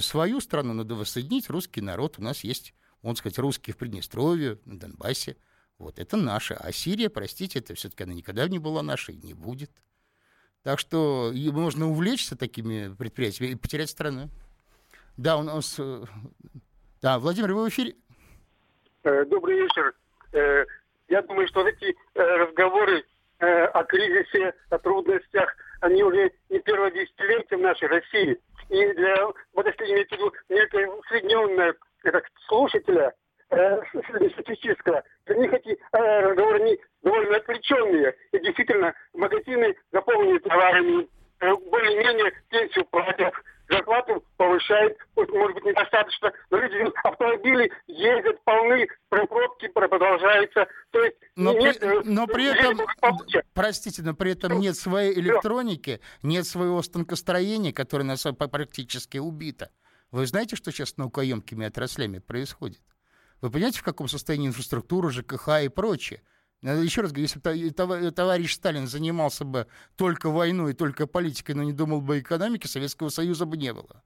свою 0.00 0.40
страну, 0.40 0.72
надо 0.72 0.94
воссоединить 0.94 1.48
русский 1.48 1.80
народ. 1.80 2.18
У 2.18 2.22
нас 2.22 2.42
есть, 2.42 2.74
можно 3.02 3.16
сказать, 3.16 3.38
русские 3.38 3.74
в 3.74 3.76
Приднестровье, 3.76 4.58
на 4.64 4.78
Донбассе. 4.78 5.36
Вот 5.82 5.98
это 5.98 6.16
наша. 6.16 6.54
А 6.54 6.70
Сирия, 6.70 7.10
простите, 7.10 7.58
это 7.58 7.74
все-таки 7.74 8.04
она 8.04 8.14
никогда 8.14 8.46
не 8.46 8.60
была 8.60 8.82
нашей, 8.82 9.16
не 9.16 9.34
будет. 9.34 9.70
Так 10.62 10.78
что 10.78 11.32
можно 11.34 11.90
увлечься 11.90 12.36
такими 12.36 12.94
предприятиями 12.94 13.52
и 13.52 13.56
потерять 13.56 13.90
страну. 13.90 14.28
Да, 15.16 15.36
у 15.36 15.42
нас... 15.42 15.74
Э, 15.80 16.04
да, 17.02 17.18
Владимир, 17.18 17.52
вы 17.52 17.64
в 17.64 17.68
эфире? 17.68 17.96
Э, 19.02 19.24
добрый 19.24 19.60
вечер. 19.60 19.92
Э, 20.32 20.64
я 21.08 21.22
думаю, 21.22 21.48
что 21.48 21.66
эти 21.66 21.96
разговоры 22.14 23.04
о 23.40 23.82
кризисе, 23.82 24.54
о 24.70 24.78
трудностях, 24.78 25.52
они 25.80 26.04
уже 26.04 26.30
не 26.48 26.60
первое 26.60 26.92
десятилетие 26.92 27.58
в 27.58 27.62
нашей 27.62 27.88
России. 27.88 28.38
И 28.68 28.92
для, 28.94 29.26
вот 29.52 29.66
если 29.66 29.92
иметь 29.92 30.08
в 30.10 30.12
виду 30.12 30.32
некое 30.48 30.86
усредненное 30.86 31.74
слушателя, 32.46 33.12
статистического, 34.32 35.02
для 35.26 35.36
них 35.36 35.52
эти 35.52 35.70
э, 35.70 36.20
разговоры 36.20 36.60
не 36.60 36.78
довольно 37.02 37.36
отвлеченные. 37.36 38.14
И 38.32 38.38
действительно, 38.40 38.94
магазины 39.12 39.74
заполнены 39.92 40.38
товарами, 40.40 41.08
э, 41.40 41.54
более-менее 41.70 42.32
пенсию 42.48 42.84
платят, 42.86 43.34
зарплату 43.68 44.24
повышают, 44.36 44.96
может 45.16 45.54
быть, 45.54 45.64
недостаточно, 45.64 46.32
но 46.50 46.58
люди 46.58 46.92
автомобили 47.04 47.70
ездят 47.86 48.42
полны, 48.44 48.86
пробки 49.08 49.68
продолжаются. 49.68 50.66
То 50.90 51.04
есть 51.04 51.16
но, 51.36 51.52
нет, 51.52 51.78
при, 51.78 51.98
э, 51.98 52.02
но 52.04 52.26
при 52.26 52.46
этом, 52.46 52.80
простите, 53.54 54.02
но 54.02 54.14
при 54.14 54.32
этом 54.32 54.58
нет 54.60 54.76
своей 54.76 55.18
электроники, 55.18 56.00
нет 56.22 56.46
своего 56.46 56.80
станкостроения, 56.82 57.72
которое 57.72 58.04
нас 58.04 58.26
практически 58.50 59.18
убито. 59.18 59.70
Вы 60.10 60.26
знаете, 60.26 60.56
что 60.56 60.70
сейчас 60.70 60.90
с 60.90 60.96
наукоемкими 60.98 61.66
отраслями 61.66 62.18
происходит? 62.18 62.80
Вы 63.42 63.50
понимаете, 63.50 63.80
в 63.80 63.82
каком 63.82 64.08
состоянии 64.08 64.46
инфраструктура, 64.46 65.10
ЖКХ 65.10 65.64
и 65.64 65.68
прочее? 65.68 66.22
Еще 66.62 67.00
раз 67.00 67.10
говорю, 67.10 67.24
если 67.24 68.10
товарищ 68.10 68.54
Сталин 68.54 68.86
занимался 68.86 69.44
бы 69.44 69.66
только 69.96 70.30
войной 70.30 70.74
только 70.74 71.08
политикой, 71.08 71.56
но 71.56 71.64
не 71.64 71.72
думал 71.72 72.00
бы 72.00 72.14
о 72.14 72.20
экономике, 72.20 72.68
Советского 72.68 73.08
Союза 73.08 73.44
бы 73.44 73.56
не 73.56 73.72
было. 73.72 74.04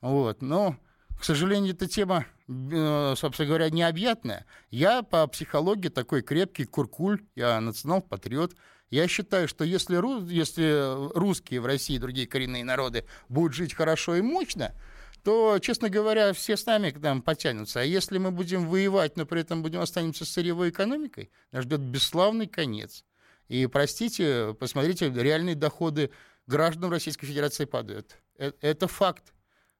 Вот. 0.00 0.40
Но, 0.40 0.78
к 1.20 1.24
сожалению, 1.24 1.74
эта 1.74 1.86
тема, 1.86 2.24
э, 2.48 3.14
собственно 3.14 3.46
говоря, 3.46 3.68
необъятная. 3.68 4.46
Я 4.70 5.02
по 5.02 5.26
психологии 5.26 5.90
такой 5.90 6.22
крепкий 6.22 6.64
куркуль, 6.64 7.20
я 7.36 7.60
национал-патриот. 7.60 8.56
Я 8.88 9.06
считаю, 9.06 9.48
что 9.48 9.64
если, 9.64 9.96
если 10.32 11.14
русские 11.14 11.60
в 11.60 11.66
России 11.66 11.96
и 11.96 11.98
другие 11.98 12.26
коренные 12.26 12.64
народы 12.64 13.06
будут 13.28 13.52
жить 13.52 13.74
хорошо 13.74 14.16
и 14.16 14.22
мощно, 14.22 14.74
то, 15.22 15.58
честно 15.60 15.88
говоря, 15.88 16.32
все 16.32 16.56
с 16.56 16.66
нами 16.66 16.90
к 16.90 16.98
нам 16.98 17.22
потянутся. 17.22 17.80
А 17.80 17.84
если 17.84 18.18
мы 18.18 18.32
будем 18.32 18.66
воевать, 18.68 19.16
но 19.16 19.24
при 19.24 19.40
этом 19.42 19.62
будем 19.62 19.80
останемся 19.80 20.24
сырьевой 20.24 20.70
экономикой, 20.70 21.30
нас 21.52 21.64
ждет 21.64 21.80
бесславный 21.80 22.48
конец. 22.48 23.04
И, 23.48 23.66
простите, 23.66 24.54
посмотрите, 24.58 25.10
реальные 25.10 25.54
доходы 25.54 26.10
граждан 26.46 26.90
Российской 26.90 27.26
Федерации 27.26 27.66
падают. 27.66 28.16
Это, 28.36 28.56
это 28.60 28.88
факт. 28.88 29.32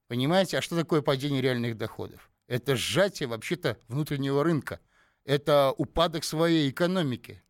Понимаете? 0.07 0.59
А 0.59 0.62
что 0.62 0.76
такое 0.76 1.03
падение 1.03 1.43
реальных 1.43 1.76
доходов? 1.76 2.30
Это 2.47 2.76
сжатие 2.76 3.28
вообще-то 3.28 3.78
внутреннего 3.88 4.45
рынка. 4.45 4.78
Это 5.24 5.72
упадок 5.76 6.22
своей 6.22 6.70
экономики. 6.70 7.43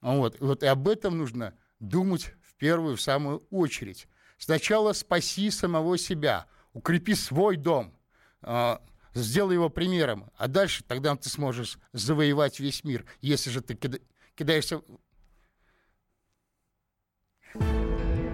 Вот. 0.00 0.38
вот 0.40 0.62
и 0.62 0.66
об 0.66 0.86
этом 0.86 1.18
нужно 1.18 1.54
думать 1.80 2.32
в 2.42 2.54
первую, 2.54 2.96
в 2.96 3.00
самую 3.00 3.44
очередь. 3.50 4.06
Сначала 4.36 4.92
спаси 4.92 5.50
самого 5.50 5.98
себя– 5.98 6.46
укрепи 6.78 7.14
свой 7.14 7.56
дом, 7.56 7.92
а, 8.40 8.80
сделай 9.14 9.54
его 9.54 9.68
примером, 9.68 10.30
а 10.36 10.46
дальше 10.46 10.84
тогда 10.86 11.14
ты 11.16 11.28
сможешь 11.28 11.78
завоевать 11.92 12.60
весь 12.60 12.84
мир, 12.84 13.04
если 13.20 13.50
же 13.50 13.60
ты 13.60 13.76
кидаешься... 14.34 14.80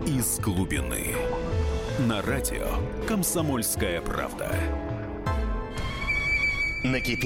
Из 0.07 0.39
глубины. 0.39 1.17
На 2.01 2.21
радио 2.21 2.69
«Комсомольская 3.09 4.03
правда». 4.03 4.55